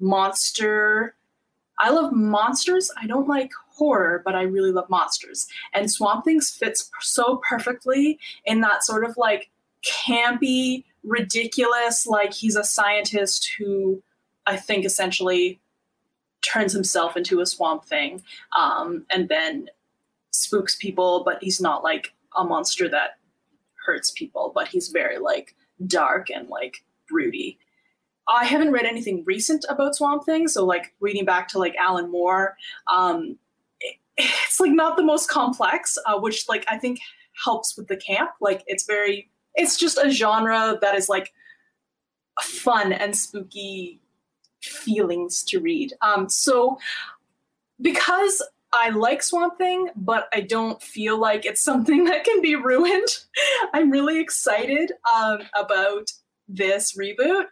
monster. 0.00 1.14
I 1.78 1.90
love 1.90 2.12
monsters. 2.12 2.90
I 3.00 3.06
don't 3.06 3.28
like 3.28 3.50
horror, 3.70 4.22
but 4.24 4.34
I 4.34 4.42
really 4.42 4.72
love 4.72 4.88
monsters. 4.88 5.46
And 5.74 5.90
Swamp 5.90 6.24
Things 6.24 6.50
fits 6.50 6.90
so 7.00 7.40
perfectly 7.48 8.18
in 8.46 8.62
that 8.62 8.84
sort 8.84 9.04
of 9.04 9.16
like 9.18 9.50
campy, 9.86 10.84
ridiculous, 11.04 12.06
like 12.06 12.32
he's 12.32 12.56
a 12.56 12.64
scientist 12.64 13.50
who 13.58 14.02
I 14.46 14.56
think 14.56 14.84
essentially 14.84 15.60
turns 16.46 16.72
himself 16.72 17.16
into 17.16 17.40
a 17.40 17.46
swamp 17.46 17.84
thing 17.84 18.22
um, 18.56 19.04
and 19.10 19.28
then 19.28 19.68
spooks 20.30 20.76
people, 20.76 21.22
but 21.24 21.42
he's 21.42 21.60
not 21.60 21.82
like 21.82 22.14
a 22.36 22.44
monster 22.44 22.88
that 22.88 23.18
hurts 23.84 24.10
people, 24.10 24.52
but 24.54 24.68
he's 24.68 24.88
very 24.88 25.18
like 25.18 25.54
dark 25.86 26.30
and 26.30 26.48
like 26.48 26.84
broody. 27.08 27.58
I 28.28 28.44
haven't 28.44 28.72
read 28.72 28.86
anything 28.86 29.22
recent 29.24 29.64
about 29.68 29.94
Swamp 29.94 30.24
Thing, 30.24 30.48
so 30.48 30.64
like 30.64 30.94
reading 31.00 31.24
back 31.24 31.46
to 31.48 31.58
like 31.58 31.76
Alan 31.76 32.10
Moore, 32.10 32.56
um, 32.92 33.38
it, 33.80 33.96
it's 34.16 34.58
like 34.58 34.72
not 34.72 34.96
the 34.96 35.04
most 35.04 35.30
complex, 35.30 35.96
uh, 36.06 36.18
which 36.18 36.48
like 36.48 36.64
I 36.68 36.76
think 36.78 36.98
helps 37.44 37.76
with 37.76 37.86
the 37.86 37.96
camp. 37.96 38.30
Like 38.40 38.64
it's 38.66 38.84
very, 38.84 39.30
it's 39.54 39.76
just 39.76 39.98
a 39.98 40.10
genre 40.10 40.76
that 40.80 40.96
is 40.96 41.08
like 41.08 41.32
fun 42.40 42.92
and 42.92 43.16
spooky 43.16 44.00
feelings 44.68 45.42
to 45.44 45.60
read. 45.60 45.92
Um, 46.02 46.28
so 46.28 46.78
because 47.80 48.42
I 48.72 48.90
like 48.90 49.22
Swamp 49.22 49.58
Thing, 49.58 49.88
but 49.96 50.28
I 50.32 50.40
don't 50.40 50.82
feel 50.82 51.18
like 51.18 51.46
it's 51.46 51.62
something 51.62 52.04
that 52.06 52.24
can 52.24 52.40
be 52.40 52.56
ruined. 52.56 53.08
I'm 53.74 53.90
really 53.90 54.20
excited 54.20 54.92
um, 55.14 55.40
about 55.58 56.10
this 56.48 56.96
reboot. 56.96 57.44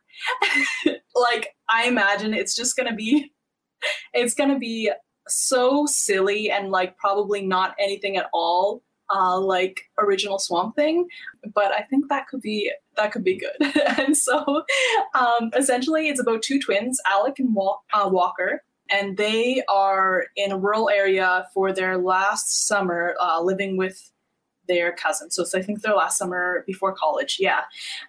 like 1.14 1.55
I 1.68 1.87
imagine 1.87 2.35
it's 2.35 2.55
just 2.55 2.77
gonna 2.77 2.94
be, 2.94 3.33
it's 4.12 4.35
gonna 4.35 4.59
be 4.59 4.90
so 5.27 5.87
silly 5.87 6.50
and 6.50 6.70
like 6.70 6.96
probably 6.98 7.44
not 7.44 7.74
anything 7.81 8.16
at 8.16 8.29
all 8.33 8.83
uh, 9.10 9.38
like 9.38 9.90
original 9.98 10.38
Swamp 10.38 10.76
Thing, 10.76 11.06
but 11.54 11.72
I 11.72 11.82
think 11.82 12.08
that 12.08 12.28
could 12.28 12.40
be 12.40 12.72
that 12.96 13.12
could 13.12 13.24
be 13.24 13.38
good. 13.38 13.72
and 13.98 14.16
so, 14.16 14.64
um, 15.14 15.50
essentially, 15.57 16.09
it's 16.09 16.20
about 16.20 16.42
two 16.42 16.61
twins, 16.61 17.00
Alec 17.11 17.38
and 17.38 17.55
Wal- 17.55 17.82
uh, 17.92 18.09
Walker, 18.09 18.62
and 18.90 19.16
they 19.16 19.62
are 19.68 20.26
in 20.36 20.52
a 20.52 20.59
rural 20.59 20.88
area 20.88 21.46
for 21.52 21.72
their 21.72 21.98
last 21.98 22.66
summer, 22.66 23.14
uh, 23.20 23.40
living 23.40 23.76
with 23.76 24.11
their 24.68 24.92
cousin. 24.92 25.30
So 25.30 25.42
it's 25.42 25.55
I 25.55 25.62
think 25.62 25.82
their 25.82 25.94
last 25.94 26.18
summer 26.18 26.64
before 26.66 26.94
college. 26.94 27.36
Yeah, 27.38 27.62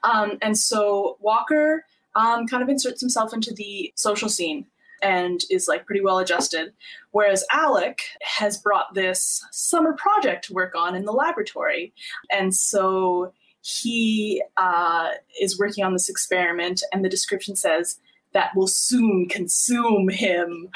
um, 0.04 0.38
and 0.42 0.58
so 0.58 1.18
Walker 1.20 1.86
um, 2.16 2.48
kind 2.48 2.64
of 2.64 2.70
inserts 2.70 3.02
himself 3.02 3.34
into 3.34 3.54
the 3.54 3.92
social 3.96 4.30
scene 4.30 4.66
and 5.02 5.42
is 5.50 5.68
like 5.68 5.86
pretty 5.86 6.02
well 6.02 6.20
adjusted. 6.20 6.74
Whereas 7.16 7.46
Alec 7.54 8.02
has 8.24 8.58
brought 8.58 8.94
this 8.94 9.42
summer 9.50 9.94
project 9.94 10.44
to 10.46 10.54
work 10.54 10.76
on 10.76 10.96
in 10.96 11.06
the 11.06 11.14
laboratory. 11.14 11.94
And 12.30 12.54
so 12.54 13.32
he 13.62 14.44
uh, 14.58 15.12
is 15.40 15.58
working 15.58 15.86
on 15.86 15.94
this 15.94 16.10
experiment, 16.10 16.84
and 16.92 17.06
the 17.06 17.10
description 17.10 17.56
says 17.56 18.02
that 18.34 18.54
will 18.54 18.68
soon 18.68 19.30
consume 19.30 20.10
him. 20.10 20.68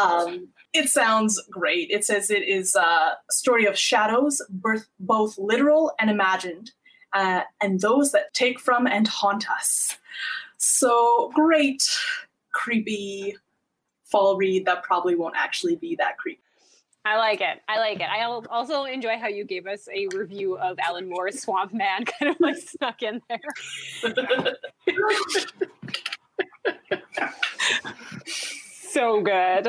Um, 0.00 0.50
it 0.72 0.88
sounds 0.88 1.42
great. 1.50 1.90
It 1.90 2.04
says 2.04 2.30
it 2.30 2.44
is 2.44 2.76
a 2.76 3.16
story 3.32 3.66
of 3.66 3.76
shadows, 3.76 4.40
both 5.00 5.36
literal 5.36 5.90
and 5.98 6.10
imagined, 6.10 6.70
uh, 7.12 7.40
and 7.60 7.80
those 7.80 8.12
that 8.12 8.32
take 8.34 8.60
from 8.60 8.86
and 8.86 9.08
haunt 9.08 9.50
us. 9.50 9.98
So 10.58 11.32
great, 11.34 11.82
creepy 12.52 13.36
fall 14.12 14.36
read 14.36 14.66
that 14.66 14.84
probably 14.84 15.16
won't 15.16 15.34
actually 15.36 15.74
be 15.74 15.96
that 15.96 16.18
creepy. 16.18 16.42
I 17.04 17.16
like 17.16 17.40
it. 17.40 17.60
I 17.68 17.78
like 17.78 17.98
it. 17.98 18.08
I 18.08 18.22
also 18.22 18.84
enjoy 18.84 19.18
how 19.18 19.26
you 19.26 19.44
gave 19.44 19.66
us 19.66 19.88
a 19.92 20.06
review 20.16 20.56
of 20.58 20.78
Alan 20.78 21.08
Moore's 21.08 21.42
Swamp 21.42 21.72
Man, 21.72 22.04
kind 22.20 22.30
of 22.32 22.40
like 22.40 22.56
snuck 22.56 23.02
in 23.02 23.20
there. 23.28 23.40
so 28.92 29.20
good. 29.20 29.66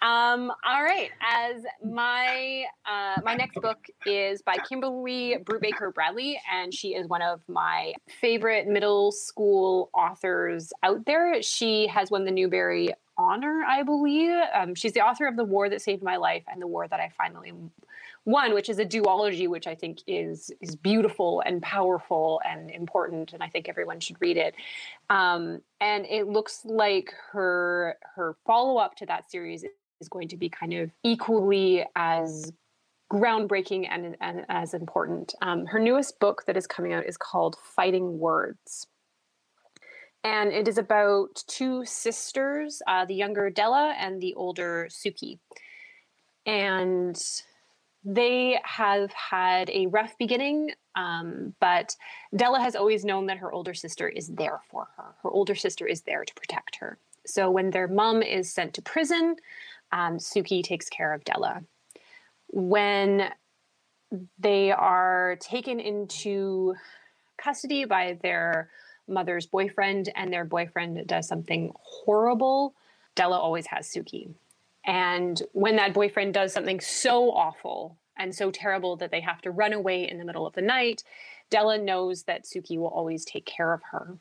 Um, 0.00 0.50
all 0.66 0.82
right. 0.82 1.10
As 1.20 1.62
my 1.84 2.64
uh, 2.84 3.20
my 3.22 3.36
next 3.36 3.60
book 3.60 3.86
is 4.04 4.42
by 4.42 4.56
Kimberly 4.68 5.36
Brubaker 5.44 5.94
Bradley, 5.94 6.40
and 6.52 6.74
she 6.74 6.96
is 6.96 7.06
one 7.06 7.22
of 7.22 7.42
my 7.48 7.92
favorite 8.20 8.66
middle 8.66 9.12
school 9.12 9.88
authors 9.94 10.72
out 10.82 11.06
there. 11.06 11.40
She 11.42 11.86
has 11.86 12.10
won 12.10 12.24
the 12.24 12.32
Newbery 12.32 12.92
honor, 13.16 13.62
I 13.66 13.82
believe. 13.82 14.32
Um, 14.54 14.74
she's 14.74 14.92
the 14.92 15.00
author 15.00 15.26
of 15.26 15.36
The 15.36 15.44
War 15.44 15.68
That 15.68 15.82
Saved 15.82 16.02
My 16.02 16.16
Life 16.16 16.44
and 16.50 16.60
The 16.60 16.66
War 16.66 16.88
That 16.88 17.00
I 17.00 17.10
Finally 17.16 17.52
Won, 18.24 18.54
which 18.54 18.68
is 18.68 18.78
a 18.78 18.84
duology, 18.84 19.48
which 19.48 19.66
I 19.66 19.74
think 19.74 19.98
is 20.06 20.52
is 20.60 20.76
beautiful 20.76 21.42
and 21.44 21.60
powerful 21.60 22.40
and 22.48 22.70
important, 22.70 23.32
and 23.32 23.42
I 23.42 23.48
think 23.48 23.68
everyone 23.68 23.98
should 23.98 24.16
read 24.20 24.36
it. 24.36 24.54
Um, 25.10 25.60
and 25.80 26.06
it 26.06 26.28
looks 26.28 26.64
like 26.64 27.12
her 27.32 27.96
her 28.14 28.36
follow 28.46 28.76
up 28.76 28.94
to 28.96 29.06
that 29.06 29.28
series 29.28 29.64
is 30.00 30.08
going 30.08 30.28
to 30.28 30.36
be 30.36 30.48
kind 30.48 30.72
of 30.74 30.90
equally 31.02 31.84
as 31.96 32.52
groundbreaking 33.12 33.88
and, 33.90 34.16
and 34.20 34.46
as 34.48 34.72
important. 34.72 35.34
Um, 35.42 35.66
her 35.66 35.78
newest 35.78 36.18
book 36.18 36.44
that 36.46 36.56
is 36.56 36.66
coming 36.66 36.92
out 36.92 37.04
is 37.04 37.16
called 37.16 37.56
Fighting 37.62 38.18
Words 38.18 38.86
and 40.24 40.52
it 40.52 40.68
is 40.68 40.78
about 40.78 41.42
two 41.46 41.84
sisters, 41.84 42.80
uh, 42.86 43.04
the 43.04 43.14
younger 43.14 43.50
Della 43.50 43.94
and 43.98 44.20
the 44.20 44.34
older 44.34 44.88
Suki. 44.90 45.38
And 46.46 47.20
they 48.04 48.60
have 48.64 49.12
had 49.12 49.70
a 49.70 49.86
rough 49.86 50.16
beginning, 50.18 50.70
um, 50.94 51.54
but 51.60 51.96
Della 52.34 52.60
has 52.60 52.74
always 52.74 53.04
known 53.04 53.26
that 53.26 53.38
her 53.38 53.52
older 53.52 53.74
sister 53.74 54.08
is 54.08 54.28
there 54.28 54.60
for 54.70 54.88
her. 54.96 55.14
Her 55.22 55.30
older 55.30 55.54
sister 55.54 55.86
is 55.86 56.02
there 56.02 56.24
to 56.24 56.34
protect 56.34 56.76
her. 56.76 56.98
So 57.26 57.50
when 57.50 57.70
their 57.70 57.88
mom 57.88 58.22
is 58.22 58.52
sent 58.52 58.74
to 58.74 58.82
prison, 58.82 59.36
um, 59.92 60.18
Suki 60.18 60.62
takes 60.62 60.88
care 60.88 61.12
of 61.12 61.24
Della. 61.24 61.62
When 62.48 63.30
they 64.38 64.72
are 64.72 65.36
taken 65.40 65.80
into 65.80 66.74
custody 67.38 67.84
by 67.84 68.18
their 68.22 68.70
mother's 69.12 69.46
boyfriend 69.46 70.10
and 70.16 70.32
their 70.32 70.44
boyfriend 70.44 71.06
does 71.06 71.28
something 71.28 71.72
horrible, 71.80 72.74
Della 73.14 73.38
always 73.38 73.66
has 73.66 73.86
Suki. 73.86 74.34
And 74.84 75.40
when 75.52 75.76
that 75.76 75.94
boyfriend 75.94 76.34
does 76.34 76.52
something 76.52 76.80
so 76.80 77.30
awful 77.30 77.96
and 78.18 78.34
so 78.34 78.50
terrible 78.50 78.96
that 78.96 79.10
they 79.10 79.20
have 79.20 79.40
to 79.42 79.50
run 79.50 79.72
away 79.72 80.08
in 80.08 80.18
the 80.18 80.24
middle 80.24 80.46
of 80.46 80.54
the 80.54 80.62
night, 80.62 81.04
Della 81.50 81.78
knows 81.78 82.24
that 82.24 82.44
Suki 82.44 82.78
will 82.78 82.88
always 82.88 83.24
take 83.24 83.46
care 83.46 83.72
of 83.72 83.82
her. 83.90 84.16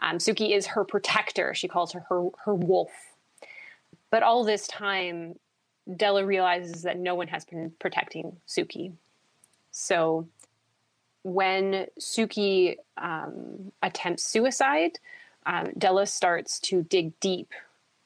Um, 0.00 0.18
Suki 0.18 0.54
is 0.54 0.66
her 0.66 0.84
protector. 0.84 1.54
She 1.54 1.68
calls 1.68 1.92
her, 1.92 2.00
her 2.08 2.28
her 2.44 2.54
wolf. 2.54 2.90
But 4.10 4.22
all 4.22 4.44
this 4.44 4.66
time, 4.66 5.38
Della 5.96 6.24
realizes 6.24 6.82
that 6.82 6.98
no 6.98 7.14
one 7.14 7.28
has 7.28 7.44
been 7.44 7.72
protecting 7.78 8.36
Suki. 8.46 8.92
So 9.70 10.28
when 11.24 11.86
Suki 11.98 12.76
um, 12.98 13.72
attempts 13.82 14.24
suicide, 14.24 14.98
um, 15.46 15.72
Della 15.76 16.06
starts 16.06 16.60
to 16.60 16.82
dig 16.82 17.18
deep 17.18 17.52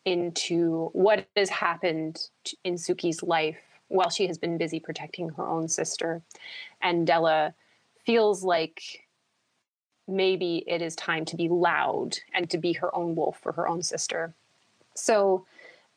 into 0.04 0.88
what 0.92 1.26
has 1.36 1.50
happened 1.50 2.28
in 2.64 2.74
Suki's 2.74 3.22
life 3.22 3.58
while 3.88 4.08
she 4.08 4.26
has 4.26 4.38
been 4.38 4.56
busy 4.56 4.80
protecting 4.80 5.28
her 5.30 5.46
own 5.46 5.68
sister. 5.68 6.22
And 6.80 7.06
Della 7.06 7.54
feels 8.06 8.42
like 8.42 9.04
maybe 10.06 10.64
it 10.66 10.80
is 10.80 10.96
time 10.96 11.24
to 11.26 11.36
be 11.36 11.48
loud 11.48 12.18
and 12.32 12.48
to 12.50 12.56
be 12.56 12.72
her 12.74 12.94
own 12.94 13.14
wolf 13.14 13.38
for 13.42 13.52
her 13.52 13.68
own 13.68 13.82
sister. 13.82 14.32
So, 14.94 15.44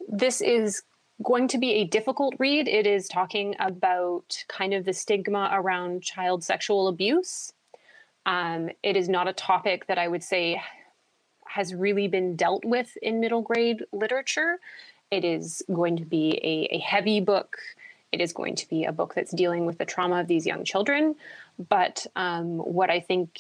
this 0.09 0.41
is 0.41 0.81
going 1.21 1.47
to 1.49 1.57
be 1.57 1.73
a 1.73 1.83
difficult 1.85 2.35
read. 2.39 2.67
It 2.67 2.87
is 2.87 3.07
talking 3.07 3.55
about 3.59 4.43
kind 4.47 4.73
of 4.73 4.85
the 4.85 4.93
stigma 4.93 5.49
around 5.51 6.03
child 6.03 6.43
sexual 6.43 6.87
abuse. 6.87 7.53
Um, 8.25 8.69
it 8.83 8.95
is 8.95 9.09
not 9.09 9.27
a 9.27 9.33
topic 9.33 9.87
that 9.87 9.97
I 9.97 10.07
would 10.07 10.23
say 10.23 10.61
has 11.47 11.73
really 11.73 12.07
been 12.07 12.35
dealt 12.35 12.63
with 12.63 12.95
in 13.01 13.19
middle 13.19 13.41
grade 13.41 13.83
literature. 13.91 14.59
It 15.09 15.25
is 15.25 15.61
going 15.71 15.97
to 15.97 16.05
be 16.05 16.39
a, 16.43 16.75
a 16.75 16.79
heavy 16.79 17.19
book. 17.19 17.57
It 18.11 18.21
is 18.21 18.33
going 18.33 18.55
to 18.55 18.69
be 18.69 18.85
a 18.85 18.91
book 18.91 19.13
that's 19.15 19.31
dealing 19.31 19.65
with 19.65 19.77
the 19.77 19.85
trauma 19.85 20.21
of 20.21 20.27
these 20.27 20.45
young 20.45 20.63
children. 20.63 21.15
But 21.69 22.05
um, 22.15 22.57
what 22.57 22.89
I 22.89 22.99
think 22.99 23.39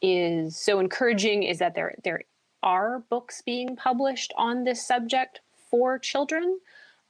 is 0.00 0.56
so 0.56 0.78
encouraging 0.78 1.42
is 1.42 1.58
that 1.58 1.74
there 1.74 1.94
there 2.04 2.22
are 2.62 3.00
books 3.10 3.42
being 3.42 3.76
published 3.76 4.32
on 4.36 4.64
this 4.64 4.86
subject 4.86 5.40
for 5.70 5.98
children. 5.98 6.58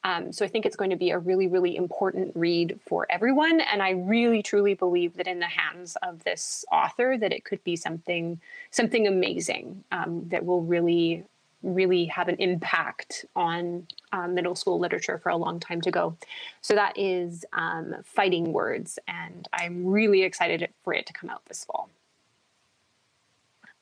Um, 0.09 0.33
so 0.33 0.43
I 0.43 0.49
think 0.49 0.65
it's 0.65 0.75
going 0.75 0.89
to 0.89 0.97
be 0.97 1.11
a 1.11 1.19
really, 1.19 1.49
really 1.49 1.77
important 1.77 2.33
read 2.35 2.81
for 2.87 3.07
everyone. 3.11 3.61
And 3.61 3.83
I 3.83 3.91
really, 3.91 4.43
truly 4.43 4.73
believe 4.73 5.15
that 5.19 5.27
in 5.27 5.39
the 5.39 5.47
hands 5.47 5.99
of 6.03 6.25
this 6.25 6.65
author, 6.73 7.19
that 7.19 7.31
it 7.31 7.45
could 7.45 7.63
be 7.63 7.77
something, 7.77 8.41
something 8.71 9.07
amazing 9.07 9.85
um, 9.93 10.27
that 10.29 10.47
will 10.47 10.63
really, 10.63 11.25
really 11.63 12.07
have 12.07 12.29
an 12.29 12.37
impact 12.37 13.27
on 13.37 13.87
um, 14.13 14.35
middle 14.35 14.55
school 14.55 14.79
literature 14.79 15.19
for 15.19 15.29
a 15.29 15.37
long 15.37 15.61
time 15.61 15.83
to 15.83 15.91
go. 15.91 16.17
So 16.63 16.75
that 16.75 16.97
is 16.97 17.45
um, 17.53 17.97
Fighting 18.03 18.55
Words, 18.55 18.99
and 19.09 19.47
I'm 19.53 19.85
really 19.85 20.23
excited 20.23 20.71
for 20.85 20.95
it 20.95 21.05
to 21.05 21.13
come 21.13 21.29
out 21.29 21.45
this 21.45 21.67
fall. 21.67 21.91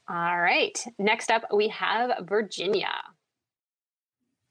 All 0.09 0.41
right. 0.41 0.85
Next 0.99 1.31
up, 1.31 1.45
we 1.55 1.69
have 1.69 2.27
Virginia. 2.27 2.91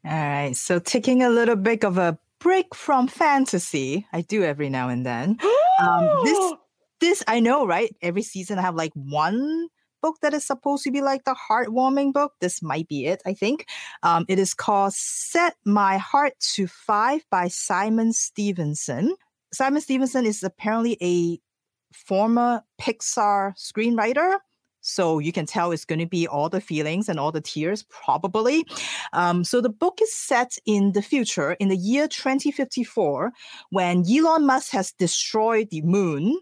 All 0.05 0.11
right. 0.11 0.55
So 0.55 0.79
taking 0.79 1.23
a 1.23 1.29
little 1.29 1.55
bit 1.55 1.83
of 1.83 1.97
a 1.97 2.17
break 2.39 2.75
from 2.75 3.07
fantasy, 3.07 4.05
I 4.13 4.21
do 4.21 4.43
every 4.43 4.69
now 4.69 4.89
and 4.89 5.05
then. 5.05 5.39
um, 5.81 6.21
this, 6.23 6.53
this 6.99 7.23
I 7.27 7.39
know, 7.39 7.65
right? 7.65 7.95
Every 8.01 8.21
season 8.21 8.59
I 8.59 8.61
have 8.61 8.75
like 8.75 8.91
one 8.93 9.67
book 10.03 10.17
that 10.21 10.35
is 10.35 10.45
supposed 10.45 10.83
to 10.83 10.91
be 10.91 11.01
like 11.01 11.23
the 11.23 11.35
heartwarming 11.49 12.13
book. 12.13 12.33
This 12.39 12.61
might 12.61 12.87
be 12.87 13.07
it, 13.07 13.23
I 13.25 13.33
think. 13.33 13.65
Um, 14.03 14.25
it 14.29 14.37
is 14.37 14.53
called 14.53 14.93
Set 14.93 15.55
My 15.65 15.97
Heart 15.97 16.33
to 16.53 16.67
Five 16.67 17.25
by 17.31 17.47
Simon 17.47 18.13
Stephenson. 18.13 19.15
Simon 19.51 19.81
Stephenson 19.81 20.27
is 20.27 20.43
apparently 20.43 20.97
a 21.01 21.39
former 21.95 22.61
Pixar 22.79 23.53
screenwriter. 23.57 24.37
So 24.87 25.17
you 25.17 25.31
can 25.31 25.47
tell 25.47 25.71
it's 25.71 25.83
going 25.83 25.99
to 25.99 26.05
be 26.05 26.27
all 26.27 26.47
the 26.47 26.61
feelings 26.61 27.09
and 27.09 27.19
all 27.19 27.31
the 27.31 27.41
tears, 27.41 27.83
probably. 27.83 28.65
Um, 29.13 29.43
so 29.43 29.59
the 29.59 29.69
book 29.69 29.99
is 29.99 30.13
set 30.13 30.57
in 30.65 30.91
the 30.91 31.01
future, 31.01 31.53
in 31.53 31.69
the 31.69 31.75
year 31.75 32.07
2054, 32.07 33.31
when 33.71 34.03
Elon 34.07 34.45
Musk 34.45 34.71
has 34.73 34.91
destroyed 34.91 35.69
the 35.71 35.81
moon 35.81 36.39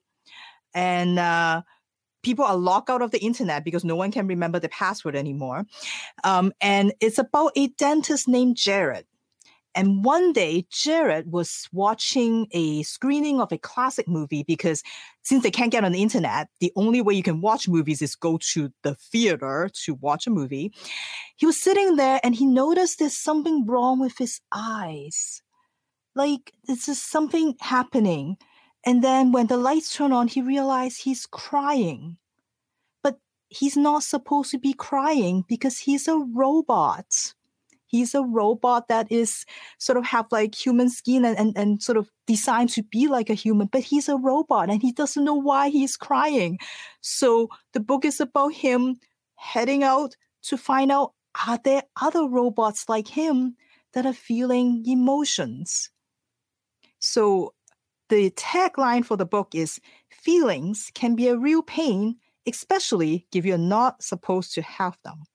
and 0.74 1.20
uh, 1.20 1.62
people 2.22 2.44
are 2.44 2.58
locked 2.58 2.90
out 2.90 3.02
of 3.02 3.12
the 3.12 3.20
internet 3.20 3.64
because 3.64 3.86
no 3.86 3.96
one 3.96 4.12
can 4.12 4.28
remember 4.28 4.60
the 4.60 4.70
password 4.70 5.16
anymore. 5.16 5.64
Um, 6.26 6.52
and 6.60 6.94
it's 7.00 7.18
about 7.18 7.54
a 7.56 7.68
dentist 7.68 8.28
named 8.28 8.58
Jared. 8.58 9.06
And 9.76 10.06
one 10.06 10.34
day, 10.34 10.68
Jared 10.70 11.32
was 11.32 11.68
watching 11.72 12.48
a 12.52 12.84
screening 12.84 13.42
of 13.42 13.52
a 13.52 13.58
classic 13.58 14.08
movie 14.08 14.44
because 14.44 14.84
since 15.24 15.42
they 15.42 15.50
can't 15.50 15.72
get 15.72 15.84
on 15.84 15.92
the 15.92 16.04
internet, 16.04 16.50
the 16.60 16.72
only 16.76 17.02
way 17.02 17.16
you 17.16 17.24
can 17.24 17.42
watch 17.42 17.68
movies 17.68 18.02
is 18.02 18.16
go 18.16 18.38
to 18.54 18.72
the 18.84 18.94
theater 18.96 19.70
to 19.86 19.96
watch 19.96 20.28
a 20.28 20.32
movie. 20.32 20.72
He 21.38 21.48
was 21.48 21.60
sitting 21.60 21.96
there 21.96 22.20
and 22.24 22.36
he 22.36 22.46
noticed 22.46 23.00
there's 23.00 23.18
something 23.18 23.66
wrong 23.66 24.00
with 24.00 24.18
his 24.18 24.42
eyes. 24.52 25.42
Like, 26.16 26.54
there's 26.66 27.02
something 27.02 27.56
happening. 27.60 28.38
And 28.86 29.04
then 29.04 29.32
when 29.32 29.48
the 29.48 29.58
lights 29.58 29.96
turn 29.96 30.12
on, 30.12 30.28
he 30.28 30.42
realized 30.42 31.02
he's 31.02 31.26
crying. 31.26 32.18
But 33.02 33.18
he's 33.48 33.76
not 33.76 34.04
supposed 34.04 34.52
to 34.52 34.60
be 34.60 34.74
crying 34.74 35.46
because 35.48 35.80
he's 35.80 36.08
a 36.08 36.18
robot 36.18 37.34
he's 37.94 38.16
a 38.16 38.24
robot 38.24 38.88
that 38.88 39.10
is 39.12 39.46
sort 39.78 40.00
of 40.00 40.04
have 40.04 40.26
like 40.32 40.56
human 40.56 40.90
skin 40.90 41.24
and, 41.24 41.38
and, 41.38 41.56
and 41.56 41.84
sort 41.84 41.96
of 41.96 42.10
designed 42.26 42.70
to 42.70 42.82
be 42.82 43.08
like 43.08 43.30
a 43.30 43.36
human, 43.36 43.68
but 43.68 43.84
he's 43.84 44.10
a 44.10 44.18
robot 44.18 44.68
and 44.68 44.82
he 44.82 44.92
doesn't 44.92 45.24
know 45.24 45.36
why 45.36 45.70
he's 45.70 45.96
crying. 45.96 46.58
So 47.02 47.50
the 47.74 47.80
book 47.80 48.04
is 48.04 48.20
about 48.20 48.54
him 48.54 48.96
heading 49.36 49.84
out 49.84 50.16
to 50.44 50.58
find 50.58 50.92
out 50.92 51.14
are 51.48 51.60
there 51.64 51.84
other 52.02 52.28
robots 52.28 52.90
like 52.90 53.08
him 53.08 53.56
that 53.94 54.08
are 54.08 54.14
feeling 54.14 54.84
emotions? 54.88 55.92
So 56.98 57.54
the 58.10 58.32
tagline 58.32 59.06
for 59.06 59.18
the 59.18 59.26
book 59.26 59.54
is 59.54 59.80
feelings 60.10 60.90
can 60.96 61.16
be 61.16 61.28
a 61.28 61.38
real 61.38 61.62
pain, 61.62 62.16
especially 62.48 63.28
if 63.36 63.46
you're 63.46 63.58
not 63.60 64.02
supposed 64.02 64.56
to 64.56 64.64
have 64.64 64.98
them. 65.04 65.26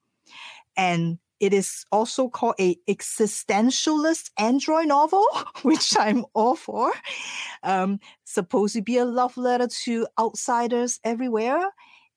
And 0.77 1.19
it 1.41 1.53
is 1.53 1.85
also 1.93 2.29
called 2.29 2.55
a 2.59 2.77
existentialist 2.89 4.31
android 4.39 4.89
novel, 4.89 5.25
which 5.63 5.97
I'm 5.99 6.25
all 6.35 6.57
for. 6.57 6.93
Um, 7.63 8.01
supposed 8.25 8.75
to 8.75 8.83
be 8.83 8.99
a 8.99 9.05
love 9.05 9.37
letter 9.37 9.69
to 9.85 10.07
outsiders 10.19 11.01
everywhere. 11.05 11.71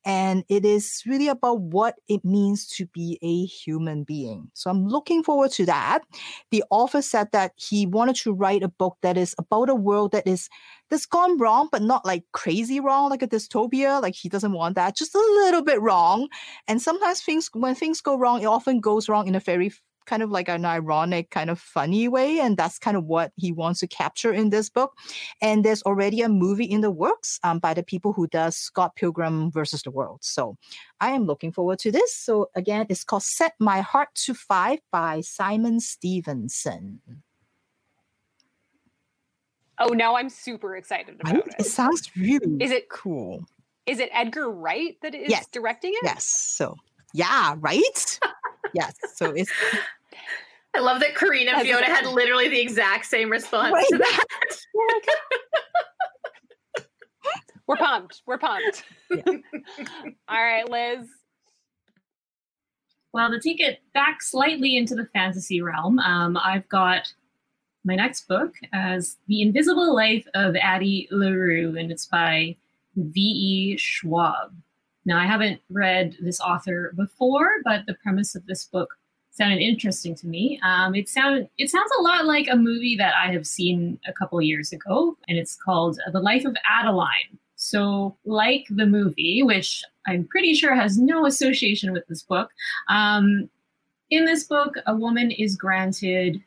And 0.04 0.44
it 0.50 0.66
is 0.66 1.04
really 1.06 1.28
about 1.28 1.62
what 1.62 1.96
it 2.08 2.26
means 2.26 2.68
to 2.70 2.88
be 2.88 3.20
a 3.22 3.46
human 3.46 4.04
being. 4.04 4.50
So 4.54 4.72
I'm 4.72 4.88
looking 4.88 5.24
forward 5.24 5.52
to 5.52 5.66
that. 5.68 6.00
The 6.50 6.64
author 6.72 7.04
said 7.04 7.28
that 7.34 7.52
he 7.56 7.86
wanted 7.86 8.16
to 8.18 8.34
write 8.34 8.64
a 8.64 8.68
book 8.68 8.98
that 9.04 9.16
is 9.16 9.36
about 9.38 9.70
a 9.70 9.76
world 9.76 10.12
that 10.14 10.26
is 10.26 10.50
that's 10.92 11.08
gone 11.08 11.38
wrong, 11.38 11.70
but 11.72 11.82
not 11.82 12.06
like 12.06 12.26
crazy 12.34 12.80
wrong, 12.80 13.10
like 13.10 13.24
a 13.24 13.28
dystopia. 13.28 14.02
Like 14.02 14.14
he 14.14 14.30
doesn't 14.30 14.52
want 14.52 14.76
that, 14.76 14.96
just 14.96 15.16
a 15.16 15.18
little 15.18 15.64
bit 15.64 15.82
wrong. 15.82 16.28
And 16.68 16.82
sometimes 16.82 17.22
things 17.22 17.50
when 17.54 17.74
things 17.74 18.02
go 18.02 18.18
wrong, 18.18 18.42
it 18.42 18.46
often 18.46 18.80
goes 18.82 19.10
wrong 19.10 19.28
in 19.28 19.34
a 19.34 19.40
very 19.40 19.72
kind 20.06 20.24
of 20.24 20.32
like 20.32 20.50
an 20.50 20.66
ironic, 20.66 21.30
kind 21.30 21.50
of 21.50 21.60
funny 21.60 22.08
way. 22.08 22.40
And 22.40 22.58
that's 22.58 22.78
kind 22.78 22.98
of 22.98 23.06
what 23.06 23.32
he 23.38 23.52
wants 23.52 23.80
to 23.80 23.88
capture 23.88 24.34
in 24.34 24.50
this 24.50 24.70
book. 24.70 24.94
And 25.42 25.64
there's 25.64 25.84
already 25.84 26.22
a 26.22 26.30
movie 26.30 26.66
in 26.66 26.82
the 26.82 26.92
works 26.92 27.40
um, 27.44 27.60
by 27.60 27.74
the 27.74 27.84
people 27.84 28.12
who 28.12 28.28
does 28.28 28.58
Scott 28.58 28.96
Pilgrim 28.96 29.52
versus 29.52 29.84
the 29.84 29.92
World. 29.92 30.20
So 30.22 30.58
I 31.00 31.12
am 31.12 31.26
looking 31.26 31.52
forward 31.52 31.80
to 31.80 31.92
this. 31.92 32.16
So 32.16 32.50
again, 32.56 32.88
it's 32.90 33.04
called 33.04 33.24
Set 33.24 33.54
My 33.60 33.82
Heart 33.82 34.10
to 34.26 34.34
Five 34.34 34.80
by 34.92 35.22
Simon 35.22 35.80
Stephenson. 35.80 37.00
Oh, 39.84 39.94
now 39.94 40.16
I'm 40.16 40.30
super 40.30 40.76
excited 40.76 41.20
about 41.20 41.36
it. 41.38 41.56
It 41.60 41.66
sounds 41.66 42.10
really 42.16 42.58
Is 42.64 42.72
it 42.72 42.90
cool. 42.90 43.46
is 43.86 44.00
it 44.00 44.10
Edgar 44.14 44.50
Wright 44.52 44.98
that 45.02 45.16
is 45.16 45.30
Yes. 45.30 45.48
directing 45.52 45.92
it? 45.94 46.00
Yes. 46.04 46.26
So 46.26 46.76
yeah, 47.14 47.56
right? 47.60 48.20
yes. 48.74 48.94
So 49.16 49.32
it's 49.32 49.52
I 50.74 50.80
love 50.80 51.02
that 51.02 51.16
Karina 51.16 51.52
and 51.52 51.60
As 51.62 51.68
Fiona 51.68 51.86
had 51.86 52.06
literally 52.14 52.48
the 52.48 52.60
exact 52.62 53.06
same 53.06 53.30
response 53.30 53.74
Right. 53.74 53.86
to 53.90 53.98
that. 53.98 54.26
We're 57.68 57.78
pumped. 57.78 58.22
We're 58.26 58.38
pumped. 58.38 58.84
All 59.12 60.44
right, 60.44 60.68
Liz. 60.70 61.08
Well, 63.14 63.30
to 63.32 63.40
take 63.40 63.60
it 63.60 63.80
back 63.94 64.22
slightly 64.22 64.78
into 64.78 64.96
the 64.96 65.06
fantasy 65.14 65.62
realm, 65.62 66.00
um, 66.00 66.38
I've 66.38 66.68
got 66.70 67.12
my 67.84 67.96
next 67.96 68.28
book 68.28 68.56
as 68.74 69.18
The 69.28 69.42
Invisible 69.42 69.96
Life 69.96 70.28
of 70.34 70.56
Addie 70.56 71.08
LaRue, 71.12 71.78
and 71.78 71.92
it's 71.92 72.06
by 72.06 72.56
V.E. 72.96 73.78
Schwab. 73.78 74.54
Now, 75.06 75.20
I 75.20 75.26
haven't 75.26 75.62
read 75.70 76.16
this 76.22 76.40
author 76.40 76.94
before, 76.96 77.50
but 77.64 77.86
the 77.88 77.96
premise 77.96 78.36
of 78.36 78.46
this 78.46 78.66
book 78.66 78.90
sounded 79.32 79.62
interesting 79.62 80.14
to 80.16 80.28
me. 80.28 80.60
Um, 80.64 80.94
it 80.94 81.10
sounded 81.10 81.50
it 81.58 81.70
sounds 81.70 81.90
a 81.98 82.04
lot 82.04 82.26
like 82.26 82.48
a 82.52 82.56
movie 82.56 82.96
that 82.98 83.16
I 83.16 83.32
have 83.32 83.48
seen 83.48 84.00
a 84.08 84.14
couple 84.14 84.42
years 84.42 84.72
ago, 84.72 85.18
and 85.28 85.38
it's 85.38 85.56
called 85.56 86.00
The 86.12 86.20
Life 86.20 86.46
of 86.46 86.56
Adeline. 86.70 87.40
So, 87.56 88.16
like 88.26 88.66
the 88.70 88.86
movie, 88.86 89.42
which 89.44 89.84
I'm 90.08 90.28
pretty 90.28 90.54
sure 90.54 90.76
has 90.76 90.98
no 90.98 91.26
association 91.26 91.94
with 91.94 92.06
this 92.08 92.24
book, 92.24 92.50
um, 92.90 93.50
in 94.10 94.26
this 94.26 94.44
book, 94.44 94.76
a 94.86 94.96
woman 94.96 95.32
is 95.32 95.56
granted 95.56 96.44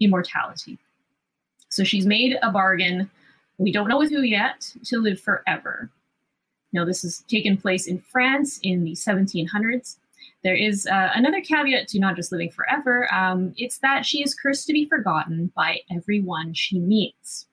immortality. 0.00 0.78
So 1.68 1.84
she's 1.84 2.06
made 2.06 2.36
a 2.42 2.50
bargain. 2.50 3.10
We 3.58 3.72
don't 3.72 3.88
know 3.88 3.98
with 3.98 4.10
who 4.10 4.22
yet 4.22 4.74
to 4.84 4.98
live 4.98 5.20
forever. 5.20 5.90
Now, 6.72 6.84
this 6.84 7.02
has 7.02 7.20
taken 7.28 7.56
place 7.56 7.86
in 7.86 7.98
France 7.98 8.60
in 8.62 8.84
the 8.84 8.92
1700s. 8.92 9.96
There 10.42 10.54
is 10.54 10.86
uh, 10.86 11.10
another 11.14 11.40
caveat 11.40 11.88
to 11.88 11.98
not 11.98 12.16
just 12.16 12.32
living 12.32 12.50
forever. 12.50 13.12
Um, 13.12 13.52
it's 13.56 13.78
that 13.78 14.06
she 14.06 14.22
is 14.22 14.34
cursed 14.34 14.66
to 14.66 14.72
be 14.72 14.86
forgotten 14.86 15.52
by 15.54 15.80
everyone 15.90 16.54
she 16.54 16.78
meets. 16.78 17.46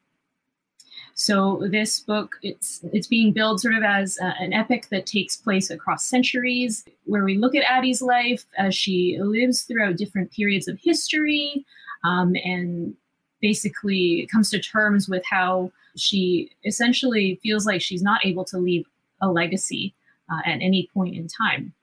So 1.15 1.63
this 1.71 1.99
book, 1.99 2.35
it's 2.43 2.81
it's 2.93 3.07
being 3.07 3.33
billed 3.33 3.59
sort 3.59 3.73
of 3.73 3.81
as 3.81 4.19
uh, 4.21 4.33
an 4.39 4.53
epic 4.53 4.89
that 4.89 5.07
takes 5.07 5.35
place 5.35 5.71
across 5.71 6.05
centuries, 6.05 6.85
where 7.05 7.25
we 7.25 7.39
look 7.39 7.55
at 7.55 7.63
Addie's 7.63 8.03
life 8.03 8.45
as 8.55 8.75
she 8.75 9.17
lives 9.19 9.63
throughout 9.63 9.97
different 9.97 10.31
periods 10.31 10.67
of 10.67 10.79
history, 10.79 11.65
um, 12.03 12.35
and 12.43 12.95
basically 13.41 14.27
comes 14.31 14.49
to 14.49 14.59
terms 14.59 15.07
with 15.07 15.23
how 15.25 15.71
she 15.95 16.51
essentially 16.65 17.39
feels 17.43 17.65
like 17.65 17.81
she's 17.81 18.01
not 18.01 18.25
able 18.25 18.45
to 18.45 18.57
leave 18.57 18.85
a 19.21 19.29
legacy 19.29 19.93
uh, 20.31 20.41
at 20.45 20.61
any 20.61 20.89
point 20.93 21.15
in 21.15 21.27
time. 21.27 21.73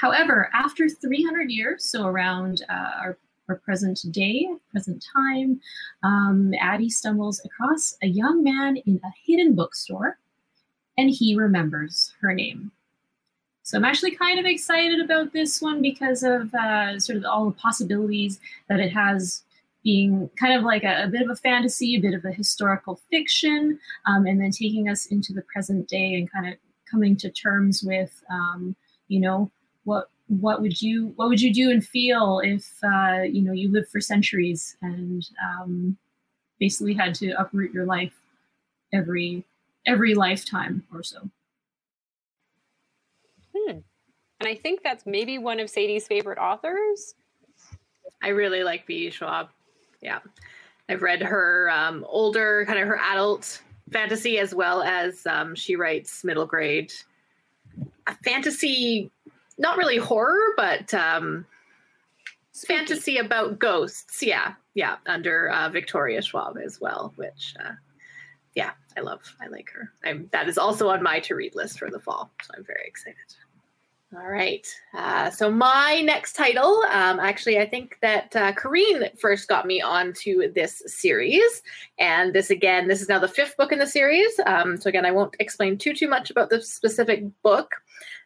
However, 0.00 0.50
after 0.54 0.88
300 0.88 1.50
years, 1.50 1.84
so 1.84 2.06
around 2.06 2.62
uh, 2.70 2.90
our, 3.02 3.18
our 3.48 3.56
present 3.56 4.00
day, 4.10 4.48
present 4.70 5.04
time, 5.14 5.60
um, 6.02 6.54
Addie 6.60 6.88
stumbles 6.88 7.40
across 7.44 7.94
a 8.02 8.06
young 8.06 8.42
man 8.42 8.76
in 8.78 9.00
a 9.04 9.10
hidden 9.26 9.54
bookstore 9.54 10.18
and 10.96 11.10
he 11.10 11.36
remembers 11.36 12.12
her 12.20 12.34
name. 12.34 12.72
So 13.70 13.78
I'm 13.78 13.84
actually 13.84 14.16
kind 14.16 14.40
of 14.40 14.46
excited 14.46 14.98
about 14.98 15.32
this 15.32 15.62
one 15.62 15.80
because 15.80 16.24
of 16.24 16.52
uh, 16.52 16.98
sort 16.98 17.18
of 17.18 17.24
all 17.24 17.46
the 17.46 17.56
possibilities 17.56 18.40
that 18.68 18.80
it 18.80 18.92
has 18.92 19.44
being 19.84 20.28
kind 20.34 20.54
of 20.54 20.64
like 20.64 20.82
a, 20.82 21.04
a 21.04 21.06
bit 21.06 21.22
of 21.22 21.30
a 21.30 21.36
fantasy, 21.36 21.94
a 21.94 22.00
bit 22.00 22.12
of 22.12 22.24
a 22.24 22.32
historical 22.32 23.00
fiction, 23.12 23.78
um, 24.06 24.26
and 24.26 24.40
then 24.40 24.50
taking 24.50 24.88
us 24.88 25.06
into 25.06 25.32
the 25.32 25.42
present 25.42 25.86
day 25.86 26.14
and 26.14 26.32
kind 26.32 26.48
of 26.48 26.54
coming 26.90 27.14
to 27.18 27.30
terms 27.30 27.84
with, 27.84 28.24
um, 28.28 28.74
you 29.06 29.20
know, 29.20 29.52
what 29.84 30.10
what 30.26 30.60
would 30.60 30.82
you 30.82 31.12
what 31.14 31.28
would 31.28 31.40
you 31.40 31.54
do 31.54 31.70
and 31.70 31.86
feel 31.86 32.40
if 32.42 32.72
uh, 32.82 33.22
you 33.22 33.40
know 33.40 33.52
you 33.52 33.70
lived 33.70 33.88
for 33.88 34.00
centuries 34.00 34.76
and 34.82 35.28
um, 35.44 35.96
basically 36.58 36.94
had 36.94 37.14
to 37.14 37.30
uproot 37.40 37.72
your 37.72 37.86
life 37.86 38.20
every 38.92 39.44
every 39.86 40.16
lifetime 40.16 40.82
or 40.92 41.04
so. 41.04 41.30
Hmm. 43.54 43.78
And 44.40 44.48
I 44.48 44.54
think 44.54 44.82
that's 44.82 45.04
maybe 45.04 45.36
one 45.36 45.60
of 45.60 45.68
Sadie's 45.68 46.06
favorite 46.06 46.38
authors. 46.38 47.14
I 48.22 48.28
really 48.28 48.64
like 48.64 48.86
V. 48.86 49.10
Schwab. 49.10 49.50
Yeah. 50.00 50.20
I've 50.88 51.02
read 51.02 51.22
her 51.22 51.70
um, 51.70 52.04
older, 52.08 52.64
kind 52.66 52.78
of 52.78 52.88
her 52.88 52.98
adult 52.98 53.60
fantasy, 53.92 54.38
as 54.38 54.54
well 54.54 54.82
as 54.82 55.26
um, 55.26 55.54
she 55.54 55.76
writes 55.76 56.24
middle 56.24 56.46
grade 56.46 56.92
a 58.06 58.14
fantasy, 58.24 59.10
not 59.58 59.76
really 59.76 59.98
horror, 59.98 60.54
but 60.56 60.92
um, 60.94 61.44
fantasy 62.66 63.18
about 63.18 63.58
ghosts. 63.58 64.22
Yeah. 64.22 64.54
Yeah. 64.74 64.96
Under 65.06 65.50
uh, 65.50 65.68
Victoria 65.68 66.22
Schwab 66.22 66.56
as 66.58 66.80
well, 66.80 67.12
which, 67.16 67.54
uh, 67.62 67.72
yeah, 68.54 68.70
I 68.96 69.00
love. 69.00 69.20
I 69.40 69.48
like 69.48 69.70
her. 69.70 69.92
I'm, 70.02 70.28
that 70.32 70.48
is 70.48 70.56
also 70.58 70.88
on 70.88 71.02
my 71.02 71.20
to 71.20 71.34
read 71.34 71.54
list 71.54 71.78
for 71.78 71.90
the 71.90 72.00
fall. 72.00 72.30
So 72.42 72.52
I'm 72.56 72.64
very 72.64 72.86
excited. 72.86 73.16
All 74.12 74.26
right. 74.26 74.66
Uh, 74.92 75.30
so 75.30 75.52
my 75.52 76.00
next 76.04 76.32
title, 76.32 76.82
um, 76.90 77.20
actually, 77.20 77.60
I 77.60 77.68
think 77.68 77.96
that 78.02 78.34
uh, 78.34 78.52
Corinne 78.54 79.08
first 79.20 79.46
got 79.46 79.66
me 79.66 79.80
onto 79.80 80.52
this 80.52 80.82
series, 80.86 81.62
and 81.96 82.34
this 82.34 82.50
again, 82.50 82.88
this 82.88 83.00
is 83.00 83.08
now 83.08 83.20
the 83.20 83.28
fifth 83.28 83.56
book 83.56 83.70
in 83.70 83.78
the 83.78 83.86
series. 83.86 84.32
Um, 84.46 84.80
so 84.80 84.88
again, 84.88 85.06
I 85.06 85.12
won't 85.12 85.36
explain 85.38 85.78
too 85.78 85.94
too 85.94 86.08
much 86.08 86.28
about 86.28 86.50
the 86.50 86.60
specific 86.60 87.22
book, 87.44 87.70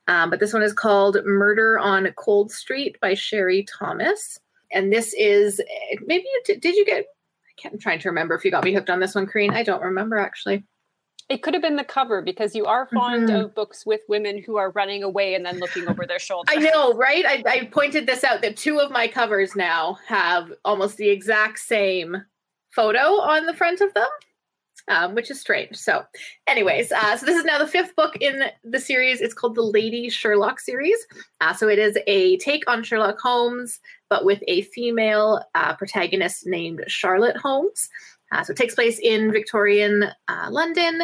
um, 0.08 0.30
but 0.30 0.40
this 0.40 0.54
one 0.54 0.62
is 0.62 0.72
called 0.72 1.18
"Murder 1.26 1.78
on 1.78 2.10
Cold 2.16 2.50
Street" 2.50 2.98
by 3.02 3.12
Sherry 3.12 3.66
Thomas, 3.78 4.40
and 4.72 4.90
this 4.90 5.12
is 5.18 5.60
maybe 6.06 6.24
you 6.24 6.42
did, 6.46 6.62
did 6.62 6.76
you 6.76 6.86
get? 6.86 7.04
I 7.04 7.60
can't, 7.60 7.74
I'm 7.74 7.78
trying 7.78 7.98
to 7.98 8.08
remember 8.08 8.34
if 8.34 8.42
you 8.42 8.50
got 8.50 8.64
me 8.64 8.72
hooked 8.72 8.88
on 8.88 9.00
this 9.00 9.14
one, 9.14 9.26
Corinne. 9.26 9.52
I 9.52 9.62
don't 9.62 9.82
remember 9.82 10.16
actually. 10.16 10.64
It 11.28 11.42
could 11.42 11.54
have 11.54 11.62
been 11.62 11.76
the 11.76 11.84
cover 11.84 12.20
because 12.20 12.54
you 12.54 12.66
are 12.66 12.86
fond 12.86 13.28
Mhm. 13.30 13.44
of 13.44 13.54
books 13.54 13.86
with 13.86 14.02
women 14.08 14.42
who 14.42 14.56
are 14.56 14.70
running 14.70 15.02
away 15.02 15.34
and 15.34 15.44
then 15.44 15.58
looking 15.58 15.88
over 15.88 16.04
their 16.06 16.18
shoulder. 16.28 16.52
I 16.52 16.56
know, 16.56 16.92
right? 16.94 17.24
I, 17.24 17.42
I 17.46 17.64
pointed 17.66 18.06
this 18.06 18.24
out 18.24 18.42
that 18.42 18.56
two 18.56 18.78
of 18.78 18.90
my 18.90 19.08
covers 19.08 19.56
now 19.56 19.98
have 20.06 20.52
almost 20.64 20.96
the 20.98 21.08
exact 21.08 21.60
same 21.60 22.24
photo 22.72 22.98
on 23.20 23.46
the 23.46 23.54
front 23.54 23.80
of 23.80 23.94
them, 23.94 24.08
um, 24.88 25.14
which 25.14 25.30
is 25.30 25.40
strange. 25.40 25.76
So, 25.76 26.04
anyways, 26.46 26.92
uh, 26.92 27.16
so 27.16 27.24
this 27.24 27.38
is 27.38 27.44
now 27.44 27.58
the 27.58 27.66
fifth 27.68 27.96
book 27.96 28.16
in 28.20 28.44
the 28.62 28.80
series. 28.80 29.20
It's 29.22 29.32
called 29.32 29.54
the 29.54 29.62
Lady 29.62 30.10
Sherlock 30.10 30.60
series. 30.60 30.98
Uh, 31.40 31.54
so 31.54 31.68
it 31.68 31.78
is 31.78 31.96
a 32.06 32.36
take 32.38 32.68
on 32.68 32.82
Sherlock 32.82 33.18
Holmes, 33.18 33.80
but 34.10 34.26
with 34.26 34.42
a 34.46 34.62
female 34.62 35.42
uh, 35.54 35.74
protagonist 35.76 36.46
named 36.46 36.84
Charlotte 36.86 37.36
Holmes. 37.38 37.88
Uh, 38.34 38.42
so 38.42 38.50
it 38.50 38.56
takes 38.56 38.74
place 38.74 38.98
in 38.98 39.30
Victorian 39.30 40.04
uh, 40.28 40.48
London, 40.50 41.02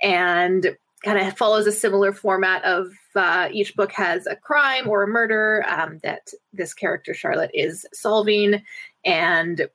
and 0.00 0.76
kind 1.02 1.18
of 1.18 1.36
follows 1.36 1.66
a 1.66 1.72
similar 1.72 2.12
format 2.12 2.64
of 2.64 2.92
uh, 3.14 3.48
each 3.52 3.74
book 3.76 3.92
has 3.92 4.26
a 4.26 4.36
crime 4.36 4.88
or 4.88 5.02
a 5.02 5.08
murder 5.08 5.64
um, 5.68 5.98
that 6.02 6.28
this 6.52 6.74
character 6.74 7.14
Charlotte 7.14 7.50
is 7.52 7.84
solving, 7.92 8.62
and 9.04 9.68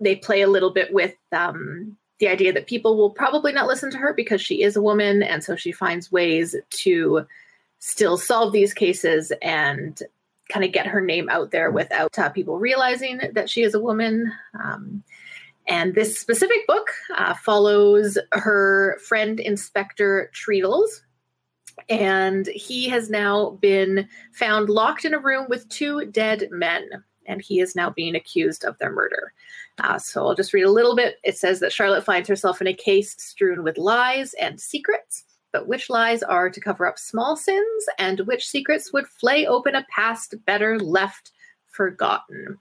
they 0.00 0.16
play 0.16 0.40
a 0.40 0.48
little 0.48 0.70
bit 0.70 0.92
with 0.92 1.14
um, 1.32 1.96
the 2.20 2.28
idea 2.28 2.52
that 2.52 2.66
people 2.66 2.96
will 2.96 3.10
probably 3.10 3.52
not 3.52 3.66
listen 3.66 3.90
to 3.90 3.98
her 3.98 4.14
because 4.14 4.40
she 4.40 4.62
is 4.62 4.76
a 4.76 4.82
woman, 4.82 5.22
and 5.22 5.44
so 5.44 5.56
she 5.56 5.72
finds 5.72 6.10
ways 6.10 6.56
to 6.70 7.26
still 7.80 8.16
solve 8.16 8.52
these 8.52 8.72
cases 8.72 9.30
and 9.42 10.02
kind 10.48 10.64
of 10.64 10.72
get 10.72 10.86
her 10.86 11.02
name 11.02 11.28
out 11.28 11.50
there 11.50 11.70
without 11.70 12.18
uh, 12.18 12.30
people 12.30 12.58
realizing 12.58 13.20
that 13.32 13.50
she 13.50 13.62
is 13.62 13.74
a 13.74 13.80
woman. 13.80 14.32
Um, 14.58 15.02
and 15.68 15.94
this 15.94 16.18
specific 16.18 16.66
book 16.66 16.88
uh, 17.16 17.34
follows 17.34 18.18
her 18.32 18.98
friend 19.06 19.40
Inspector 19.40 20.30
Treadles. 20.32 21.02
And 21.88 22.46
he 22.46 22.88
has 22.88 23.10
now 23.10 23.50
been 23.60 24.08
found 24.32 24.70
locked 24.70 25.04
in 25.04 25.12
a 25.12 25.18
room 25.18 25.46
with 25.48 25.68
two 25.68 26.06
dead 26.06 26.48
men, 26.50 26.88
and 27.26 27.42
he 27.42 27.60
is 27.60 27.76
now 27.76 27.90
being 27.90 28.14
accused 28.14 28.64
of 28.64 28.78
their 28.78 28.90
murder. 28.90 29.32
Uh, 29.78 29.98
so 29.98 30.26
I'll 30.26 30.34
just 30.34 30.54
read 30.54 30.62
a 30.62 30.70
little 30.70 30.96
bit. 30.96 31.16
It 31.22 31.36
says 31.36 31.60
that 31.60 31.72
Charlotte 31.72 32.04
finds 32.04 32.28
herself 32.28 32.60
in 32.60 32.66
a 32.66 32.72
case 32.72 33.14
strewn 33.18 33.62
with 33.62 33.76
lies 33.76 34.32
and 34.34 34.58
secrets, 34.58 35.24
but 35.52 35.68
which 35.68 35.90
lies 35.90 36.22
are 36.22 36.48
to 36.48 36.60
cover 36.60 36.86
up 36.86 36.98
small 36.98 37.36
sins, 37.36 37.84
and 37.98 38.20
which 38.20 38.48
secrets 38.48 38.92
would 38.92 39.06
flay 39.06 39.46
open 39.46 39.74
a 39.74 39.86
past 39.94 40.34
better 40.46 40.78
left 40.78 41.32
forgotten. 41.66 42.58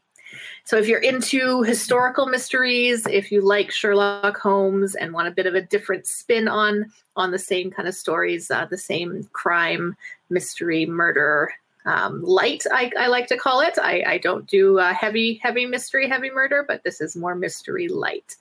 So 0.63 0.77
if 0.77 0.87
you're 0.87 0.99
into 0.99 1.63
historical 1.63 2.25
mysteries, 2.25 3.05
if 3.07 3.31
you 3.31 3.41
like 3.41 3.71
Sherlock 3.71 4.37
Holmes 4.37 4.95
and 4.95 5.13
want 5.13 5.27
a 5.27 5.31
bit 5.31 5.45
of 5.45 5.55
a 5.55 5.61
different 5.61 6.07
spin 6.07 6.47
on 6.47 6.91
on 7.15 7.31
the 7.31 7.39
same 7.39 7.71
kind 7.71 7.87
of 7.87 7.95
stories, 7.95 8.51
uh, 8.51 8.65
the 8.65 8.77
same 8.77 9.27
crime, 9.33 9.95
mystery, 10.29 10.85
murder, 10.85 11.51
um, 11.85 12.21
light, 12.21 12.63
I, 12.71 12.91
I, 12.99 13.07
like 13.07 13.27
to 13.27 13.37
call 13.37 13.61
it. 13.61 13.77
I, 13.79 14.03
I 14.07 14.17
don't 14.17 14.47
do 14.47 14.79
uh, 14.79 14.93
heavy, 14.93 15.39
heavy 15.43 15.65
mystery, 15.65 16.09
heavy 16.09 16.31
murder, 16.31 16.65
but 16.67 16.83
this 16.83 16.99
is 16.99 17.15
more 17.15 17.35
mystery 17.35 17.87
light. 17.87 18.35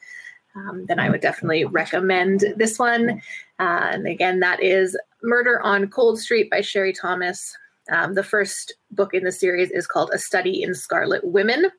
Um, 0.57 0.86
then 0.86 0.99
I 0.99 1.11
would 1.11 1.20
definitely 1.20 1.64
recommend 1.64 2.45
this 2.57 2.78
one. 2.78 3.20
Uh, 3.59 3.88
and 3.92 4.07
again, 4.07 4.40
that 4.40 4.62
is 4.62 4.97
Murder 5.22 5.61
on 5.62 5.88
Cold 5.88 6.18
Street 6.18 6.51
by 6.51 6.61
Sherry 6.61 6.92
Thomas. 6.92 7.57
Um, 7.90 8.14
the 8.14 8.22
first 8.22 8.74
book 8.90 9.12
in 9.12 9.24
the 9.24 9.32
series 9.32 9.70
is 9.70 9.86
called 9.86 10.11
A 10.12 10.18
Study 10.18 10.62
in 10.62 10.74
Scarlet 10.74 11.24
Women. 11.24 11.70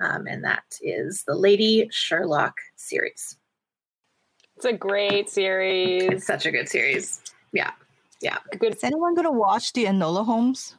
Um, 0.00 0.26
and 0.26 0.44
that 0.44 0.64
is 0.80 1.24
the 1.26 1.34
Lady 1.34 1.88
Sherlock 1.90 2.54
series. 2.76 3.36
It's 4.56 4.64
a 4.64 4.72
great 4.72 5.28
series. 5.28 6.04
It's 6.04 6.26
such 6.26 6.46
a 6.46 6.50
good 6.50 6.68
series. 6.68 7.20
Yeah. 7.52 7.72
Yeah. 8.20 8.38
Good. 8.58 8.74
Is 8.74 8.84
anyone 8.84 9.14
going 9.14 9.26
to 9.26 9.32
watch 9.32 9.72
the 9.72 9.84
Enola 9.84 10.24
Holmes? 10.24 10.74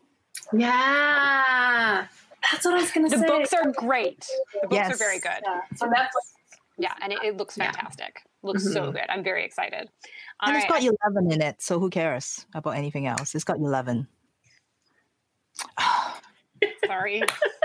Yeah. 0.53 2.07
That's 2.51 2.65
what 2.65 2.73
I 2.73 2.81
was 2.81 2.91
going 2.91 3.09
to 3.09 3.17
say. 3.17 3.21
The 3.21 3.27
books 3.27 3.53
are 3.53 3.71
great. 3.71 4.25
The 4.61 4.67
books 4.67 4.73
yes. 4.73 4.93
are 4.93 4.97
very 4.97 5.19
good. 5.19 5.41
Yeah. 5.43 5.61
So 5.75 5.87
Netflix. 5.87 6.33
Yeah, 6.77 6.93
and 7.01 7.11
it, 7.11 7.19
it 7.23 7.37
looks 7.37 7.55
fantastic. 7.55 8.13
Yeah. 8.15 8.29
Looks 8.41 8.63
mm-hmm. 8.63 8.73
so 8.73 8.91
good. 8.91 9.03
I'm 9.09 9.23
very 9.23 9.43
excited. 9.43 9.89
All 10.39 10.47
and 10.49 10.55
right. 10.55 10.63
it's 10.63 10.71
got 10.71 10.81
11 10.81 11.31
in 11.33 11.41
it, 11.41 11.61
so 11.61 11.77
who 11.77 11.89
cares 11.89 12.45
about 12.53 12.77
anything 12.77 13.05
else? 13.05 13.35
It's 13.35 13.43
got 13.43 13.57
11. 13.57 14.07
Sorry. 16.85 17.21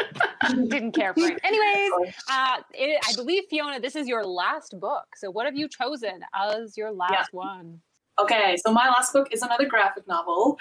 Didn't 0.69 0.93
care 0.93 1.15
for 1.15 1.25
it. 1.25 1.41
Anyways, 1.43 2.15
uh, 2.31 2.59
it, 2.73 3.01
I 3.09 3.15
believe, 3.15 3.45
Fiona, 3.49 3.81
this 3.81 3.97
is 3.97 4.07
your 4.07 4.25
last 4.25 4.79
book. 4.79 5.05
So 5.17 5.31
what 5.31 5.47
have 5.47 5.57
you 5.57 5.69
chosen 5.69 6.21
as 6.35 6.77
your 6.77 6.93
last 6.93 7.13
yeah. 7.13 7.25
one? 7.33 7.81
Okay, 8.21 8.57
so 8.65 8.73
my 8.73 8.89
last 8.89 9.13
book 9.13 9.29
is 9.33 9.43
another 9.43 9.67
graphic 9.67 10.07
novel, 10.07 10.57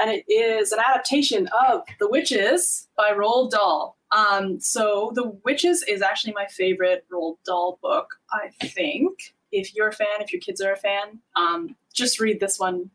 and 0.00 0.10
it 0.10 0.24
is 0.26 0.72
an 0.72 0.78
adaptation 0.78 1.48
of 1.48 1.82
The 2.00 2.08
Witches 2.08 2.88
by 2.96 3.12
Roald 3.12 3.50
Dahl. 3.50 3.98
Um, 4.10 4.58
so 4.58 5.12
The 5.14 5.38
Witches 5.44 5.82
is 5.86 6.00
actually 6.00 6.32
my 6.32 6.46
favorite 6.46 7.04
Roald 7.12 7.36
Dahl 7.44 7.78
book, 7.82 8.08
I 8.32 8.48
think. 8.68 9.34
If 9.52 9.74
you're 9.74 9.88
a 9.88 9.92
fan, 9.92 10.20
if 10.20 10.32
your 10.32 10.40
kids 10.40 10.62
are 10.62 10.72
a 10.72 10.76
fan, 10.76 11.20
um, 11.36 11.76
just 11.92 12.20
read 12.20 12.40
this 12.40 12.58
one 12.58 12.90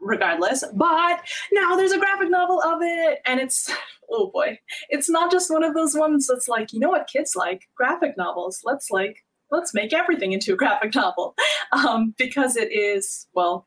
regardless. 0.00 0.64
But 0.74 1.20
now 1.52 1.76
there's 1.76 1.92
a 1.92 1.98
graphic 1.98 2.30
novel 2.30 2.60
of 2.60 2.78
it, 2.82 3.20
and 3.26 3.40
it's 3.40 3.70
oh 4.10 4.30
boy, 4.32 4.58
it's 4.88 5.10
not 5.10 5.30
just 5.30 5.50
one 5.50 5.64
of 5.64 5.74
those 5.74 5.94
ones 5.94 6.26
that's 6.26 6.48
like, 6.48 6.72
you 6.72 6.80
know 6.80 6.90
what 6.90 7.06
kids 7.06 7.34
like? 7.36 7.68
Graphic 7.74 8.16
novels. 8.16 8.60
Let's 8.64 8.90
like 8.90 9.24
let's 9.50 9.74
make 9.74 9.92
everything 9.92 10.32
into 10.32 10.52
a 10.52 10.56
graphic 10.56 10.94
novel 10.94 11.34
um, 11.72 12.14
because 12.18 12.56
it 12.56 12.72
is 12.72 13.26
well, 13.34 13.66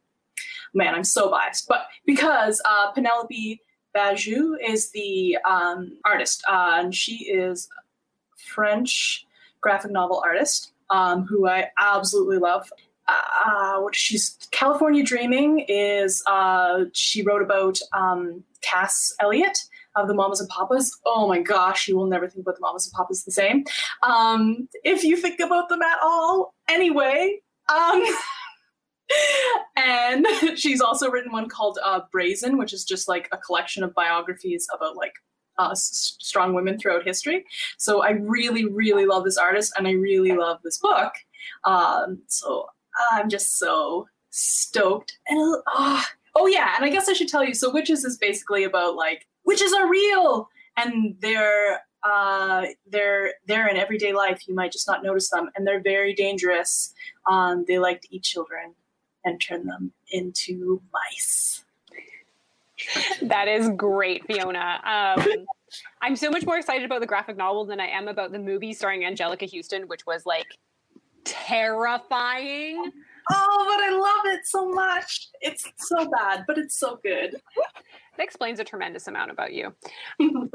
man, 0.74 0.96
I'm 0.96 1.04
so 1.04 1.30
biased, 1.30 1.68
but 1.68 1.88
because 2.06 2.62
uh, 2.66 2.92
Penelope 2.92 3.62
Bagieu 3.96 4.58
is 4.64 4.92
the 4.92 5.38
um, 5.50 5.98
artist, 6.06 6.44
uh, 6.48 6.74
and 6.76 6.94
she 6.94 7.26
is 7.26 7.68
French 8.38 9.26
graphic 9.62 9.92
novel 9.92 10.22
artist 10.26 10.74
um, 10.90 11.26
who 11.26 11.48
I 11.48 11.70
absolutely 11.78 12.38
love 12.38 12.72
uh, 13.46 13.80
what 13.80 13.96
she's 13.96 14.38
California 14.52 15.04
Dreaming 15.04 15.66
is 15.68 16.24
uh, 16.28 16.86
she 16.94 17.22
wrote 17.22 17.42
about 17.42 17.80
um, 17.94 18.44
Cass 18.62 19.14
Elliot 19.20 19.58
of 19.96 20.08
the 20.08 20.14
Mamas 20.14 20.40
and 20.40 20.50
Papas. 20.50 20.98
Oh 21.06 21.28
my 21.28 21.42
gosh, 21.42 21.88
you 21.88 21.96
will 21.96 22.08
never 22.08 22.28
think 22.28 22.44
about 22.44 22.56
the 22.56 22.62
Mamas 22.62 22.86
and 22.86 22.94
Papas 22.94 23.24
the 23.24 23.32
same. 23.32 23.64
Um, 24.04 24.68
if 24.84 25.04
you 25.04 25.18
think 25.18 25.40
about 25.40 25.70
them 25.70 25.82
at 25.82 25.98
all, 26.04 26.54
anyway. 26.70 27.40
Um, 27.70 28.06
and 29.76 30.26
she's 30.56 30.82
also 30.82 31.10
written 31.10 31.32
one 31.32 31.50
called 31.50 31.80
uh, 31.84 32.02
Brazen, 32.12 32.58
which 32.58 32.74
is 32.74 32.84
just 32.84 33.08
like 33.08 33.28
a 33.32 33.38
collection 33.38 33.84
of 33.84 33.94
biographies 33.94 34.68
about 34.74 34.96
like 34.96 35.14
uh, 35.58 35.72
s- 35.72 36.16
strong 36.20 36.54
women 36.54 36.78
throughout 36.78 37.04
history. 37.04 37.46
So 37.78 38.02
I 38.02 38.12
really, 38.12 38.66
really 38.66 39.06
love 39.06 39.24
this 39.24 39.38
artist, 39.38 39.74
and 39.78 39.88
I 39.88 39.92
really 39.92 40.34
love 40.34 40.60
this 40.64 40.78
book. 40.78 41.14
Um, 41.64 42.22
so 42.28 42.68
I'm 43.12 43.30
just 43.30 43.58
so 43.58 44.08
stoked. 44.30 45.18
And 45.28 45.62
uh, 45.76 46.02
oh 46.36 46.48
yeah, 46.48 46.76
and 46.76 46.86
I 46.86 46.90
guess 46.90 47.10
I 47.10 47.14
should 47.14 47.30
tell 47.30 47.44
you. 47.44 47.54
So 47.54 47.72
witches 47.72 48.04
is 48.06 48.18
basically 48.18 48.64
about 48.64 48.96
like 48.96 49.28
witches 49.46 49.74
are 49.74 49.90
real, 49.90 50.50
and 50.78 51.16
they're 51.20 51.82
uh, 52.04 52.66
they're 52.88 53.34
they're 53.46 53.68
in 53.68 53.78
everyday 53.78 54.14
life. 54.14 54.48
You 54.48 54.56
might 54.56 54.72
just 54.72 54.88
not 54.88 55.04
notice 55.04 55.30
them, 55.30 55.50
and 55.56 55.66
they're 55.66 55.82
very 55.82 56.14
dangerous. 56.14 56.94
Um, 57.30 57.66
they 57.68 57.80
like 57.80 58.02
to 58.02 58.16
eat 58.16 58.24
children 58.24 58.74
and 59.26 59.42
turn 59.42 59.66
them 59.66 59.92
into 60.12 60.82
mice. 60.94 61.64
That 63.22 63.50
is 63.50 63.70
great, 63.76 64.26
Fiona. 64.26 64.80
Um, 64.84 65.46
I'm 66.02 66.16
so 66.16 66.32
much 66.32 66.46
more 66.46 66.58
excited 66.58 66.86
about 66.86 67.02
the 67.02 67.08
graphic 67.08 67.36
novel 67.36 67.66
than 67.66 67.80
I 67.80 67.88
am 67.88 68.08
about 68.08 68.32
the 68.32 68.40
movie 68.40 68.74
starring 68.74 69.02
Anjelica 69.02 69.54
Huston, 69.54 69.84
which 69.84 70.06
was 70.06 70.26
like 70.26 70.48
terrifying. 71.30 72.92
Oh, 73.32 73.66
but 73.70 73.84
I 73.84 73.98
love 73.98 74.34
it 74.34 74.46
so 74.46 74.70
much. 74.70 75.30
It's 75.42 75.66
so 75.78 76.10
bad, 76.10 76.46
but 76.48 76.58
it's 76.58 76.80
so 76.80 77.00
good. 77.04 77.36
That 78.18 78.24
explains 78.24 78.60
a 78.60 78.64
tremendous 78.64 79.08
amount 79.08 79.32
about 79.32 79.54
you. 79.54 79.74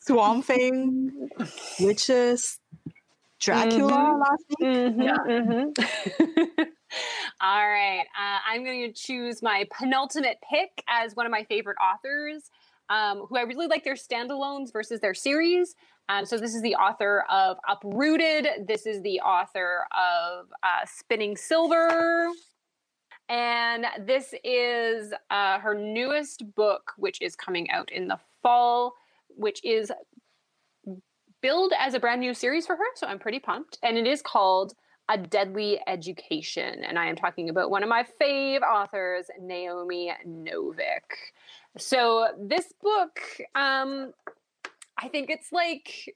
Swamp 0.00 0.44
Thing, 0.44 1.28
witches, 1.78 2.58
Dracula 3.38 3.92
mm-hmm. 3.92 4.20
last 4.20 4.44
week. 4.48 4.68
Mm-hmm, 4.68 5.02
yeah. 5.02 5.16
Mm-hmm. 5.28 6.62
All 7.40 7.68
right. 7.68 8.00
Uh, 8.18 8.38
I'm 8.48 8.64
going 8.64 8.82
to 8.82 8.92
choose 8.92 9.42
my 9.42 9.66
penultimate 9.78 10.38
pick 10.50 10.82
as 10.88 11.14
one 11.14 11.26
of 11.26 11.32
my 11.32 11.44
favorite 11.44 11.76
authors, 11.76 12.50
um, 12.88 13.26
who 13.28 13.36
I 13.36 13.42
really 13.42 13.66
like 13.66 13.84
their 13.84 13.94
standalones 13.94 14.72
versus 14.72 15.00
their 15.00 15.14
series. 15.14 15.76
Um, 16.08 16.24
so 16.24 16.38
this 16.38 16.54
is 16.54 16.62
the 16.62 16.74
author 16.74 17.24
of 17.30 17.58
Uprooted. 17.68 18.66
This 18.66 18.86
is 18.86 19.02
the 19.02 19.20
author 19.20 19.84
of 19.92 20.46
uh, 20.62 20.86
Spinning 20.86 21.36
Silver. 21.36 22.28
And 23.28 23.84
this 24.06 24.32
is 24.42 25.12
uh, 25.30 25.58
her 25.58 25.74
newest 25.74 26.44
book, 26.54 26.92
which 26.96 27.20
is 27.20 27.36
coming 27.36 27.70
out 27.70 27.92
in 27.92 28.08
the 28.08 28.18
fall, 28.42 28.94
which 29.28 29.62
is 29.64 29.92
billed 31.42 31.72
as 31.78 31.92
a 31.92 32.00
brand 32.00 32.20
new 32.20 32.32
series 32.32 32.66
for 32.66 32.74
her. 32.76 32.84
So 32.94 33.06
I'm 33.06 33.18
pretty 33.18 33.38
pumped. 33.38 33.78
And 33.82 33.98
it 33.98 34.06
is 34.06 34.22
called 34.22 34.72
A 35.10 35.18
Deadly 35.18 35.78
Education. 35.86 36.84
And 36.84 36.98
I 36.98 37.06
am 37.06 37.16
talking 37.16 37.50
about 37.50 37.70
one 37.70 37.82
of 37.82 37.90
my 37.90 38.06
fave 38.18 38.62
authors, 38.62 39.26
Naomi 39.38 40.10
Novik. 40.26 41.34
So 41.76 42.28
this 42.40 42.72
book, 42.82 43.20
um, 43.54 44.12
I 44.98 45.08
think 45.08 45.30
it's 45.30 45.52
like 45.52 46.14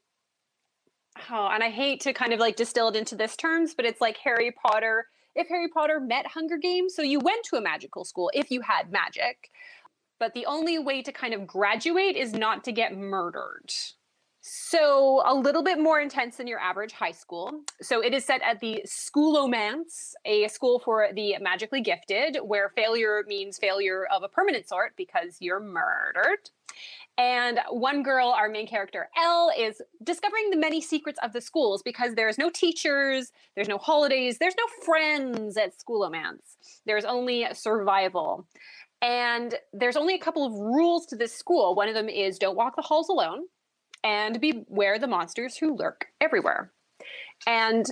oh, 1.30 1.49
and 1.53 1.62
I 1.62 1.70
hate 1.70 2.01
to 2.03 2.12
kind 2.12 2.33
of 2.33 2.41
like 2.41 2.57
distill 2.57 2.89
it 2.89 2.97
into 2.97 3.14
this 3.14 3.37
terms, 3.37 3.74
but 3.74 3.85
it's 3.85 4.01
like 4.01 4.16
Harry 4.18 4.53
Potter. 4.53 5.07
If 5.35 5.49
Harry 5.49 5.68
Potter 5.68 6.01
met 6.01 6.26
Hunger 6.26 6.59
Games, 6.59 6.95
so 6.95 7.03
you 7.03 7.18
went 7.18 7.45
to 7.47 7.57
a 7.57 7.61
magical 7.61 8.05
school 8.05 8.30
if 8.35 8.51
you 8.51 8.61
had 8.61 8.93
magic, 8.93 9.51
but 10.18 10.35
the 10.35 10.47
only 10.47 10.78
way 10.78 11.03
to 11.03 11.12
kind 11.12 11.35
of 11.35 11.47
graduate 11.47 12.16
is 12.16 12.33
not 12.33 12.64
to 12.64 12.72
get 12.72 12.97
murdered. 12.97 13.72
So, 14.45 15.22
a 15.24 15.33
little 15.33 15.62
bit 15.62 15.78
more 15.78 16.01
intense 16.01 16.37
than 16.37 16.49
your 16.49 16.59
average 16.59 16.93
high 16.93 17.12
school. 17.12 17.62
So, 17.80 18.03
it 18.03 18.12
is 18.12 18.24
set 18.24 18.43
at 18.43 18.59
the 18.59 18.85
Scholomance, 18.85 20.14
a 20.24 20.49
school 20.49 20.80
for 20.80 21.09
the 21.14 21.37
magically 21.41 21.80
gifted, 21.80 22.39
where 22.43 22.68
failure 22.70 23.22
means 23.28 23.57
failure 23.57 24.05
of 24.12 24.24
a 24.24 24.28
permanent 24.28 24.68
sort 24.68 24.95
because 24.97 25.37
you're 25.39 25.61
murdered. 25.61 26.51
And 27.19 27.61
one 27.69 28.03
girl, 28.03 28.29
our 28.29 28.49
main 28.49 28.67
character, 28.67 29.11
El, 29.23 29.53
is 29.59 29.83
discovering 30.03 30.51
the 30.51 30.57
many 30.57 30.81
secrets 30.81 31.19
of 31.23 31.33
the 31.33 31.43
schools 31.43 31.83
because 31.83 32.15
there's 32.15 32.39
no 32.39 32.49
teachers, 32.49 33.33
there's 33.55 33.69
no 33.69 33.79
holidays, 33.79 34.39
there's 34.39 34.55
no 34.57 34.85
friends 34.85 35.57
at 35.59 35.73
Scholomance. 35.79 36.57
There's 36.87 37.05
only 37.05 37.47
survival. 37.53 38.47
And 39.03 39.57
there's 39.73 39.97
only 39.97 40.15
a 40.15 40.19
couple 40.19 40.47
of 40.47 40.53
rules 40.55 41.07
to 41.07 41.17
this 41.17 41.35
school. 41.35 41.75
One 41.75 41.89
of 41.89 41.95
them 41.95 42.09
is 42.09 42.39
don't 42.39 42.57
walk 42.57 42.77
the 42.77 42.83
halls 42.83 43.09
alone 43.09 43.43
and 44.05 44.41
beware 44.41 44.99
the 44.99 45.07
monsters 45.07 45.57
who 45.57 45.77
lurk 45.77 46.07
everywhere. 46.21 46.73
And 47.47 47.87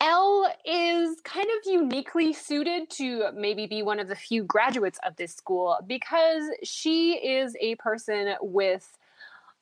El 0.00 0.52
is 0.64 1.20
kind 1.22 1.46
of 1.46 1.72
uniquely 1.72 2.32
suited 2.32 2.90
to 2.90 3.30
maybe 3.34 3.66
be 3.66 3.82
one 3.82 3.98
of 3.98 4.08
the 4.08 4.16
few 4.16 4.42
graduates 4.44 4.98
of 5.06 5.16
this 5.16 5.34
school 5.34 5.78
because 5.86 6.42
she 6.62 7.14
is 7.14 7.56
a 7.60 7.74
person 7.76 8.34
with 8.40 8.98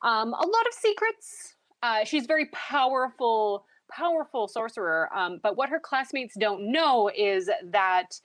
um, 0.02 0.32
a 0.32 0.46
lot 0.46 0.66
of 0.66 0.74
secrets. 0.74 1.54
Uh, 1.82 2.04
she's 2.04 2.26
very 2.26 2.46
powerful, 2.46 3.66
powerful 3.90 4.48
sorcerer. 4.48 5.08
Um, 5.14 5.38
but 5.42 5.56
what 5.56 5.68
her 5.68 5.78
classmates 5.78 6.34
don't 6.38 6.72
know 6.72 7.10
is 7.16 7.50
that 7.64 8.20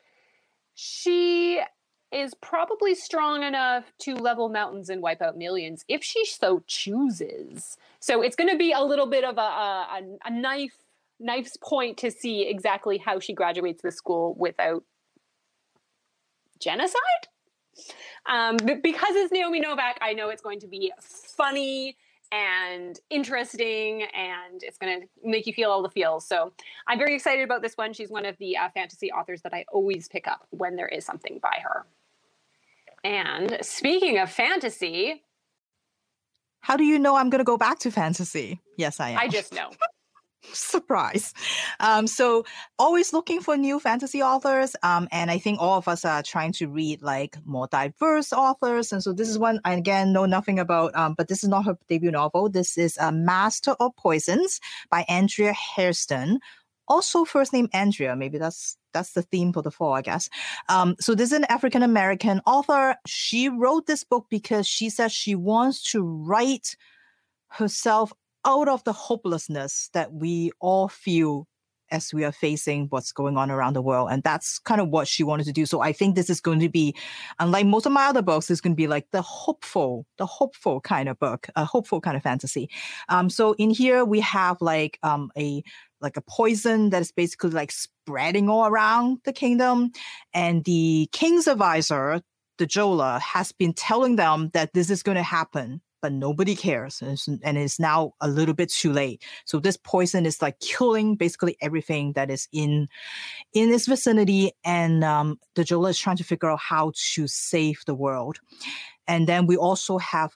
she 0.74 1.62
is 2.12 2.34
probably 2.36 2.95
strong 2.95 3.43
enough 3.43 3.84
to 3.99 4.16
level 4.16 4.47
mountains 4.47 4.89
and 4.89 5.01
wipe 5.01 5.22
out 5.22 5.38
millions 5.38 5.84
if 5.88 6.03
she 6.03 6.26
so 6.26 6.64
chooses. 6.66 7.78
So 7.99 8.22
it's 8.22 8.36
going 8.36 8.49
to 8.49 8.58
be 8.58 8.72
a 8.72 8.82
little 8.82 9.08
bit 9.08 9.24
of 9.26 9.38
a, 9.38 9.41
a, 9.41 10.01
a 10.26 10.32
knife 10.32 10.78
knife's 11.20 11.57
point 11.57 11.97
to 11.97 12.11
see 12.11 12.47
exactly 12.47 12.97
how 12.97 13.20
she 13.20 13.34
graduates 13.34 13.82
the 13.82 13.91
school 13.91 14.36
without 14.38 14.84
genocide. 16.59 17.01
Um, 18.26 18.57
because 18.57 19.15
it's 19.15 19.32
Naomi 19.32 19.61
Novik, 19.61 19.95
I 20.01 20.13
know 20.13 20.30
it's 20.30 20.41
going 20.41 20.59
to 20.61 20.68
be 20.68 20.91
funny 20.99 21.97
and 22.32 22.99
interesting 23.09 24.03
and 24.13 24.61
it's 24.61 24.78
going 24.78 25.01
to 25.01 25.07
make 25.24 25.47
you 25.47 25.53
feel 25.53 25.70
all 25.70 25.82
the 25.82 25.89
feels. 25.89 26.28
So 26.28 26.51
I'm 26.88 26.97
very 26.97 27.15
excited 27.15 27.43
about 27.43 27.61
this 27.61 27.78
one. 27.78 27.93
She's 27.93 28.09
one 28.09 28.26
of 28.26 28.38
the 28.38 28.57
uh, 28.57 28.70
fantasy 28.74 29.11
authors 29.11 29.41
that 29.43 29.53
I 29.53 29.65
always 29.72 30.07
pick 30.09 30.28
up 30.28 30.45
when 30.49 30.76
there 30.76 30.88
is 30.88 31.05
something 31.05 31.39
by 31.41 31.59
her. 31.63 31.86
And 33.03 33.57
speaking 33.61 34.18
of 34.18 34.30
fantasy, 34.30 35.24
how 36.59 36.76
do 36.76 36.84
you 36.84 36.99
know 36.99 37.15
I'm 37.15 37.30
going 37.30 37.39
to 37.39 37.45
go 37.45 37.57
back 37.57 37.80
to 37.80 37.91
fantasy? 37.91 38.59
Yes, 38.76 38.99
I 38.99 39.11
am. 39.11 39.20
I 39.20 39.28
just 39.28 39.53
know. 39.53 39.70
surprise. 40.54 41.34
Um, 41.80 42.08
so 42.08 42.46
always 42.80 43.14
looking 43.14 43.42
for 43.42 43.58
new 43.58 43.80
fantasy 43.80 44.22
authors. 44.22 44.76
Um, 44.84 45.08
and 45.12 45.32
I 45.32 45.38
think 45.38 45.60
all 45.60 45.78
of 45.78 45.88
us 45.88 46.06
are 46.06 46.24
trying 46.24 46.52
to 46.54 46.68
read 46.68 47.02
like 47.02 47.38
more 47.46 47.68
diverse 47.68 48.34
authors. 48.34 48.92
And 48.92 49.04
so 49.04 49.14
this 49.14 49.30
is 49.30 49.40
one 49.40 49.60
I 49.66 49.74
again 49.74 50.14
know 50.14 50.26
nothing 50.26 50.60
about, 50.60 50.96
um, 50.96 51.16
but 51.18 51.28
this 51.28 51.44
is 51.44 51.50
not 51.50 51.66
her 51.66 51.78
debut 51.88 52.12
novel. 52.12 52.50
This 52.50 52.78
is 52.78 52.98
a 52.98 53.12
Master 53.12 53.72
of 53.80 53.96
Poisons 53.96 54.60
by 54.90 55.06
Andrea 55.08 55.54
Hairston. 55.54 56.40
Also, 56.90 57.26
first 57.26 57.52
name 57.52 57.68
Andrea. 57.74 58.16
Maybe 58.16 58.38
that's 58.38 58.78
that's 58.94 59.12
the 59.12 59.22
theme 59.22 59.52
for 59.52 59.62
the 59.62 59.72
fall, 59.72 59.94
I 59.94 60.02
guess. 60.02 60.30
Um, 60.70 60.96
so 61.02 61.16
this 61.16 61.32
is 61.32 61.38
an 61.38 61.46
African 61.50 61.84
American 61.84 62.42
author. 62.46 62.96
She 63.06 63.50
wrote 63.50 63.88
this 63.88 64.06
book 64.06 64.28
because 64.30 64.66
she 64.66 64.90
says 64.90 65.12
she 65.12 65.36
wants 65.36 65.92
to 65.92 66.02
write 66.02 66.78
herself 67.50 68.14
out 68.46 68.68
of 68.68 68.84
the 68.84 68.94
hopelessness 68.94 69.90
that 69.94 70.14
we 70.14 70.52
all 70.60 70.88
feel 70.88 71.48
as 71.92 72.14
we 72.14 72.24
are 72.24 72.32
facing 72.32 72.88
what's 72.90 73.12
going 73.12 73.38
on 73.38 73.50
around 73.50 73.74
the 73.74 73.82
world. 73.82 74.10
And 74.12 74.24
that's 74.24 74.60
kind 74.60 74.82
of 74.82 74.90
what 74.90 75.08
she 75.08 75.24
wanted 75.24 75.46
to 75.46 75.54
do. 75.54 75.66
So 75.66 75.82
I 75.82 75.94
think 75.94 76.16
this 76.16 76.30
is 76.30 76.42
going 76.42 76.60
to 76.60 76.70
be, 76.70 76.96
unlike 77.40 77.66
most 77.66 77.86
of 77.86 77.92
my 77.92 78.06
other 78.06 78.22
books, 78.22 78.50
it's 78.50 78.62
going 78.62 78.74
to 78.74 78.78
be 78.78 78.88
like 78.88 79.08
the 79.12 79.22
hopeful, 79.22 80.06
the 80.18 80.26
hopeful 80.26 80.82
kind 80.82 81.10
of 81.10 81.20
book, 81.20 81.48
a 81.56 81.66
hopeful 81.66 82.02
kind 82.02 82.18
of 82.18 82.24
fantasy. 82.24 82.70
Um, 83.10 83.30
so 83.30 83.54
in 83.54 83.70
here 83.70 84.04
we 84.04 84.20
have 84.22 84.62
like 84.62 85.00
um, 85.04 85.32
a 85.38 85.64
like 86.00 86.18
a 86.18 86.22
poison 86.22 86.92
that 86.92 87.02
is 87.02 87.12
basically 87.12 87.50
like 87.50 87.72
spreading 87.72 88.50
all 88.50 88.68
around 88.68 89.20
the 89.24 89.34
kingdom. 89.34 89.92
And 90.34 90.64
the 90.64 91.10
king's 91.12 91.48
advisor, 91.48 92.22
the 92.60 92.68
Djola, 92.68 93.20
has 93.20 93.52
been 93.52 93.74
telling 93.74 94.16
them 94.16 94.50
that 94.54 94.74
this 94.74 94.92
is 94.92 95.02
going 95.02 95.16
to 95.16 95.24
happen 95.24 95.82
but 96.02 96.12
nobody 96.12 96.56
cares 96.56 97.02
and 97.02 97.12
it's, 97.12 97.28
and 97.28 97.58
it's, 97.58 97.80
now 97.80 98.14
a 98.22 98.28
little 98.28 98.54
bit 98.54 98.70
too 98.70 98.91
late. 98.91 99.24
So 99.45 99.60
this 99.60 99.78
poison 99.78 100.26
is 100.26 100.41
like 100.41 100.60
killing 100.60 101.16
basically 101.16 101.58
everything 101.62 102.14
that 102.14 102.30
is 102.30 102.48
in 102.52 102.88
in 103.54 103.74
its 103.74 103.88
vicinity 103.88 104.52
and 104.64 105.04
um, 105.04 105.39
the 105.56 105.64
Djola 105.64 105.91
is 105.91 106.00
trying 106.00 106.18
to 106.18 106.24
figure 106.24 106.50
out 106.50 106.60
how 106.60 106.91
to 107.14 107.28
save 107.28 107.84
the 107.86 107.95
world. 107.95 108.39
And 109.08 109.28
then 109.28 109.48
we 109.48 109.58
also 109.58 109.98
have 109.98 110.34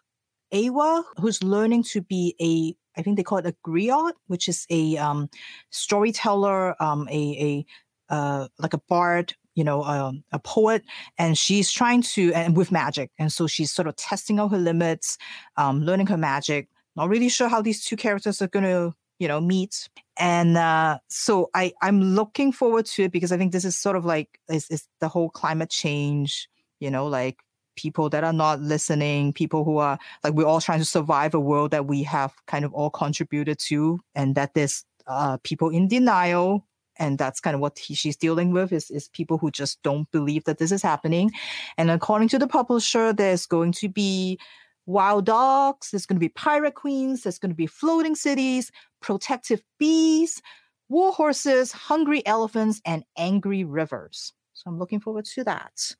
Awa, 0.53 1.03
who's 1.17 1.43
learning 1.43 1.83
to 1.83 2.01
be 2.01 2.35
a 2.41 2.75
I 2.99 3.03
think 3.03 3.15
they 3.15 3.23
call 3.23 3.37
it 3.37 3.45
a 3.45 3.55
griot, 3.65 4.13
which 4.27 4.49
is 4.49 4.65
a 4.69 4.97
um, 4.97 5.29
storyteller, 5.69 6.81
um, 6.81 7.07
a 7.09 7.65
a 8.09 8.13
uh, 8.13 8.47
like 8.59 8.73
a 8.73 8.81
bard 8.89 9.33
you 9.55 9.63
know, 9.63 9.83
um, 9.83 10.23
a 10.31 10.39
poet, 10.39 10.83
and 11.17 11.37
she's 11.37 11.71
trying 11.71 12.01
to, 12.01 12.33
and 12.33 12.55
with 12.55 12.71
magic. 12.71 13.11
And 13.19 13.31
so 13.31 13.47
she's 13.47 13.71
sort 13.71 13.87
of 13.87 13.95
testing 13.95 14.39
out 14.39 14.51
her 14.51 14.57
limits, 14.57 15.17
um, 15.57 15.81
learning 15.81 16.07
her 16.07 16.17
magic. 16.17 16.67
Not 16.95 17.09
really 17.09 17.29
sure 17.29 17.49
how 17.49 17.61
these 17.61 17.83
two 17.83 17.95
characters 17.95 18.41
are 18.41 18.47
going 18.47 18.65
to, 18.65 18.93
you 19.19 19.27
know, 19.27 19.39
meet. 19.39 19.89
And 20.17 20.57
uh, 20.57 20.99
so 21.07 21.49
I, 21.53 21.73
I'm 21.81 22.01
looking 22.01 22.51
forward 22.51 22.85
to 22.87 23.03
it 23.03 23.11
because 23.11 23.31
I 23.31 23.37
think 23.37 23.51
this 23.51 23.65
is 23.65 23.77
sort 23.77 23.95
of 23.95 24.05
like, 24.05 24.39
it's 24.49 24.87
the 24.99 25.07
whole 25.07 25.29
climate 25.29 25.69
change, 25.69 26.49
you 26.79 26.91
know, 26.91 27.07
like 27.07 27.37
people 27.77 28.09
that 28.09 28.23
are 28.23 28.33
not 28.33 28.59
listening, 28.59 29.31
people 29.31 29.63
who 29.63 29.77
are 29.77 29.97
like, 30.23 30.33
we're 30.33 30.45
all 30.45 30.61
trying 30.61 30.79
to 30.79 30.85
survive 30.85 31.33
a 31.33 31.39
world 31.39 31.71
that 31.71 31.87
we 31.87 32.03
have 32.03 32.33
kind 32.47 32.65
of 32.65 32.73
all 32.73 32.89
contributed 32.89 33.57
to, 33.59 33.99
and 34.15 34.35
that 34.35 34.53
there's 34.53 34.83
uh, 35.07 35.37
people 35.43 35.69
in 35.69 35.87
denial 35.87 36.67
and 37.01 37.17
that's 37.17 37.39
kind 37.39 37.55
of 37.55 37.59
what 37.59 37.79
he, 37.79 37.95
she's 37.95 38.15
dealing 38.15 38.51
with 38.51 38.71
is, 38.71 38.91
is 38.91 39.09
people 39.09 39.39
who 39.39 39.49
just 39.49 39.81
don't 39.81 40.09
believe 40.11 40.43
that 40.45 40.59
this 40.59 40.71
is 40.71 40.83
happening. 40.83 41.31
And 41.77 41.89
according 41.89 42.29
to 42.29 42.39
the 42.39 42.47
publisher 42.47 43.11
there's 43.11 43.45
going 43.45 43.73
to 43.73 43.89
be 43.89 44.39
wild 44.87 45.25
dogs 45.25 45.91
there's 45.91 46.07
going 46.07 46.17
to 46.17 46.19
be 46.19 46.29
pirate 46.29 46.73
queens 46.73 47.21
there's 47.21 47.37
going 47.37 47.51
to 47.51 47.55
be 47.55 47.67
floating 47.67 48.15
cities 48.15 48.71
protective 48.99 49.61
bees 49.77 50.41
war 50.89 51.11
horses 51.11 51.71
hungry 51.71 52.25
elephants 52.25 52.81
and 52.85 53.03
angry 53.17 53.63
rivers. 53.63 54.33
So 54.53 54.69
i'm 54.69 54.79
looking 54.79 54.99
forward 54.99 55.25
to 55.25 55.43
that. 55.43 55.95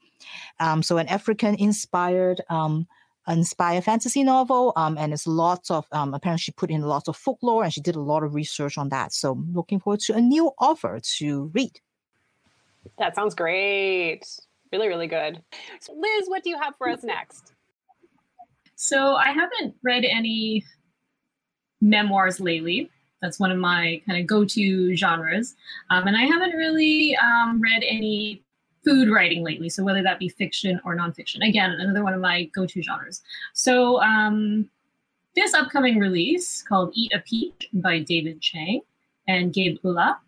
Um, 0.59 0.83
so 0.83 0.97
an 0.97 1.07
african 1.07 1.55
inspired 1.55 2.41
um, 2.49 2.87
inspired 3.27 3.83
fantasy 3.83 4.23
novel. 4.23 4.73
Um, 4.75 4.97
and 4.97 5.13
it's 5.13 5.27
lots 5.27 5.71
of, 5.71 5.85
um, 5.91 6.13
apparently 6.13 6.41
she 6.41 6.51
put 6.51 6.69
in 6.69 6.81
lots 6.81 7.07
of 7.07 7.15
folklore 7.15 7.63
and 7.63 7.73
she 7.73 7.81
did 7.81 7.95
a 7.95 8.01
lot 8.01 8.23
of 8.23 8.33
research 8.33 8.77
on 8.77 8.89
that. 8.89 9.13
So 9.13 9.43
looking 9.53 9.79
forward 9.79 9.99
to 10.01 10.15
a 10.15 10.21
new 10.21 10.51
offer 10.59 10.99
to 11.17 11.51
read. 11.53 11.79
That 12.97 13.15
sounds 13.15 13.35
great. 13.35 14.23
Really, 14.71 14.87
really 14.87 15.07
good. 15.07 15.41
So 15.81 15.93
Liz, 15.93 16.27
what 16.27 16.43
do 16.43 16.49
you 16.49 16.59
have 16.59 16.75
for 16.77 16.89
us 16.89 17.03
next? 17.03 17.53
So 18.75 19.15
I 19.15 19.27
haven't 19.27 19.75
read 19.83 20.05
any 20.05 20.65
memoirs 21.81 22.39
lately. 22.39 22.89
That's 23.21 23.39
one 23.39 23.51
of 23.51 23.59
my 23.59 24.01
kind 24.07 24.19
of 24.19 24.25
go-to 24.25 24.95
genres, 24.95 25.53
um, 25.91 26.07
and 26.07 26.17
I 26.17 26.21
haven't 26.23 26.55
really 26.55 27.15
um, 27.17 27.61
read 27.61 27.83
any 27.87 28.41
food 28.83 29.09
writing 29.09 29.43
lately. 29.43 29.69
So 29.69 29.83
whether 29.83 30.03
that 30.03 30.19
be 30.19 30.29
fiction 30.29 30.79
or 30.83 30.95
nonfiction, 30.95 31.47
again, 31.47 31.71
another 31.71 32.03
one 32.03 32.13
of 32.13 32.21
my 32.21 32.45
go-to 32.45 32.81
genres. 32.81 33.21
So 33.53 34.01
um, 34.01 34.69
this 35.35 35.53
upcoming 35.53 35.99
release 35.99 36.61
called 36.61 36.91
Eat 36.93 37.13
a 37.13 37.19
Peach 37.19 37.69
by 37.73 37.99
David 37.99 38.41
Chang 38.41 38.81
and 39.27 39.53
Gabe 39.53 39.77
Ulla. 39.83 40.19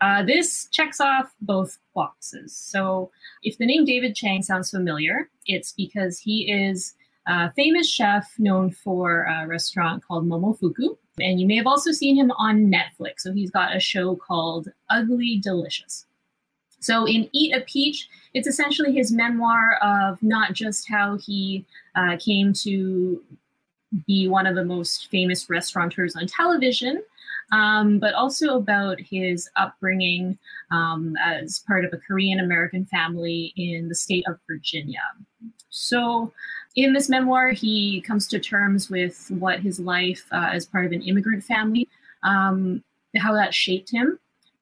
Uh, 0.00 0.22
this 0.24 0.66
checks 0.72 1.00
off 1.00 1.32
both 1.42 1.78
boxes. 1.94 2.56
So 2.56 3.10
if 3.44 3.56
the 3.58 3.66
name 3.66 3.84
David 3.84 4.16
Chang 4.16 4.42
sounds 4.42 4.70
familiar, 4.70 5.28
it's 5.46 5.72
because 5.72 6.18
he 6.18 6.50
is 6.50 6.94
a 7.26 7.52
famous 7.52 7.88
chef 7.88 8.34
known 8.38 8.72
for 8.72 9.24
a 9.24 9.46
restaurant 9.46 10.04
called 10.04 10.26
Momofuku. 10.26 10.96
And 11.20 11.40
you 11.40 11.46
may 11.46 11.56
have 11.56 11.68
also 11.68 11.92
seen 11.92 12.16
him 12.16 12.32
on 12.32 12.72
Netflix. 12.72 13.20
So 13.20 13.32
he's 13.32 13.50
got 13.50 13.76
a 13.76 13.80
show 13.80 14.16
called 14.16 14.68
Ugly 14.90 15.40
Delicious. 15.40 16.06
So 16.82 17.06
in 17.06 17.28
Eat 17.32 17.54
a 17.54 17.60
Peach, 17.60 18.08
it's 18.34 18.48
essentially 18.48 18.92
his 18.92 19.12
memoir 19.12 19.76
of 19.82 20.22
not 20.22 20.52
just 20.52 20.88
how 20.88 21.16
he 21.16 21.64
uh, 21.94 22.16
came 22.18 22.52
to 22.54 23.22
be 24.06 24.26
one 24.26 24.46
of 24.46 24.56
the 24.56 24.64
most 24.64 25.08
famous 25.08 25.48
restaurateurs 25.48 26.16
on 26.16 26.26
television, 26.26 27.02
um, 27.52 27.98
but 27.98 28.14
also 28.14 28.56
about 28.56 28.98
his 29.00 29.48
upbringing 29.56 30.38
um, 30.70 31.14
as 31.22 31.62
part 31.66 31.84
of 31.84 31.92
a 31.92 31.98
Korean 31.98 32.40
American 32.40 32.84
family 32.86 33.52
in 33.56 33.88
the 33.88 33.94
state 33.94 34.24
of 34.26 34.38
Virginia. 34.48 35.02
So, 35.68 36.32
in 36.74 36.94
this 36.94 37.10
memoir, 37.10 37.50
he 37.50 38.00
comes 38.00 38.26
to 38.28 38.40
terms 38.40 38.88
with 38.88 39.30
what 39.30 39.60
his 39.60 39.78
life 39.78 40.26
uh, 40.32 40.48
as 40.52 40.64
part 40.64 40.86
of 40.86 40.92
an 40.92 41.02
immigrant 41.02 41.44
family, 41.44 41.86
um, 42.22 42.82
how 43.18 43.34
that 43.34 43.54
shaped 43.54 43.90
him. 43.90 44.18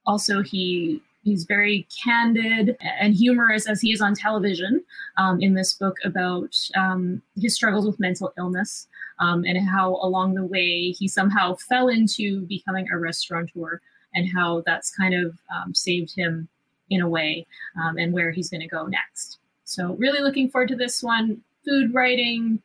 Also, 0.07 0.43
he 0.43 1.01
he's 1.23 1.45
very 1.45 1.87
candid 2.03 2.77
and 2.81 3.14
humorous 3.14 3.68
as 3.68 3.81
he 3.81 3.93
is 3.93 4.01
on 4.01 4.14
television 4.14 4.83
um, 5.16 5.41
in 5.41 5.55
this 5.55 5.75
book 5.75 5.97
about 6.05 6.57
um, 6.77 7.23
his 7.37 7.55
struggles 7.55 7.87
with 7.87 8.01
mental 8.01 8.33
illness 8.39 8.89
um, 9.18 9.45
and 9.45 9.68
how 9.68 9.97
along 9.97 10.35
the 10.35 10.45
way 10.45 10.91
he 10.91 11.07
somehow 11.07 11.55
fell 11.55 11.89
into 11.89 12.43
becoming 12.47 12.87
a 12.93 12.99
restaurateur 12.99 13.81
and 14.14 14.29
how 14.35 14.62
that's 14.66 14.95
kind 14.95 15.14
of 15.14 15.39
um, 15.55 15.75
saved 15.75 16.14
him 16.16 16.49
in 16.89 17.01
a 17.01 17.09
way 17.09 17.47
um, 17.81 17.97
and 17.97 18.12
where 18.12 18.33
he's 18.33 18.51
going 18.51 18.61
to 18.61 18.66
go 18.66 18.87
next. 18.87 19.39
So, 19.64 19.95
really 19.95 20.21
looking 20.21 20.51
forward 20.51 20.68
to 20.71 20.77
this 20.77 21.03
one. 21.03 21.43
Food 21.64 21.95
writing, 21.95 22.61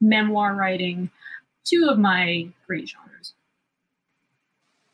memoir 0.00 0.54
writing, 0.54 1.10
two 1.64 1.88
of 1.90 1.98
my 1.98 2.48
great 2.66 2.88
genres. 2.88 3.34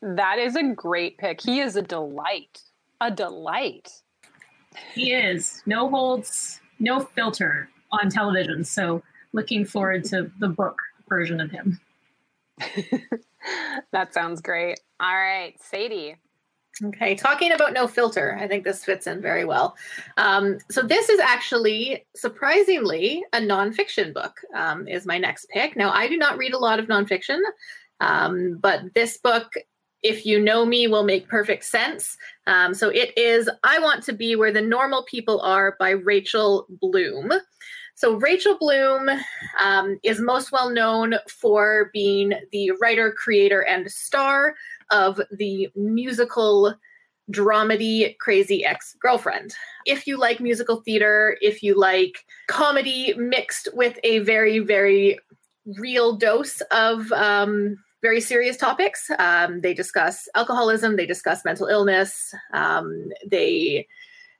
That 0.01 0.39
is 0.39 0.55
a 0.55 0.63
great 0.63 1.17
pick. 1.17 1.41
He 1.41 1.59
is 1.59 1.75
a 1.75 1.81
delight. 1.81 2.61
A 3.01 3.11
delight. 3.11 3.91
He 4.93 5.13
is. 5.13 5.61
No 5.65 5.89
holds, 5.89 6.61
no 6.79 6.99
filter 6.99 7.69
on 7.91 8.09
television. 8.09 8.63
So, 8.63 9.01
looking 9.33 9.65
forward 9.65 10.03
to 10.05 10.31
the 10.39 10.49
book 10.49 10.77
version 11.07 11.39
of 11.39 11.51
him. 11.51 11.79
that 13.91 14.13
sounds 14.13 14.41
great. 14.41 14.79
All 14.99 15.15
right, 15.15 15.53
Sadie. 15.61 16.15
Okay, 16.81 17.15
talking 17.15 17.51
about 17.51 17.73
no 17.73 17.87
filter, 17.87 18.37
I 18.39 18.47
think 18.47 18.63
this 18.63 18.85
fits 18.85 19.05
in 19.05 19.21
very 19.21 19.43
well. 19.43 19.75
Um, 20.17 20.59
so 20.69 20.81
this 20.81 21.09
is 21.09 21.19
actually 21.19 22.05
surprisingly 22.15 23.23
a 23.33 23.39
nonfiction 23.39 24.13
book. 24.13 24.39
Um, 24.55 24.87
is 24.87 25.05
my 25.05 25.17
next 25.17 25.49
pick. 25.49 25.75
Now 25.75 25.91
I 25.91 26.07
do 26.07 26.15
not 26.17 26.37
read 26.37 26.53
a 26.53 26.57
lot 26.57 26.79
of 26.79 26.87
nonfiction, 26.87 27.39
um, 27.99 28.57
but 28.61 28.93
this 28.93 29.17
book, 29.17 29.51
if 30.03 30.25
you 30.25 30.39
know 30.39 30.65
me, 30.65 30.87
will 30.87 31.03
make 31.03 31.27
perfect 31.27 31.65
sense. 31.65 32.17
Um, 32.47 32.73
so 32.73 32.89
it 32.89 33.17
is 33.17 33.49
"I 33.63 33.79
Want 33.79 34.03
to 34.05 34.13
Be 34.13 34.35
Where 34.35 34.51
the 34.51 34.61
Normal 34.61 35.03
People 35.03 35.41
Are" 35.41 35.75
by 35.79 35.91
Rachel 35.91 36.65
Bloom. 36.69 37.31
So, 37.95 38.15
Rachel 38.15 38.57
Bloom 38.57 39.09
um, 39.59 39.99
is 40.03 40.21
most 40.21 40.53
well 40.53 40.69
known 40.69 41.15
for 41.27 41.89
being 41.91 42.33
the 42.53 42.71
writer, 42.81 43.11
creator, 43.11 43.65
and 43.65 43.91
star 43.91 44.55
of 44.89 45.19
the 45.31 45.67
musical 45.75 46.75
dramedy 47.29 48.17
Crazy 48.19 48.63
Ex 48.63 48.95
Girlfriend. 49.01 49.53
If 49.85 50.07
you 50.07 50.17
like 50.17 50.39
musical 50.39 50.77
theater, 50.77 51.37
if 51.41 51.61
you 51.61 51.77
like 51.77 52.25
comedy 52.47 53.13
mixed 53.17 53.67
with 53.73 53.99
a 54.03 54.19
very, 54.19 54.59
very 54.59 55.19
real 55.77 56.15
dose 56.15 56.61
of 56.71 57.11
um, 57.11 57.77
very 58.01 58.21
serious 58.21 58.57
topics, 58.57 59.09
um, 59.19 59.61
they 59.61 59.73
discuss 59.73 60.27
alcoholism, 60.35 60.95
they 60.95 61.05
discuss 61.05 61.43
mental 61.43 61.67
illness, 61.67 62.33
um, 62.53 63.09
they 63.25 63.87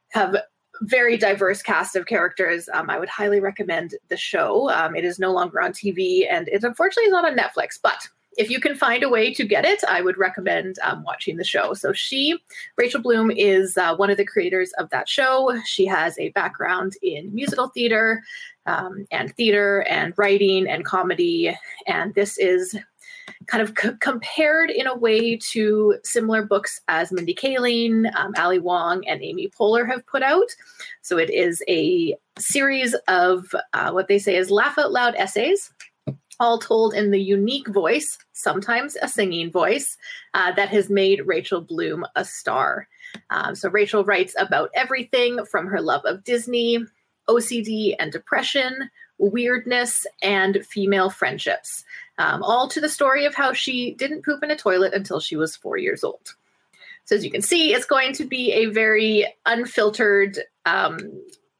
have 0.10 0.36
very 0.82 1.18
diverse 1.18 1.62
cast 1.62 1.95
of 1.95 2.05
characters. 2.05 2.70
Um, 2.74 2.89
I 2.89 2.99
would 2.99 3.10
highly 3.10 3.39
recommend 3.39 3.95
the 4.07 4.18
show. 4.18 4.70
Um, 4.70 4.95
it 4.95 5.03
is 5.03 5.20
no 5.20 5.32
longer 5.32 5.62
on 5.62 5.74
TV, 5.74 6.26
and 6.30 6.47
it 6.47 6.64
unfortunately 6.64 7.07
is 7.07 7.12
not 7.12 7.26
on 7.26 7.38
Netflix. 7.38 7.78
But 7.82 8.07
if 8.38 8.49
you 8.49 8.62
can 8.62 8.76
find 8.76 9.03
a 9.03 9.10
way 9.10 9.34
to 9.34 9.43
get 9.43 9.66
it, 9.66 9.84
I 9.84 10.01
would 10.01 10.18
recommend 10.18 10.78
um, 10.84 11.03
watching 11.03 11.36
the 11.36 11.43
show. 11.43 11.74
So 11.74 11.91
she, 11.91 12.38
Rachel 12.78 13.01
Bloom, 13.01 13.32
is 13.32 13.78
uh, 13.78 13.95
one 13.97 14.10
of 14.10 14.18
the 14.18 14.26
creators 14.26 14.72
of 14.78 14.89
that 14.91 15.10
show. 15.10 15.60
She 15.66 15.86
has 15.88 16.18
a 16.18 16.30
background 16.30 16.93
in 17.01 17.34
musical 17.34 17.68
theater 17.68 18.24
um, 18.66 19.05
and 19.12 19.36
theater 19.36 19.82
and 19.89 20.14
writing 20.16 20.68
and 20.70 20.86
comedy, 20.86 21.53
and 21.88 22.14
this 22.14 22.38
is 22.38 22.78
kind 23.48 23.62
of 23.62 23.74
c- 23.78 23.98
compared 24.00 24.70
in 24.70 24.88
a 24.88 24.96
way 24.96 25.36
to 25.38 25.98
similar 26.04 26.44
books 26.44 26.82
as 26.88 27.12
Mindy 27.12 27.34
Kaling, 27.34 28.14
um, 28.16 28.34
Ali 28.38 28.60
Wong, 28.60 29.06
and 29.08 29.22
Amy 29.22 29.50
Poehler 29.50 29.88
have 29.88 30.06
put 30.06 30.24
out. 30.24 30.56
So 31.02 31.18
it 31.18 31.30
is 31.30 31.64
a 31.68 32.16
series 32.38 32.96
of 33.08 33.54
uh, 33.74 33.92
what 33.92 34.08
they 34.08 34.20
say 34.20 34.36
is 34.36 34.52
laugh 34.52 34.78
out 34.78 34.92
loud 34.92 35.16
essays. 35.16 35.72
All 36.42 36.58
told 36.58 36.94
in 36.94 37.12
the 37.12 37.20
unique 37.20 37.68
voice, 37.68 38.18
sometimes 38.32 38.96
a 39.02 39.10
singing 39.10 39.52
voice, 39.52 39.98
uh, 40.34 40.54
that 40.54 40.70
has 40.70 40.90
made 40.90 41.28
Rachel 41.28 41.60
Bloom 41.60 42.06
a 42.16 42.24
star. 42.24 42.88
Um, 43.30 43.56
so, 43.56 43.70
Rachel 43.70 44.06
writes 44.06 44.36
about 44.40 44.70
everything 44.74 45.44
from 45.44 45.68
her 45.68 45.82
love 45.82 46.04
of 46.06 46.24
Disney, 46.24 46.80
OCD 47.28 47.96
and 48.00 48.12
depression, 48.12 48.90
weirdness, 49.20 50.07
and 50.22 50.65
female 50.65 51.09
friendships 51.09 51.84
um, 52.20 52.43
all 52.43 52.67
to 52.67 52.82
the 52.82 52.89
story 52.89 53.26
of 53.26 53.34
how 53.34 53.53
she 53.53 53.93
didn't 53.93 54.26
poop 54.26 54.43
in 54.43 54.51
a 54.51 54.55
toilet 54.55 54.93
until 54.93 55.20
she 55.20 55.38
was 55.38 55.55
four 55.55 55.78
years 55.78 56.03
old. 56.03 56.36
So, 57.05 57.15
as 57.15 57.24
you 57.24 57.32
can 57.32 57.41
see, 57.41 57.74
it's 57.74 57.86
going 57.86 58.13
to 58.13 58.26
be 58.26 58.51
a 58.51 58.65
very 58.65 59.34
unfiltered 59.45 60.38
um, 60.65 60.99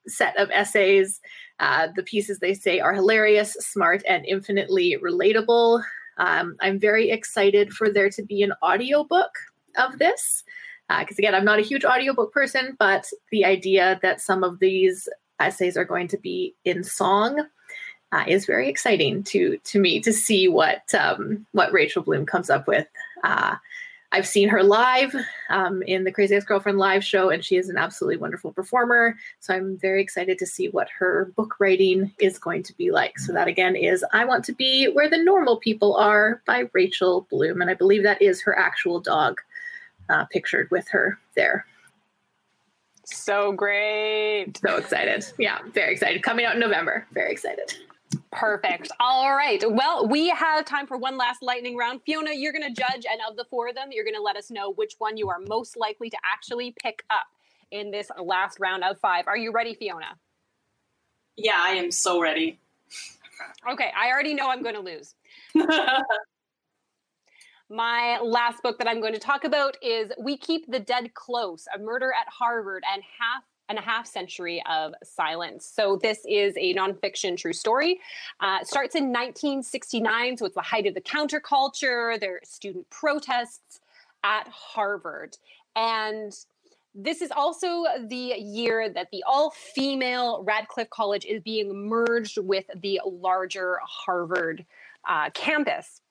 set 0.06 0.38
of 0.38 0.52
essays. 0.52 1.22
Uh, 1.60 1.88
the 1.96 2.04
pieces 2.04 2.40
they 2.40 2.54
say 2.54 2.80
are 2.80 2.94
hilarious, 2.94 3.54
smart, 3.54 4.04
and 4.08 4.26
infinitely 4.26 4.98
relatable. 5.02 5.82
Um, 6.18 6.56
I'm 6.62 6.78
very 6.78 7.10
excited 7.10 7.74
for 7.74 7.90
there 7.90 8.10
to 8.12 8.22
be 8.22 8.44
an 8.44 8.54
audiobook 8.62 9.32
of 9.78 9.98
this. 9.98 10.44
Because 10.90 11.18
uh, 11.18 11.20
again, 11.20 11.36
I'm 11.36 11.46
not 11.46 11.60
a 11.60 11.64
huge 11.64 11.86
audiobook 11.86 12.34
person, 12.34 12.76
but 12.78 13.08
the 13.32 13.46
idea 13.46 14.00
that 14.02 14.22
some 14.22 14.44
of 14.44 14.60
these 14.60 15.08
essays 15.40 15.78
are 15.78 15.86
going 15.86 16.08
to 16.10 16.18
be 16.18 16.54
in 16.66 16.84
song 16.84 17.46
uh, 18.12 18.24
is 18.28 18.46
very 18.46 18.68
exciting 18.68 19.24
to 19.24 19.58
to 19.64 19.80
me 19.80 20.00
to 20.00 20.12
see 20.12 20.48
what 20.48 20.94
um, 20.94 21.46
what 21.52 21.72
Rachel 21.72 22.04
Bloom 22.04 22.26
comes 22.26 22.50
up 22.50 22.68
with. 22.68 22.88
Uh, 23.24 23.56
I've 24.12 24.28
seen 24.28 24.50
her 24.50 24.64
live 24.64 25.16
um, 25.52 25.84
in 25.84 26.04
the 26.04 26.12
Crazy 26.12 26.34
Ex 26.34 26.44
Girlfriend 26.44 26.80
live 26.80 27.04
show, 27.04 27.30
and 27.30 27.46
she 27.46 27.58
is 27.58 27.70
an 27.70 27.78
absolutely 27.78 28.18
wonderful 28.18 28.52
performer. 28.52 29.16
So 29.40 29.54
I'm 29.54 29.78
very 29.78 30.02
excited 30.02 30.40
to 30.40 30.48
see 30.48 30.70
what 30.70 30.90
her 30.98 31.32
book 31.36 31.60
writing 31.60 32.12
is 32.20 32.40
going 32.40 32.64
to 32.64 32.76
be 32.76 32.90
like. 32.90 33.20
So 33.20 33.32
that 33.34 33.48
again 33.48 33.76
is 33.76 34.04
"I 34.12 34.26
Want 34.26 34.44
to 34.46 34.54
Be 34.54 34.88
Where 34.88 35.10
the 35.10 35.24
Normal 35.24 35.58
People 35.58 35.96
Are" 35.96 36.42
by 36.48 36.64
Rachel 36.74 37.28
Bloom, 37.30 37.62
and 37.62 37.70
I 37.70 37.76
believe 37.76 38.02
that 38.04 38.22
is 38.22 38.42
her 38.42 38.58
actual 38.58 39.00
dog 39.00 39.40
uh, 40.10 40.26
pictured 40.26 40.72
with 40.72 40.88
her 40.90 41.20
there. 41.36 41.68
So 43.12 43.52
great! 43.52 44.58
So 44.58 44.78
excited! 44.78 45.26
Yeah, 45.38 45.60
very 45.74 45.94
excited. 45.94 46.24
Coming 46.24 46.46
out 46.46 46.56
in 46.56 46.60
November. 46.60 47.06
Very 47.14 47.32
excited. 47.32 47.74
Perfect. 48.32 48.92
All 49.00 49.36
right. 49.36 49.64
Well, 49.68 50.08
we 50.08 50.30
have 50.30 50.66
time 50.66 50.88
for 50.88 50.98
one 50.98 51.18
last 51.18 51.42
lightning 51.42 51.78
round. 51.78 52.02
Fiona, 52.06 52.32
you're 52.34 52.52
going 52.52 52.64
to 52.64 52.74
judge, 52.74 53.06
and 53.10 53.20
of 53.30 53.36
the 53.38 53.46
four 53.50 53.68
of 53.68 53.76
them, 53.76 53.90
you're 53.92 54.04
going 54.04 54.16
to 54.16 54.22
let 54.22 54.36
us 54.36 54.50
know 54.50 54.74
which 54.74 54.96
one 54.98 55.18
you 55.18 55.30
are 55.30 55.40
most 55.48 55.78
likely 55.78 56.10
to 56.10 56.18
actually 56.24 56.74
pick 56.82 57.04
up 57.10 57.26
in 57.72 57.92
this 57.92 58.10
last 58.22 58.60
round 58.60 58.84
of 58.84 59.00
five. 59.00 59.28
Are 59.28 59.38
you 59.38 59.52
ready, 59.52 59.76
Fiona? 59.76 60.18
Yeah, 61.38 61.58
I 61.58 61.72
am 61.74 61.92
so 61.92 62.22
ready. 62.22 62.60
Okay, 63.72 63.92
I 63.98 64.10
already 64.10 64.34
know 64.34 64.50
I'm 64.50 64.64
going 64.64 64.76
to 64.76 64.82
lose. 64.82 65.16
My 67.72 68.20
last 68.24 68.64
book 68.64 68.80
that 68.80 68.88
I'm 68.88 69.00
going 69.00 69.14
to 69.14 69.20
talk 69.20 69.44
about 69.44 69.78
is 69.84 70.12
We 70.18 70.38
Keep 70.38 70.72
the 70.72 70.80
Dead 70.80 71.14
Close 71.14 71.68
A 71.76 71.78
Murder 71.78 72.12
at 72.20 72.28
Harvard 72.28 72.84
and 72.92 73.04
Half 73.20 73.44
and 73.70 73.78
a 73.78 73.82
half 73.82 74.08
century 74.08 74.64
of 74.68 74.96
silence. 75.04 75.72
So 75.72 75.96
this 76.02 76.26
is 76.28 76.56
a 76.58 76.74
nonfiction 76.74 77.38
true 77.38 77.54
story. 77.54 78.00
Uh, 78.40 78.64
starts 78.64 78.96
in 78.96 79.10
1969, 79.10 80.38
so 80.38 80.48
it's 80.48 80.56
the 80.56 80.62
height 80.62 80.88
of 80.88 80.96
the 80.96 81.02
counterculture. 81.02 82.20
There 82.20 82.38
are 82.38 82.40
student 82.44 82.90
protests 82.90 83.80
at 84.24 84.48
Harvard, 84.48 85.38
and 85.76 86.34
this 86.96 87.22
is 87.22 87.30
also 87.30 87.86
the 88.08 88.34
year 88.40 88.90
that 88.90 89.10
the 89.12 89.24
all-female 89.28 90.44
Radcliffe 90.44 90.90
College 90.90 91.26
is 91.26 91.40
being 91.44 91.88
merged 91.88 92.40
with 92.40 92.66
the 92.82 93.00
larger 93.06 93.78
Harvard 93.84 94.66
uh, 95.08 95.30
campus. 95.36 96.02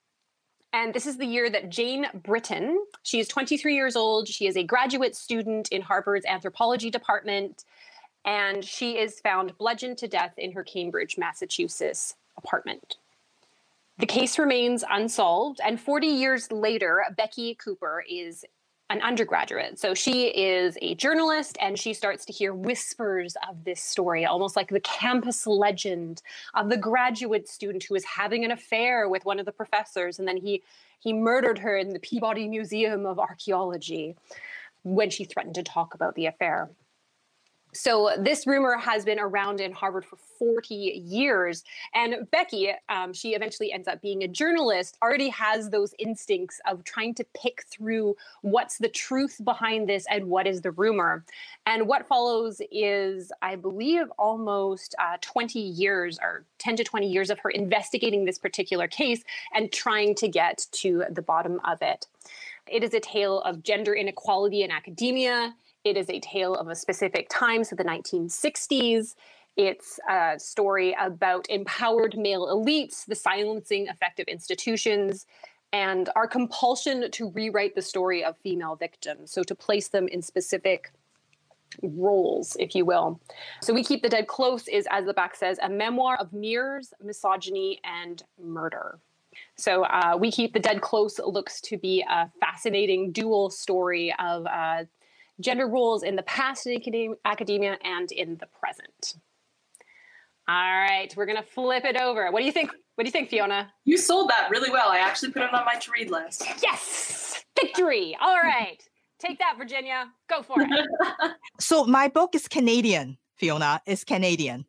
And 0.73 0.93
this 0.93 1.07
is 1.07 1.17
the 1.17 1.27
year 1.27 1.49
that 1.51 1.71
Jane 1.71 2.07
Britton, 2.15 2.85
she 3.03 3.21
is 3.21 3.29
23 3.29 3.75
years 3.75 3.97
old. 3.97 4.29
She 4.29 4.47
is 4.47 4.57
a 4.57 4.63
graduate 4.63 5.17
student 5.17 5.69
in 5.71 5.81
Harvard's 5.81 6.27
anthropology 6.27 6.91
department. 6.91 7.65
And 8.25 8.63
she 8.65 8.99
is 8.99 9.21
found 9.21 9.57
bludgeoned 9.57 9.99
to 9.99 10.09
death 10.09 10.35
in 10.37 10.53
her 10.53 10.63
Cambridge, 10.63 11.17
Massachusetts 11.17 12.17
apartment. 12.37 12.97
The 13.99 14.07
case 14.07 14.39
remains 14.39 14.85
unsolved. 14.89 15.61
And 15.65 15.81
40 15.81 16.07
years 16.07 16.53
later, 16.53 17.03
Becky 17.17 17.55
Cooper 17.55 18.05
is 18.09 18.45
an 18.91 19.03
undergraduate. 19.03 19.79
So 19.79 19.95
she 19.95 20.29
is 20.29 20.79
a 20.81 20.95
journalist 20.95 21.59
and 21.61 21.79
she 21.79 21.93
starts 21.93 22.25
to 22.27 22.33
hear 22.33 22.55
whispers 22.55 23.37
of 23.49 23.65
this 23.65 23.83
story, 23.83 24.25
almost 24.25 24.57
like 24.57 24.71
the 24.71 24.81
campus 24.81 25.47
legend 25.47 26.23
of 26.55 26.71
the 26.71 26.77
graduate 26.77 27.49
student 27.49 27.85
who 27.85 27.95
is 27.95 28.05
having 28.05 28.45
an 28.45 28.51
affair 28.51 29.09
with 29.09 29.27
one 29.27 29.39
of 29.39 29.47
the 29.47 29.53
professors 29.53 30.19
and 30.19 30.27
then 30.27 30.37
he 30.37 30.63
he 31.01 31.13
murdered 31.13 31.59
her 31.59 31.77
in 31.77 31.91
the 31.91 32.01
Peabody 32.01 32.49
Museum 32.49 33.07
of 33.07 33.21
Archaeology 33.21 34.17
when 34.83 35.11
she 35.11 35.25
threatened 35.25 35.55
to 35.55 35.63
talk 35.63 35.95
about 35.95 36.17
the 36.17 36.27
affair. 36.27 36.71
So 37.73 38.11
this 38.19 38.47
rumor 38.47 38.79
has 38.79 39.05
been 39.05 39.19
around 39.19 39.61
in 39.61 39.73
Harvard 39.73 40.05
for 40.05 40.17
40 40.17 40.75
years. 40.75 41.65
And 41.95 42.29
Becky, 42.31 42.73
um, 42.89 43.13
she 43.13 43.35
eventually 43.35 43.73
ends 43.73 43.87
up 43.87 44.01
being 44.01 44.23
a 44.23 44.29
journalist, 44.29 44.97
already 45.03 45.29
has 45.29 45.69
those 45.69 45.95
instincts 45.99 46.61
of 46.67 46.83
trying 46.85 47.15
to 47.17 47.27
pick 47.35 47.65
through 47.71 48.17
what's 48.41 48.79
the 48.79 48.89
truth 48.89 49.41
behind 49.45 49.89
this 49.89 50.07
and 50.11 50.27
what 50.27 50.47
is 50.47 50.63
the 50.63 50.71
rumor. 50.71 51.25
And 51.67 51.87
what 51.87 52.09
follows 52.09 52.63
is, 52.73 53.31
I 53.43 53.57
believe, 53.57 54.07
almost 54.19 54.95
uh, 54.99 55.19
20 55.21 55.59
years 55.59 56.19
or 56.23 56.45
10 56.59 56.77
to 56.77 56.85
20 56.85 57.07
years 57.07 57.29
of 57.29 57.39
her 57.41 57.51
investigating 57.51 58.25
this 58.25 58.39
particular 58.39 58.89
case 58.89 59.23
and 59.55 59.71
trying 59.71 60.15
to 60.17 60.29
get 60.29 60.67
to 60.73 61.05
the 61.11 61.23
bottom 61.23 61.61
of 61.65 61.83
it. 61.83 62.07
It 62.67 62.83
is 62.83 62.95
a 62.95 63.01
tale 63.01 63.41
of 63.43 63.63
gender 63.63 63.95
inequality 63.95 64.63
in 64.63 64.71
academia. 64.71 65.55
It 65.89 65.97
is 65.97 66.11
a 66.11 66.21
tale 66.21 66.55
of 66.55 66.69
a 66.69 66.75
specific 66.75 67.31
time, 67.31 67.65
so 67.65 67.75
the 67.75 67.83
1960s. 67.83 69.15
It's 69.57 69.99
a 70.07 70.39
story 70.39 70.95
about 71.01 71.49
empowered 71.49 72.15
male 72.19 72.47
elites, 72.47 73.07
the 73.07 73.15
silencing 73.15 73.89
effect 73.89 74.21
of 74.21 74.27
institutions, 74.27 75.25
and 75.73 76.11
our 76.15 76.29
compulsion 76.29 77.11
to 77.11 77.31
rewrite 77.31 77.75
the 77.75 77.81
story 77.81 78.23
of 78.23 78.37
female 78.37 78.77
victims. 78.77 79.33
So 79.33 79.43
to 79.45 79.55
place 79.55 79.89
them 79.89 80.09
in 80.09 80.21
specific 80.21 80.93
roles, 81.83 82.55
if 82.61 82.75
you 82.75 82.85
will. 82.85 83.19
So 83.63 83.73
We 83.73 83.83
Keep 83.83 84.03
the 84.03 84.11
Dead 84.11 84.27
Close 84.27 84.69
is, 84.69 84.87
as 84.91 85.07
the 85.07 85.15
back 85.15 85.37
says, 85.37 85.59
a 85.63 85.71
memoir 85.71 86.17
of 86.17 86.35
mirrors, 86.35 86.93
misogyny, 87.03 87.81
and 87.83 88.23
murder. 88.39 88.99
So 89.57 89.85
uh, 89.85 90.19
We 90.21 90.31
Keep 90.33 90.53
the 90.53 90.61
Dead 90.61 90.83
Close 90.83 91.19
looks 91.19 91.63
to 91.63 91.79
be 91.79 92.05
a 92.07 92.31
fascinating 92.41 93.11
dual 93.11 93.49
story 93.49 94.15
of 94.19 94.47
uh, 94.47 94.85
gender 95.41 95.67
roles 95.67 96.03
in 96.03 96.17
the 96.17 96.23
past 96.23 96.67
in 96.67 97.17
academia 97.25 97.79
and 97.85 98.11
in 98.13 98.37
the 98.39 98.47
present. 98.47 99.15
All 100.49 100.55
right, 100.55 101.13
we're 101.17 101.27
gonna 101.27 101.43
flip 101.43 101.85
it 101.85 101.97
over. 101.97 102.31
What 102.31 102.41
do 102.41 102.47
you 102.47 102.53
think? 102.53 102.71
What 102.95 103.05
do 103.05 103.09
you 103.09 103.13
think, 103.13 103.29
Fiona? 103.29 103.71
You 103.85 103.97
sold 103.99 104.31
that 104.31 104.49
really 104.51 104.71
well. 104.71 104.89
I 104.91 104.99
actually 104.99 105.33
put 105.33 105.43
it 105.43 105.53
on 105.53 105.65
my 105.65 105.75
to 105.75 105.91
read 105.93 106.11
list. 106.11 106.45
Yes, 106.63 107.45
victory. 107.61 108.17
All 108.21 108.39
right, 108.39 108.83
take 109.19 109.39
that, 109.39 109.55
Virginia. 109.59 110.07
Go 110.29 110.43
for 110.43 110.57
it. 110.59 111.33
so 111.61 111.85
my 111.85 112.09
book 112.09 112.35
is 112.35 112.49
Canadian. 112.49 113.19
Fiona 113.37 113.81
is 113.87 114.05
Canadian 114.05 114.65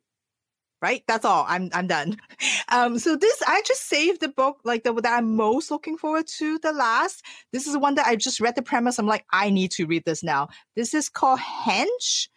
right? 0.82 1.02
That's 1.06 1.24
all. 1.24 1.44
I'm 1.48 1.70
I'm 1.72 1.86
done. 1.86 2.16
Um, 2.72 3.00
so 3.00 3.16
this 3.16 3.42
I 3.48 3.62
just 3.66 3.88
saved 3.88 4.20
the 4.20 4.28
book 4.28 4.60
like 4.62 4.84
the 4.84 4.94
that 4.94 5.18
I'm 5.18 5.34
most 5.34 5.72
looking 5.72 5.98
forward 5.98 6.28
to 6.38 6.56
the 6.60 6.72
last. 6.72 7.24
This 7.52 7.66
is 7.66 7.76
one 7.76 7.96
that 7.96 8.06
I 8.06 8.14
just 8.14 8.38
read 8.38 8.54
the 8.54 8.62
premise. 8.62 8.96
I'm 8.96 9.08
like, 9.08 9.24
I 9.32 9.50
need 9.50 9.72
to 9.72 9.86
read 9.86 10.04
this 10.04 10.22
now. 10.22 10.48
This 10.76 10.94
is 10.94 11.08
called 11.08 11.40
Hench 11.40 12.28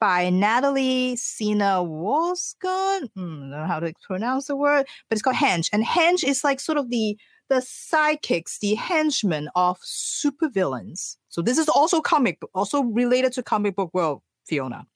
by 0.00 0.30
Natalie 0.30 1.16
Zina 1.16 1.84
Wolskon. 1.84 3.10
Hmm, 3.14 3.18
I 3.18 3.40
don't 3.40 3.50
know 3.50 3.66
how 3.66 3.80
to 3.80 3.92
pronounce 4.02 4.46
the 4.46 4.56
word, 4.56 4.86
but 5.10 5.16
it's 5.16 5.22
called 5.22 5.36
Hench. 5.36 5.68
And 5.74 5.84
Hench 5.84 6.24
is 6.24 6.42
like 6.42 6.58
sort 6.58 6.78
of 6.78 6.88
the 6.88 7.18
the 7.50 7.56
sidekicks, 7.56 8.60
the 8.60 8.74
henchmen 8.74 9.50
of 9.54 9.78
supervillains. 9.80 11.18
So 11.28 11.42
this 11.42 11.58
is 11.58 11.68
also 11.68 12.00
comic, 12.00 12.40
also 12.54 12.82
related 12.82 13.34
to 13.34 13.42
comic 13.42 13.76
book 13.76 13.90
world, 13.92 14.22
Fiona 14.46 14.86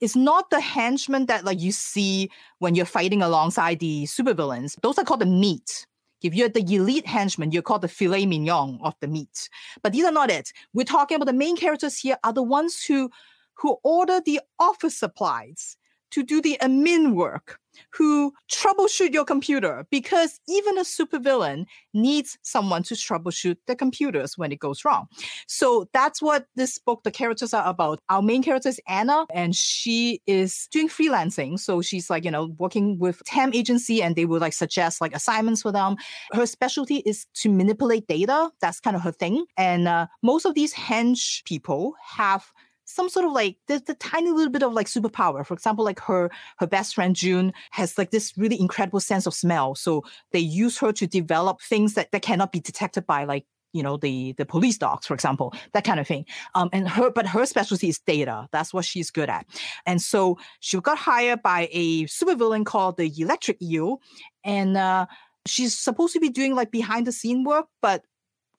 it's 0.00 0.16
not 0.16 0.50
the 0.50 0.60
henchmen 0.60 1.26
that 1.26 1.44
like 1.44 1.60
you 1.60 1.72
see 1.72 2.30
when 2.58 2.74
you're 2.74 2.86
fighting 2.86 3.22
alongside 3.22 3.80
the 3.80 4.04
supervillains. 4.04 4.80
Those 4.82 4.98
are 4.98 5.04
called 5.04 5.20
the 5.20 5.26
meat. 5.26 5.86
If 6.22 6.34
you're 6.34 6.48
the 6.48 6.60
elite 6.60 7.06
henchman, 7.06 7.50
you're 7.50 7.62
called 7.62 7.82
the 7.82 7.88
filet 7.88 8.26
mignon 8.26 8.78
of 8.82 8.94
the 9.00 9.08
meat. 9.08 9.48
But 9.82 9.92
these 9.92 10.04
are 10.04 10.12
not 10.12 10.30
it. 10.30 10.52
We're 10.74 10.84
talking 10.84 11.16
about 11.16 11.26
the 11.26 11.32
main 11.32 11.56
characters 11.56 11.98
here 11.98 12.16
are 12.24 12.32
the 12.32 12.42
ones 12.42 12.82
who 12.82 13.10
who 13.54 13.78
order 13.84 14.20
the 14.20 14.40
office 14.58 14.96
supplies 14.96 15.76
to 16.10 16.22
do 16.22 16.40
the 16.40 16.58
admin 16.60 17.14
work, 17.14 17.58
who 17.92 18.32
troubleshoot 18.50 19.12
your 19.12 19.24
computer 19.24 19.86
because 19.90 20.40
even 20.48 20.78
a 20.78 20.82
supervillain 20.82 21.64
needs 21.94 22.38
someone 22.42 22.82
to 22.84 22.94
troubleshoot 22.94 23.56
the 23.66 23.76
computers 23.76 24.36
when 24.36 24.52
it 24.52 24.58
goes 24.58 24.84
wrong. 24.84 25.06
So 25.46 25.88
that's 25.92 26.20
what 26.20 26.46
this 26.56 26.78
book, 26.78 27.02
the 27.04 27.10
characters 27.10 27.54
are 27.54 27.66
about. 27.66 28.00
Our 28.08 28.22
main 28.22 28.42
character 28.42 28.68
is 28.68 28.80
Anna, 28.88 29.26
and 29.32 29.54
she 29.54 30.20
is 30.26 30.68
doing 30.70 30.88
freelancing. 30.88 31.58
So 31.58 31.82
she's 31.82 32.10
like, 32.10 32.24
you 32.24 32.30
know, 32.30 32.54
working 32.58 32.98
with 32.98 33.22
TAM 33.24 33.52
agency 33.54 34.02
and 34.02 34.16
they 34.16 34.24
would 34.24 34.40
like 34.40 34.52
suggest 34.52 35.00
like 35.00 35.14
assignments 35.14 35.62
for 35.62 35.72
them. 35.72 35.96
Her 36.32 36.46
specialty 36.46 36.96
is 37.06 37.26
to 37.34 37.48
manipulate 37.48 38.06
data. 38.06 38.50
That's 38.60 38.80
kind 38.80 38.96
of 38.96 39.02
her 39.02 39.12
thing. 39.12 39.44
And 39.56 39.88
uh, 39.88 40.06
most 40.22 40.44
of 40.44 40.54
these 40.54 40.74
hench 40.74 41.44
people 41.44 41.94
have 42.16 42.52
some 42.90 43.08
sort 43.08 43.24
of 43.24 43.32
like 43.32 43.56
there's 43.68 43.82
tiny 43.98 44.30
little 44.30 44.50
bit 44.50 44.62
of 44.62 44.72
like 44.72 44.86
superpower. 44.86 45.46
For 45.46 45.54
example, 45.54 45.84
like 45.84 46.00
her 46.00 46.30
her 46.58 46.66
best 46.66 46.94
friend 46.94 47.14
June 47.14 47.52
has 47.70 47.96
like 47.96 48.10
this 48.10 48.36
really 48.36 48.60
incredible 48.60 49.00
sense 49.00 49.26
of 49.26 49.34
smell. 49.34 49.74
So 49.74 50.04
they 50.32 50.40
use 50.40 50.78
her 50.78 50.92
to 50.92 51.06
develop 51.06 51.60
things 51.60 51.94
that, 51.94 52.10
that 52.12 52.22
cannot 52.22 52.52
be 52.52 52.60
detected 52.60 53.06
by 53.06 53.24
like 53.24 53.46
you 53.72 53.82
know 53.82 53.96
the 53.96 54.32
the 54.32 54.44
police 54.44 54.78
dogs 54.78 55.06
for 55.06 55.14
example 55.14 55.54
that 55.74 55.84
kind 55.84 56.00
of 56.00 56.06
thing 56.06 56.26
um 56.56 56.68
and 56.72 56.88
her 56.88 57.08
but 57.08 57.24
her 57.24 57.46
specialty 57.46 57.88
is 57.88 58.00
data 58.00 58.48
that's 58.50 58.74
what 58.74 58.84
she's 58.84 59.12
good 59.12 59.30
at 59.30 59.46
and 59.86 60.02
so 60.02 60.36
she 60.58 60.80
got 60.80 60.98
hired 60.98 61.40
by 61.40 61.68
a 61.70 62.02
supervillain 62.06 62.66
called 62.66 62.96
the 62.96 63.12
electric 63.20 63.62
eel 63.62 64.00
and 64.42 64.76
uh 64.76 65.06
she's 65.46 65.78
supposed 65.78 66.12
to 66.12 66.18
be 66.18 66.28
doing 66.28 66.56
like 66.56 66.72
behind 66.72 67.06
the 67.06 67.12
scene 67.12 67.44
work 67.44 67.66
but 67.80 68.04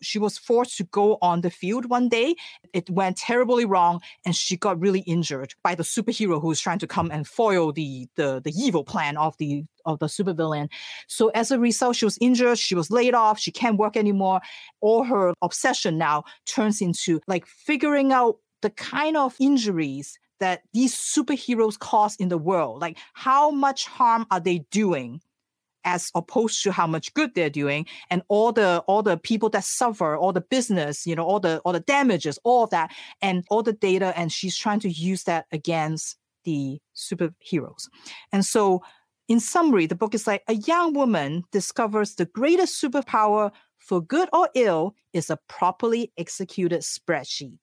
she 0.01 0.19
was 0.19 0.37
forced 0.37 0.77
to 0.77 0.83
go 0.85 1.17
on 1.21 1.41
the 1.41 1.49
field 1.49 1.85
one 1.89 2.09
day. 2.09 2.35
It 2.73 2.89
went 2.89 3.17
terribly 3.17 3.65
wrong, 3.65 4.01
and 4.25 4.35
she 4.35 4.57
got 4.57 4.79
really 4.79 5.01
injured 5.01 5.53
by 5.63 5.75
the 5.75 5.83
superhero 5.83 6.41
who 6.41 6.47
was 6.47 6.59
trying 6.59 6.79
to 6.79 6.87
come 6.87 7.09
and 7.11 7.27
foil 7.27 7.71
the 7.71 8.07
the, 8.15 8.41
the 8.43 8.53
evil 8.55 8.83
plan 8.83 9.17
of 9.17 9.35
the 9.37 9.65
of 9.85 9.99
the 9.99 10.07
supervillain. 10.07 10.69
So 11.07 11.29
as 11.29 11.51
a 11.51 11.59
result, 11.59 11.95
she 11.95 12.05
was 12.05 12.17
injured. 12.21 12.59
She 12.59 12.75
was 12.75 12.91
laid 12.91 13.13
off. 13.13 13.39
She 13.39 13.51
can't 13.51 13.77
work 13.77 13.97
anymore. 13.97 14.41
All 14.81 15.03
her 15.03 15.33
obsession 15.41 15.97
now 15.97 16.23
turns 16.45 16.81
into 16.81 17.19
like 17.27 17.45
figuring 17.45 18.11
out 18.11 18.37
the 18.61 18.69
kind 18.69 19.17
of 19.17 19.35
injuries 19.39 20.17
that 20.39 20.61
these 20.73 20.95
superheroes 20.95 21.77
cause 21.77 22.15
in 22.15 22.29
the 22.29 22.37
world. 22.37 22.81
Like 22.81 22.97
how 23.13 23.51
much 23.51 23.85
harm 23.85 24.25
are 24.31 24.39
they 24.39 24.65
doing? 24.71 25.21
As 25.83 26.09
opposed 26.15 26.61
to 26.63 26.71
how 26.71 26.87
much 26.87 27.13
good 27.13 27.33
they're 27.35 27.49
doing 27.49 27.85
and 28.09 28.21
all 28.27 28.51
the 28.51 28.83
all 28.87 29.03
the 29.03 29.17
people 29.17 29.49
that 29.49 29.63
suffer 29.63 30.15
all 30.15 30.33
the 30.33 30.41
business 30.41 31.05
you 31.05 31.15
know 31.15 31.25
all 31.25 31.39
the 31.39 31.59
all 31.59 31.73
the 31.73 31.79
damages 31.81 32.37
all 32.43 32.63
of 32.63 32.69
that 32.69 32.91
and 33.21 33.43
all 33.49 33.63
the 33.63 33.73
data 33.73 34.13
and 34.17 34.31
she's 34.31 34.57
trying 34.57 34.79
to 34.79 34.89
use 34.89 35.23
that 35.23 35.45
against 35.51 36.17
the 36.43 36.79
superheroes. 36.95 37.87
And 38.31 38.45
so 38.45 38.81
in 39.27 39.39
summary 39.39 39.85
the 39.85 39.95
book 39.95 40.13
is 40.13 40.27
like 40.27 40.43
a 40.47 40.55
young 40.55 40.93
woman 40.93 41.43
discovers 41.51 42.15
the 42.15 42.25
greatest 42.25 42.81
superpower 42.81 43.51
for 43.77 44.01
good 44.01 44.29
or 44.33 44.49
ill 44.55 44.95
is 45.13 45.29
a 45.29 45.39
properly 45.47 46.11
executed 46.17 46.81
spreadsheet. 46.81 47.57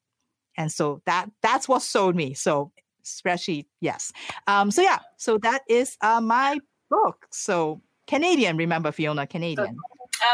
And 0.57 0.73
so 0.73 1.03
that 1.07 1.31
that's 1.43 1.69
what 1.69 1.83
sold 1.83 2.17
me. 2.17 2.35
So 2.35 2.73
spreadsheet 3.05 3.67
yes. 3.81 4.13
Um 4.47 4.71
so 4.71 4.83
yeah 4.83 4.99
so 5.17 5.39
that 5.39 5.63
is 5.69 5.97
uh 6.01 6.21
my 6.21 6.59
book. 6.91 7.27
So 7.31 7.83
Canadian, 8.09 8.57
remember 8.57 8.91
Fiona, 8.91 9.27
Canadian. 9.27 9.77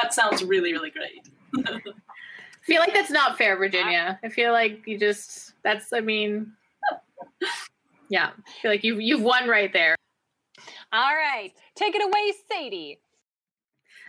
That 0.03 0.15
sounds 0.15 0.43
really, 0.45 0.73
really 0.73 0.91
great. 0.91 1.29
I 1.67 1.81
feel 2.63 2.81
like 2.81 2.95
that's 2.95 3.11
not 3.11 3.37
fair, 3.37 3.57
Virginia. 3.57 4.19
I 4.25 4.29
feel 4.31 4.53
like 4.53 4.87
you 4.87 4.99
just 4.99 5.53
that's 5.63 5.93
I 5.93 6.01
mean 6.01 6.53
yeah. 8.09 8.31
I 8.39 8.51
feel 8.63 8.71
like 8.71 8.85
you 8.85 8.99
you've 8.99 9.23
won 9.23 9.49
right 9.49 9.73
there. 9.73 9.97
All 10.93 11.15
right. 11.15 11.53
Take 11.75 11.95
it 11.95 12.03
away, 12.03 12.33
Sadie. 12.49 13.01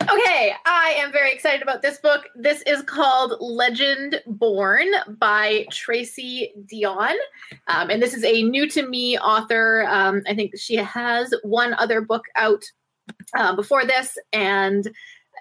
Okay, 0.02 0.52
I 0.66 0.94
am 0.98 1.10
very 1.10 1.32
excited 1.32 1.62
about 1.62 1.80
this 1.82 1.98
book. 1.98 2.28
This 2.36 2.62
is 2.66 2.82
called 2.82 3.32
Legendborn 3.40 5.18
by 5.18 5.66
Tracy 5.70 6.52
Deonn. 6.70 7.14
Um, 7.66 7.90
and 7.90 8.00
this 8.00 8.12
is 8.12 8.22
a 8.22 8.42
new 8.42 8.68
to 8.70 8.86
me 8.86 9.18
author. 9.18 9.86
Um, 9.88 10.22
I 10.28 10.34
think 10.34 10.56
she 10.56 10.76
has 10.76 11.34
one 11.42 11.74
other 11.74 12.02
book 12.02 12.26
out 12.36 12.62
uh, 13.36 13.54
before 13.54 13.84
this, 13.84 14.18
and 14.32 14.88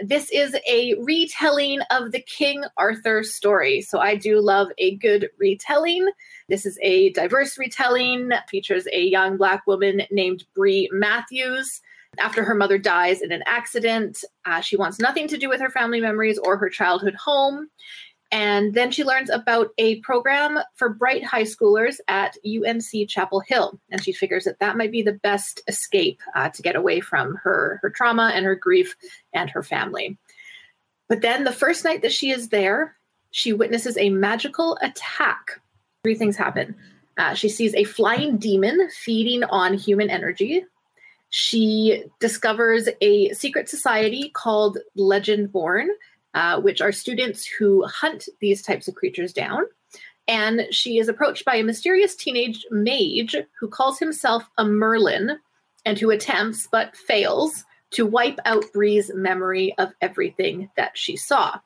this 0.01 0.29
is 0.31 0.55
a 0.69 0.95
retelling 1.01 1.79
of 1.89 2.11
the 2.11 2.19
King 2.21 2.63
Arthur 2.77 3.23
story. 3.23 3.81
So 3.81 3.99
I 3.99 4.15
do 4.15 4.41
love 4.41 4.67
a 4.77 4.97
good 4.97 5.29
retelling. 5.39 6.07
This 6.49 6.65
is 6.65 6.77
a 6.81 7.11
diverse 7.11 7.57
retelling, 7.57 8.31
features 8.49 8.87
a 8.91 9.01
young 9.01 9.37
black 9.37 9.65
woman 9.67 10.01
named 10.11 10.43
Bree 10.53 10.89
Matthews. 10.91 11.81
After 12.19 12.43
her 12.43 12.55
mother 12.55 12.77
dies 12.77 13.21
in 13.21 13.31
an 13.31 13.43
accident, 13.45 14.23
uh, 14.45 14.61
she 14.61 14.77
wants 14.77 14.99
nothing 14.99 15.27
to 15.29 15.37
do 15.37 15.49
with 15.49 15.59
her 15.59 15.69
family 15.69 15.99
memories 15.99 16.37
or 16.37 16.57
her 16.57 16.69
childhood 16.69 17.15
home. 17.15 17.69
And 18.31 18.73
then 18.73 18.91
she 18.91 19.03
learns 19.03 19.29
about 19.29 19.69
a 19.77 19.99
program 20.01 20.59
for 20.73 20.89
bright 20.89 21.23
high 21.23 21.43
schoolers 21.43 21.97
at 22.07 22.37
UNC 22.45 23.07
Chapel 23.07 23.39
Hill. 23.39 23.79
And 23.91 24.03
she 24.03 24.11
figures 24.11 24.45
that 24.45 24.59
that 24.59 24.77
might 24.77 24.91
be 24.91 25.03
the 25.03 25.13
best 25.13 25.61
escape 25.67 26.21
uh, 26.35 26.49
to 26.49 26.61
get 26.61 26.75
away 26.75 26.99
from 27.01 27.35
her, 27.35 27.79
her 27.81 27.89
trauma 27.89 28.31
and 28.33 28.45
her 28.45 28.55
grief 28.55 28.95
and 29.33 29.49
her 29.49 29.63
family. 29.63 30.17
But 31.07 31.21
then 31.21 31.43
the 31.43 31.51
first 31.51 31.85
night 31.85 32.01
that 32.01 32.11
she 32.11 32.31
is 32.31 32.49
there, 32.49 32.95
she 33.31 33.53
witnesses 33.53 33.97
a 33.97 34.09
magical 34.09 34.77
attack. 34.81 35.61
Three 36.03 36.15
things 36.15 36.35
happen. 36.35 36.75
Uh, 37.17 37.33
she 37.33 37.47
sees 37.47 37.73
a 37.75 37.83
flying 37.83 38.37
demon 38.37 38.89
feeding 38.91 39.43
on 39.45 39.73
human 39.75 40.09
energy. 40.09 40.65
She 41.29 42.05
discovers 42.19 42.87
a 43.01 43.33
secret 43.33 43.69
society 43.69 44.29
called 44.33 44.77
Legendborn, 44.97 45.87
uh, 46.35 46.59
which 46.61 46.81
are 46.81 46.91
students 46.91 47.45
who 47.45 47.83
hunt 47.85 48.29
these 48.41 48.61
types 48.61 48.87
of 48.87 48.93
creatures 48.95 49.33
down. 49.33 49.63
And 50.27 50.67
she 50.71 50.97
is 50.97 51.07
approached 51.07 51.45
by 51.45 51.55
a 51.55 51.63
mysterious 51.63 52.15
teenage 52.15 52.65
mage 52.69 53.35
who 53.59 53.67
calls 53.67 53.97
himself 53.99 54.43
a 54.57 54.65
Merlin 54.65 55.39
and 55.85 55.97
who 55.97 56.11
attempts 56.11 56.67
but 56.71 56.95
fails 56.95 57.63
to 57.91 58.05
wipe 58.05 58.39
out 58.45 58.65
Bree's 58.73 59.11
memory 59.13 59.73
of 59.77 59.93
everything 60.01 60.69
that 60.75 60.97
she 60.97 61.15
saw. 61.15 61.59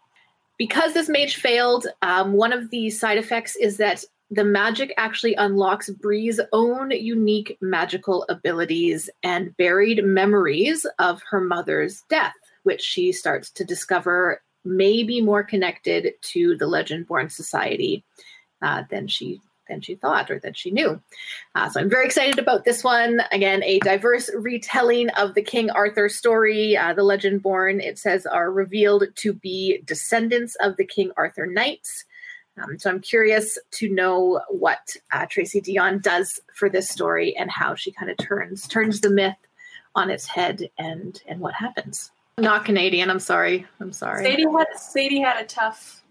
Because 0.57 0.93
this 0.93 1.09
mage 1.09 1.37
failed, 1.37 1.87
um, 2.01 2.33
one 2.33 2.53
of 2.53 2.69
the 2.69 2.89
side 2.89 3.17
effects 3.17 3.55
is 3.55 3.77
that 3.77 4.03
the 4.29 4.43
magic 4.43 4.93
actually 4.97 5.33
unlocks 5.35 5.89
Bree's 5.89 6.39
own 6.51 6.91
unique 6.91 7.57
magical 7.61 8.25
abilities 8.29 9.09
and 9.23 9.55
buried 9.57 10.03
memories 10.03 10.85
of 10.99 11.23
her 11.31 11.41
mother's 11.41 12.03
death, 12.09 12.35
which 12.63 12.81
she 12.81 13.11
starts 13.11 13.49
to 13.51 13.63
discover 13.63 14.41
may 14.65 15.03
be 15.03 15.21
more 15.21 15.43
connected 15.43 16.13
to 16.21 16.57
the 16.57 16.65
Legendborn 16.65 17.31
Society 17.31 18.03
uh, 18.61 18.83
than 18.89 19.07
she 19.07 19.41
than 19.69 19.81
she 19.81 19.95
thought 19.95 20.31
or 20.31 20.39
than 20.39 20.53
she 20.53 20.71
knew. 20.71 20.99
Uh, 21.55 21.69
so 21.69 21.79
I'm 21.79 21.89
very 21.89 22.05
excited 22.05 22.39
about 22.39 22.65
this 22.65 22.83
one. 22.83 23.21
Again, 23.31 23.63
a 23.63 23.79
diverse 23.79 24.29
retelling 24.35 25.09
of 25.11 25.35
the 25.35 25.43
King 25.43 25.69
Arthur 25.69 26.09
story. 26.09 26.75
Uh, 26.75 26.93
the 26.93 27.03
Legendborn, 27.03 27.79
it 27.79 27.99
says, 27.99 28.25
are 28.25 28.51
revealed 28.51 29.03
to 29.15 29.31
be 29.31 29.81
descendants 29.85 30.55
of 30.59 30.75
the 30.77 30.85
King 30.85 31.11
Arthur 31.15 31.45
Knights. 31.45 32.05
Um, 32.61 32.77
so 32.77 32.89
I'm 32.89 32.99
curious 32.99 33.57
to 33.71 33.89
know 33.89 34.41
what 34.49 34.95
uh, 35.13 35.25
Tracy 35.29 35.61
Deonn 35.61 36.01
does 36.01 36.39
for 36.53 36.67
this 36.67 36.89
story 36.89 37.35
and 37.37 37.49
how 37.49 37.75
she 37.75 37.91
kind 37.91 38.11
of 38.11 38.17
turns 38.17 38.67
turns 38.67 39.01
the 39.01 39.09
myth 39.09 39.37
on 39.95 40.09
its 40.09 40.25
head 40.25 40.69
and 40.77 41.21
and 41.27 41.39
what 41.39 41.53
happens. 41.53 42.11
Not 42.39 42.65
Canadian. 42.65 43.09
I'm 43.09 43.19
sorry. 43.19 43.65
I'm 43.79 43.91
sorry. 43.91 44.23
Sadie 44.23 44.45
had 44.45 44.67
Sadie 44.77 45.19
had 45.19 45.41
a 45.41 45.45
tough 45.45 46.03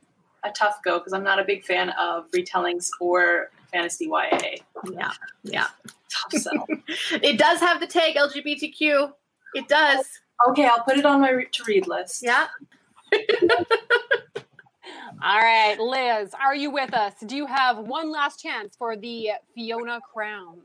a 0.44 0.50
tough 0.50 0.80
go 0.84 0.98
because 0.98 1.12
I'm 1.12 1.24
not 1.24 1.38
a 1.38 1.44
big 1.44 1.64
fan 1.64 1.90
of 1.90 2.30
retellings 2.30 2.88
or 3.00 3.50
fantasy 3.72 4.06
YA. 4.06 4.56
Yeah, 4.90 5.10
yeah. 5.42 5.66
Tough 6.08 6.42
sell. 6.42 6.66
it 7.22 7.38
does 7.38 7.60
have 7.60 7.80
the 7.80 7.86
tag 7.86 8.14
LGBTQ. 8.16 9.12
It 9.54 9.68
does. 9.68 10.06
okay, 10.48 10.66
I'll 10.66 10.82
put 10.84 10.98
it 10.98 11.04
on 11.04 11.20
my 11.20 11.32
to 11.32 11.64
read 11.66 11.86
list. 11.86 12.22
Yeah. 12.22 12.46
All 15.20 15.40
right, 15.40 15.76
Liz, 15.80 16.32
are 16.40 16.54
you 16.54 16.70
with 16.70 16.94
us? 16.94 17.14
Do 17.26 17.34
you 17.36 17.46
have 17.46 17.78
one 17.78 18.10
last 18.10 18.40
chance 18.40 18.76
for 18.76 18.96
the 18.96 19.30
Fiona 19.54 20.00
Crown? 20.14 20.60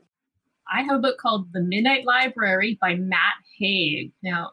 I 0.71 0.83
have 0.83 0.97
a 0.97 0.99
book 0.99 1.17
called 1.17 1.51
The 1.53 1.61
Midnight 1.61 2.05
Library 2.05 2.77
by 2.79 2.95
Matt 2.95 3.33
Haig. 3.57 4.11
Now, 4.21 4.51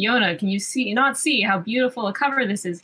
Fiona, 0.00 0.34
can 0.34 0.48
you 0.48 0.58
see 0.58 0.94
not 0.94 1.18
see 1.18 1.42
how 1.42 1.58
beautiful 1.58 2.06
a 2.06 2.12
cover 2.12 2.46
this 2.46 2.64
is? 2.64 2.82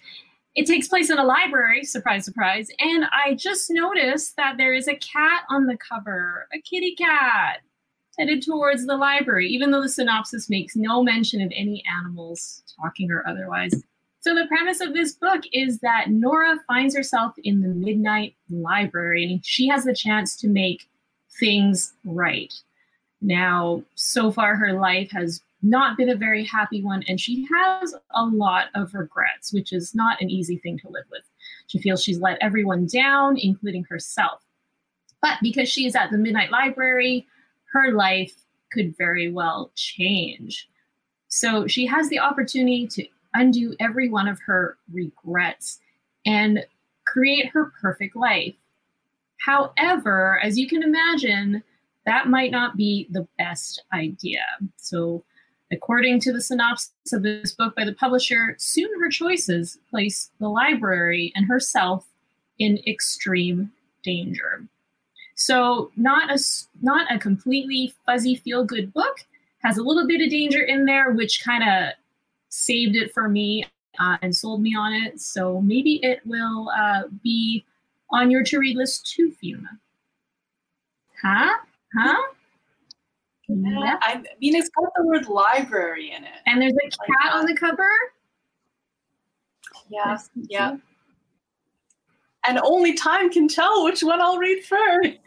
It 0.55 0.67
takes 0.67 0.89
place 0.89 1.11
in 1.11 1.19
a 1.19 1.25
library, 1.25 1.85
surprise, 1.85 2.25
surprise. 2.25 2.69
And 2.79 3.07
I 3.07 3.35
just 3.35 3.71
noticed 3.71 4.37
that 4.37 4.57
there 4.59 4.75
is 4.75 4.87
a 4.87 4.97
cat 4.97 5.45
on 5.49 5.67
the 5.67 5.77
cover, 5.77 6.47
a 6.53 6.61
kitty 6.61 6.95
cat 6.95 7.61
headed 8.19 8.43
towards 8.43 8.87
the 8.87 8.97
library, 8.97 9.49
even 9.49 9.71
though 9.71 9.83
the 9.83 9.89
synopsis 9.89 10.51
makes 10.51 10.77
no 10.77 11.03
mention 11.03 11.41
of 11.41 11.53
any 11.55 11.83
animals 12.01 12.63
talking 12.81 13.11
or 13.11 13.27
otherwise. 13.27 13.73
So, 14.21 14.35
the 14.35 14.47
premise 14.47 14.81
of 14.81 14.93
this 14.93 15.15
book 15.15 15.43
is 15.53 15.79
that 15.81 16.11
Nora 16.11 16.59
finds 16.67 16.97
herself 16.97 17.33
in 17.45 17.61
the 17.63 17.69
midnight 17.69 18.35
library 18.51 19.25
and 19.25 19.45
she 19.45 19.69
has 19.69 19.85
the 19.85 19.95
chance 19.95 20.37
to 20.37 20.49
make 20.49 20.89
things 21.39 21.95
right. 22.05 22.53
Now, 23.23 23.83
so 23.95 24.31
far, 24.31 24.57
her 24.57 24.75
life 24.75 25.11
has 25.13 25.43
not 25.63 25.97
been 25.97 26.11
a 26.11 26.17
very 26.17 26.45
happy 26.45 26.83
one, 26.83 27.03
and 27.09 27.21
she 27.21 27.47
has 27.53 27.95
a 28.15 28.25
lot 28.25 28.67
of 28.75 28.95
regrets, 28.95 29.53
which 29.53 29.73
is 29.73 29.95
not 29.95 30.21
an 30.21 30.31
easy 30.31 30.59
thing 30.59 30.79
to 30.79 30.89
live 30.89 31.07
with. 31.11 31.23
She 31.67 31.79
feels 31.79 32.03
she's 32.03 32.21
let 32.21 32.39
everyone 32.41 32.87
down, 32.87 33.37
including 33.39 33.85
herself. 33.85 34.43
But 35.23 35.39
because 35.43 35.69
she 35.69 35.87
is 35.87 35.97
at 35.97 36.11
the 36.11 36.19
Midnight 36.19 36.51
Library, 36.51 37.27
her 37.73 37.93
life 37.93 38.33
could 38.71 38.97
very 38.97 39.31
well 39.31 39.73
change. 39.75 40.69
So 41.29 41.67
she 41.67 41.87
has 41.87 42.09
the 42.09 42.19
opportunity 42.19 42.87
to 42.89 43.07
undo 43.35 43.75
every 43.81 44.09
one 44.09 44.29
of 44.29 44.41
her 44.47 44.79
regrets 44.93 45.81
and 46.25 46.65
create 47.07 47.49
her 47.51 47.73
perfect 47.81 48.17
life. 48.17 48.55
However, 49.39 50.41
as 50.43 50.59
you 50.59 50.69
can 50.69 50.83
imagine, 50.83 51.63
that 52.05 52.29
might 52.29 52.51
not 52.51 52.77
be 52.77 53.09
the 53.11 53.27
best 53.39 53.83
idea. 53.93 54.45
So 54.77 55.25
According 55.73 56.21
to 56.21 56.33
the 56.33 56.41
synopsis 56.41 57.13
of 57.13 57.23
this 57.23 57.53
book 57.53 57.75
by 57.75 57.85
the 57.85 57.93
publisher, 57.93 58.55
soon 58.59 58.89
her 59.01 59.09
choices 59.09 59.79
place 59.91 60.31
the 60.39 60.49
library 60.49 61.33
and 61.35 61.47
herself 61.47 62.07
in 62.59 62.79
extreme 62.87 63.73
danger. 64.03 64.65
So, 65.35 65.91
not 65.97 66.31
a 66.31 66.39
not 66.81 67.13
a 67.13 67.19
completely 67.19 67.93
fuzzy 68.07 68.37
feel 68.37 68.65
good 68.65 68.93
book. 68.93 69.19
Has 69.63 69.77
a 69.77 69.83
little 69.83 70.07
bit 70.07 70.23
of 70.23 70.31
danger 70.31 70.63
in 70.63 70.85
there, 70.85 71.11
which 71.11 71.43
kind 71.45 71.63
of 71.63 71.95
saved 72.49 72.97
it 72.97 73.13
for 73.13 73.29
me 73.29 73.65
uh, 73.99 74.17
and 74.23 74.35
sold 74.35 74.63
me 74.63 74.75
on 74.77 74.93
it. 74.93 75.21
So 75.21 75.61
maybe 75.61 76.01
it 76.03 76.21
will 76.25 76.71
uh, 76.71 77.03
be 77.23 77.65
on 78.11 78.31
your 78.31 78.43
to 78.45 78.59
read 78.59 78.77
list 78.77 79.07
too, 79.07 79.33
Fiona. 79.33 79.79
Huh? 81.23 81.55
Huh? 81.97 82.23
Yeah, 83.49 83.97
I 84.01 84.23
mean, 84.41 84.57
it's 84.57 84.71
got 84.71 84.91
the 84.97 85.05
word 85.05 85.29
library 85.29 86.13
in 86.13 86.25
it. 86.25 86.41
And 86.47 86.61
there's 86.61 86.73
a 86.73 86.89
cat 86.91 86.99
like 87.27 87.35
on 87.35 87.47
the 87.47 87.57
cover. 87.57 87.89
Yeah, 89.89 90.19
yeah. 90.49 90.77
And 92.49 92.59
only 92.59 92.95
time 92.95 93.31
can 93.31 93.49
tell 93.49 93.85
which 93.85 94.03
one 94.03 94.21
I'll 94.21 94.39
read 94.39 94.65
first. 94.65 95.19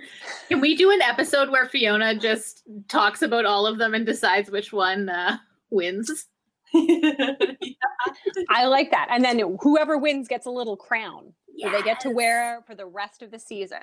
Can 0.47 0.61
we 0.61 0.75
do 0.75 0.91
an 0.91 1.01
episode 1.01 1.49
where 1.49 1.67
Fiona 1.67 2.15
just 2.15 2.63
talks 2.87 3.21
about 3.21 3.45
all 3.45 3.65
of 3.65 3.77
them 3.77 3.93
and 3.93 4.05
decides 4.05 4.49
which 4.49 4.71
one 4.71 5.09
uh, 5.09 5.37
wins? 5.69 6.27
yeah. 6.73 7.33
I 8.49 8.65
like 8.65 8.91
that. 8.91 9.07
And 9.11 9.23
then 9.23 9.57
whoever 9.61 9.97
wins 9.97 10.27
gets 10.27 10.45
a 10.45 10.51
little 10.51 10.77
crown 10.77 11.33
yes. 11.59 11.75
they 11.75 11.81
get 11.83 11.99
to 12.01 12.09
wear 12.09 12.63
for 12.65 12.75
the 12.75 12.85
rest 12.85 13.21
of 13.21 13.31
the 13.31 13.39
season. 13.39 13.79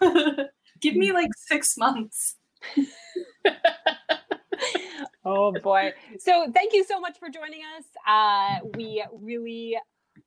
Give 0.80 0.94
me 0.94 1.12
like 1.12 1.30
six 1.36 1.76
months. 1.76 2.36
oh 5.24 5.52
boy. 5.62 5.92
So 6.18 6.50
thank 6.52 6.72
you 6.72 6.84
so 6.84 7.00
much 7.00 7.18
for 7.18 7.28
joining 7.28 7.62
us. 7.76 7.84
Uh, 8.06 8.66
we 8.76 9.04
really 9.12 9.76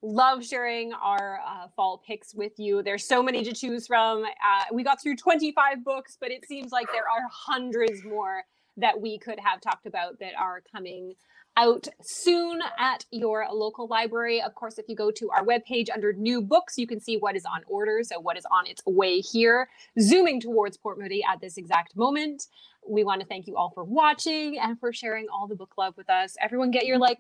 love 0.02 0.46
sharing 0.46 0.94
our 0.94 1.40
uh, 1.46 1.68
fall 1.76 2.02
picks 2.06 2.34
with 2.34 2.54
you. 2.58 2.84
There's 2.84 3.08
so 3.08 3.24
many 3.24 3.44
to 3.44 3.54
choose 3.54 3.88
from. 3.88 4.24
Uh, 4.24 4.64
we 4.72 4.84
got 4.84 5.02
through 5.02 5.16
25 5.16 5.84
books, 5.84 6.18
but 6.20 6.32
it 6.32 6.46
seems 6.46 6.72
like 6.72 6.88
there 6.92 7.04
are 7.04 7.28
hundreds 7.32 8.04
more 8.04 8.44
that 8.78 9.02
we 9.02 9.18
could 9.18 9.40
have 9.40 9.60
talked 9.60 9.88
about 9.88 10.20
that 10.20 10.34
are 10.38 10.62
coming 10.72 11.16
out 11.58 11.88
soon 12.02 12.60
at 12.78 13.04
your 13.12 13.48
local 13.52 13.88
library. 13.88 14.42
Of 14.42 14.54
course, 14.54 14.78
if 14.78 14.86
you 14.88 14.96
go 14.96 15.10
to 15.12 15.32
our 15.32 15.44
webpage 15.44 15.88
under 15.92 16.14
new 16.14 16.42
books, 16.42 16.78
you 16.78 16.86
can 16.86 17.02
see 17.02 17.18
what 17.18 17.36
is 17.36 17.46
on 17.46 17.62
order. 17.68 18.02
So, 18.04 18.20
what 18.20 18.38
is 18.38 18.46
on 18.52 18.68
its 18.68 18.82
way 18.86 19.20
here, 19.20 19.68
zooming 20.00 20.40
towards 20.40 20.78
Port 20.78 21.00
Moody 21.00 21.24
at 21.24 21.42
this 21.42 21.58
exact 21.58 21.96
moment. 21.96 22.44
We 22.90 23.04
want 23.04 23.22
to 23.22 23.28
thank 23.28 23.48
you 23.48 23.56
all 23.56 23.72
for 23.74 23.84
watching 23.84 24.58
and 24.58 24.80
for 24.80 24.94
sharing 24.94 25.28
all 25.30 25.48
the 25.48 25.56
book 25.56 25.74
love 25.78 25.96
with 25.98 26.10
us. 26.10 26.36
Everyone, 26.42 26.72
get 26.72 26.86
your 26.86 26.98
like 26.98 27.18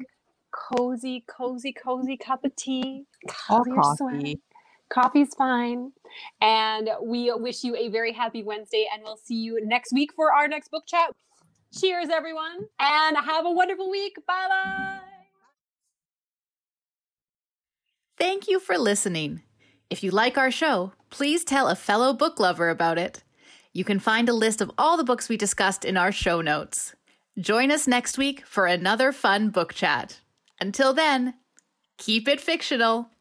cozy, 0.51 1.23
cozy, 1.27 1.73
cozy 1.73 2.17
cup 2.17 2.43
of 2.45 2.55
tea. 2.55 3.03
All 3.49 3.63
coffee. 3.63 4.41
Coffee's 4.89 5.33
fine. 5.33 5.91
And 6.41 6.89
we 7.03 7.31
wish 7.35 7.63
you 7.63 7.75
a 7.75 7.89
very 7.89 8.13
happy 8.13 8.43
Wednesday, 8.43 8.87
and 8.93 9.03
we'll 9.03 9.17
see 9.17 9.35
you 9.35 9.59
next 9.65 9.91
week 9.93 10.11
for 10.15 10.33
our 10.33 10.47
next 10.47 10.71
book 10.71 10.83
chat. 10.87 11.11
Cheers, 11.77 12.07
everyone, 12.09 12.67
and 12.79 13.17
have 13.17 13.45
a 13.45 13.51
wonderful 13.51 13.89
week. 13.91 14.15
Bye 14.25 14.47
bye. 14.49 14.99
Thank 18.17 18.47
you 18.47 18.59
for 18.59 18.77
listening. 18.77 19.43
If 19.89 20.03
you 20.03 20.11
like 20.11 20.37
our 20.37 20.51
show, 20.51 20.93
please 21.09 21.43
tell 21.43 21.67
a 21.67 21.75
fellow 21.75 22.13
book 22.13 22.39
lover 22.39 22.69
about 22.69 22.97
it. 22.97 23.23
You 23.77 23.83
can 23.83 23.99
find 23.99 24.27
a 24.27 24.33
list 24.33 24.59
of 24.61 24.71
all 24.75 24.97
the 24.97 25.03
books 25.03 25.29
we 25.29 25.37
discussed 25.37 25.85
in 25.85 25.97
our 25.97 26.11
show 26.11 26.41
notes. 26.41 26.95
Join 27.39 27.69
us 27.69 27.85
next 27.85 28.17
week 28.17 28.43
for 28.43 28.65
another 28.65 29.11
fun 29.11 29.49
book 29.51 29.71
chat. 29.71 30.19
Until 30.59 30.95
then, 30.95 31.35
keep 31.99 32.27
it 32.27 32.41
fictional. 32.41 33.11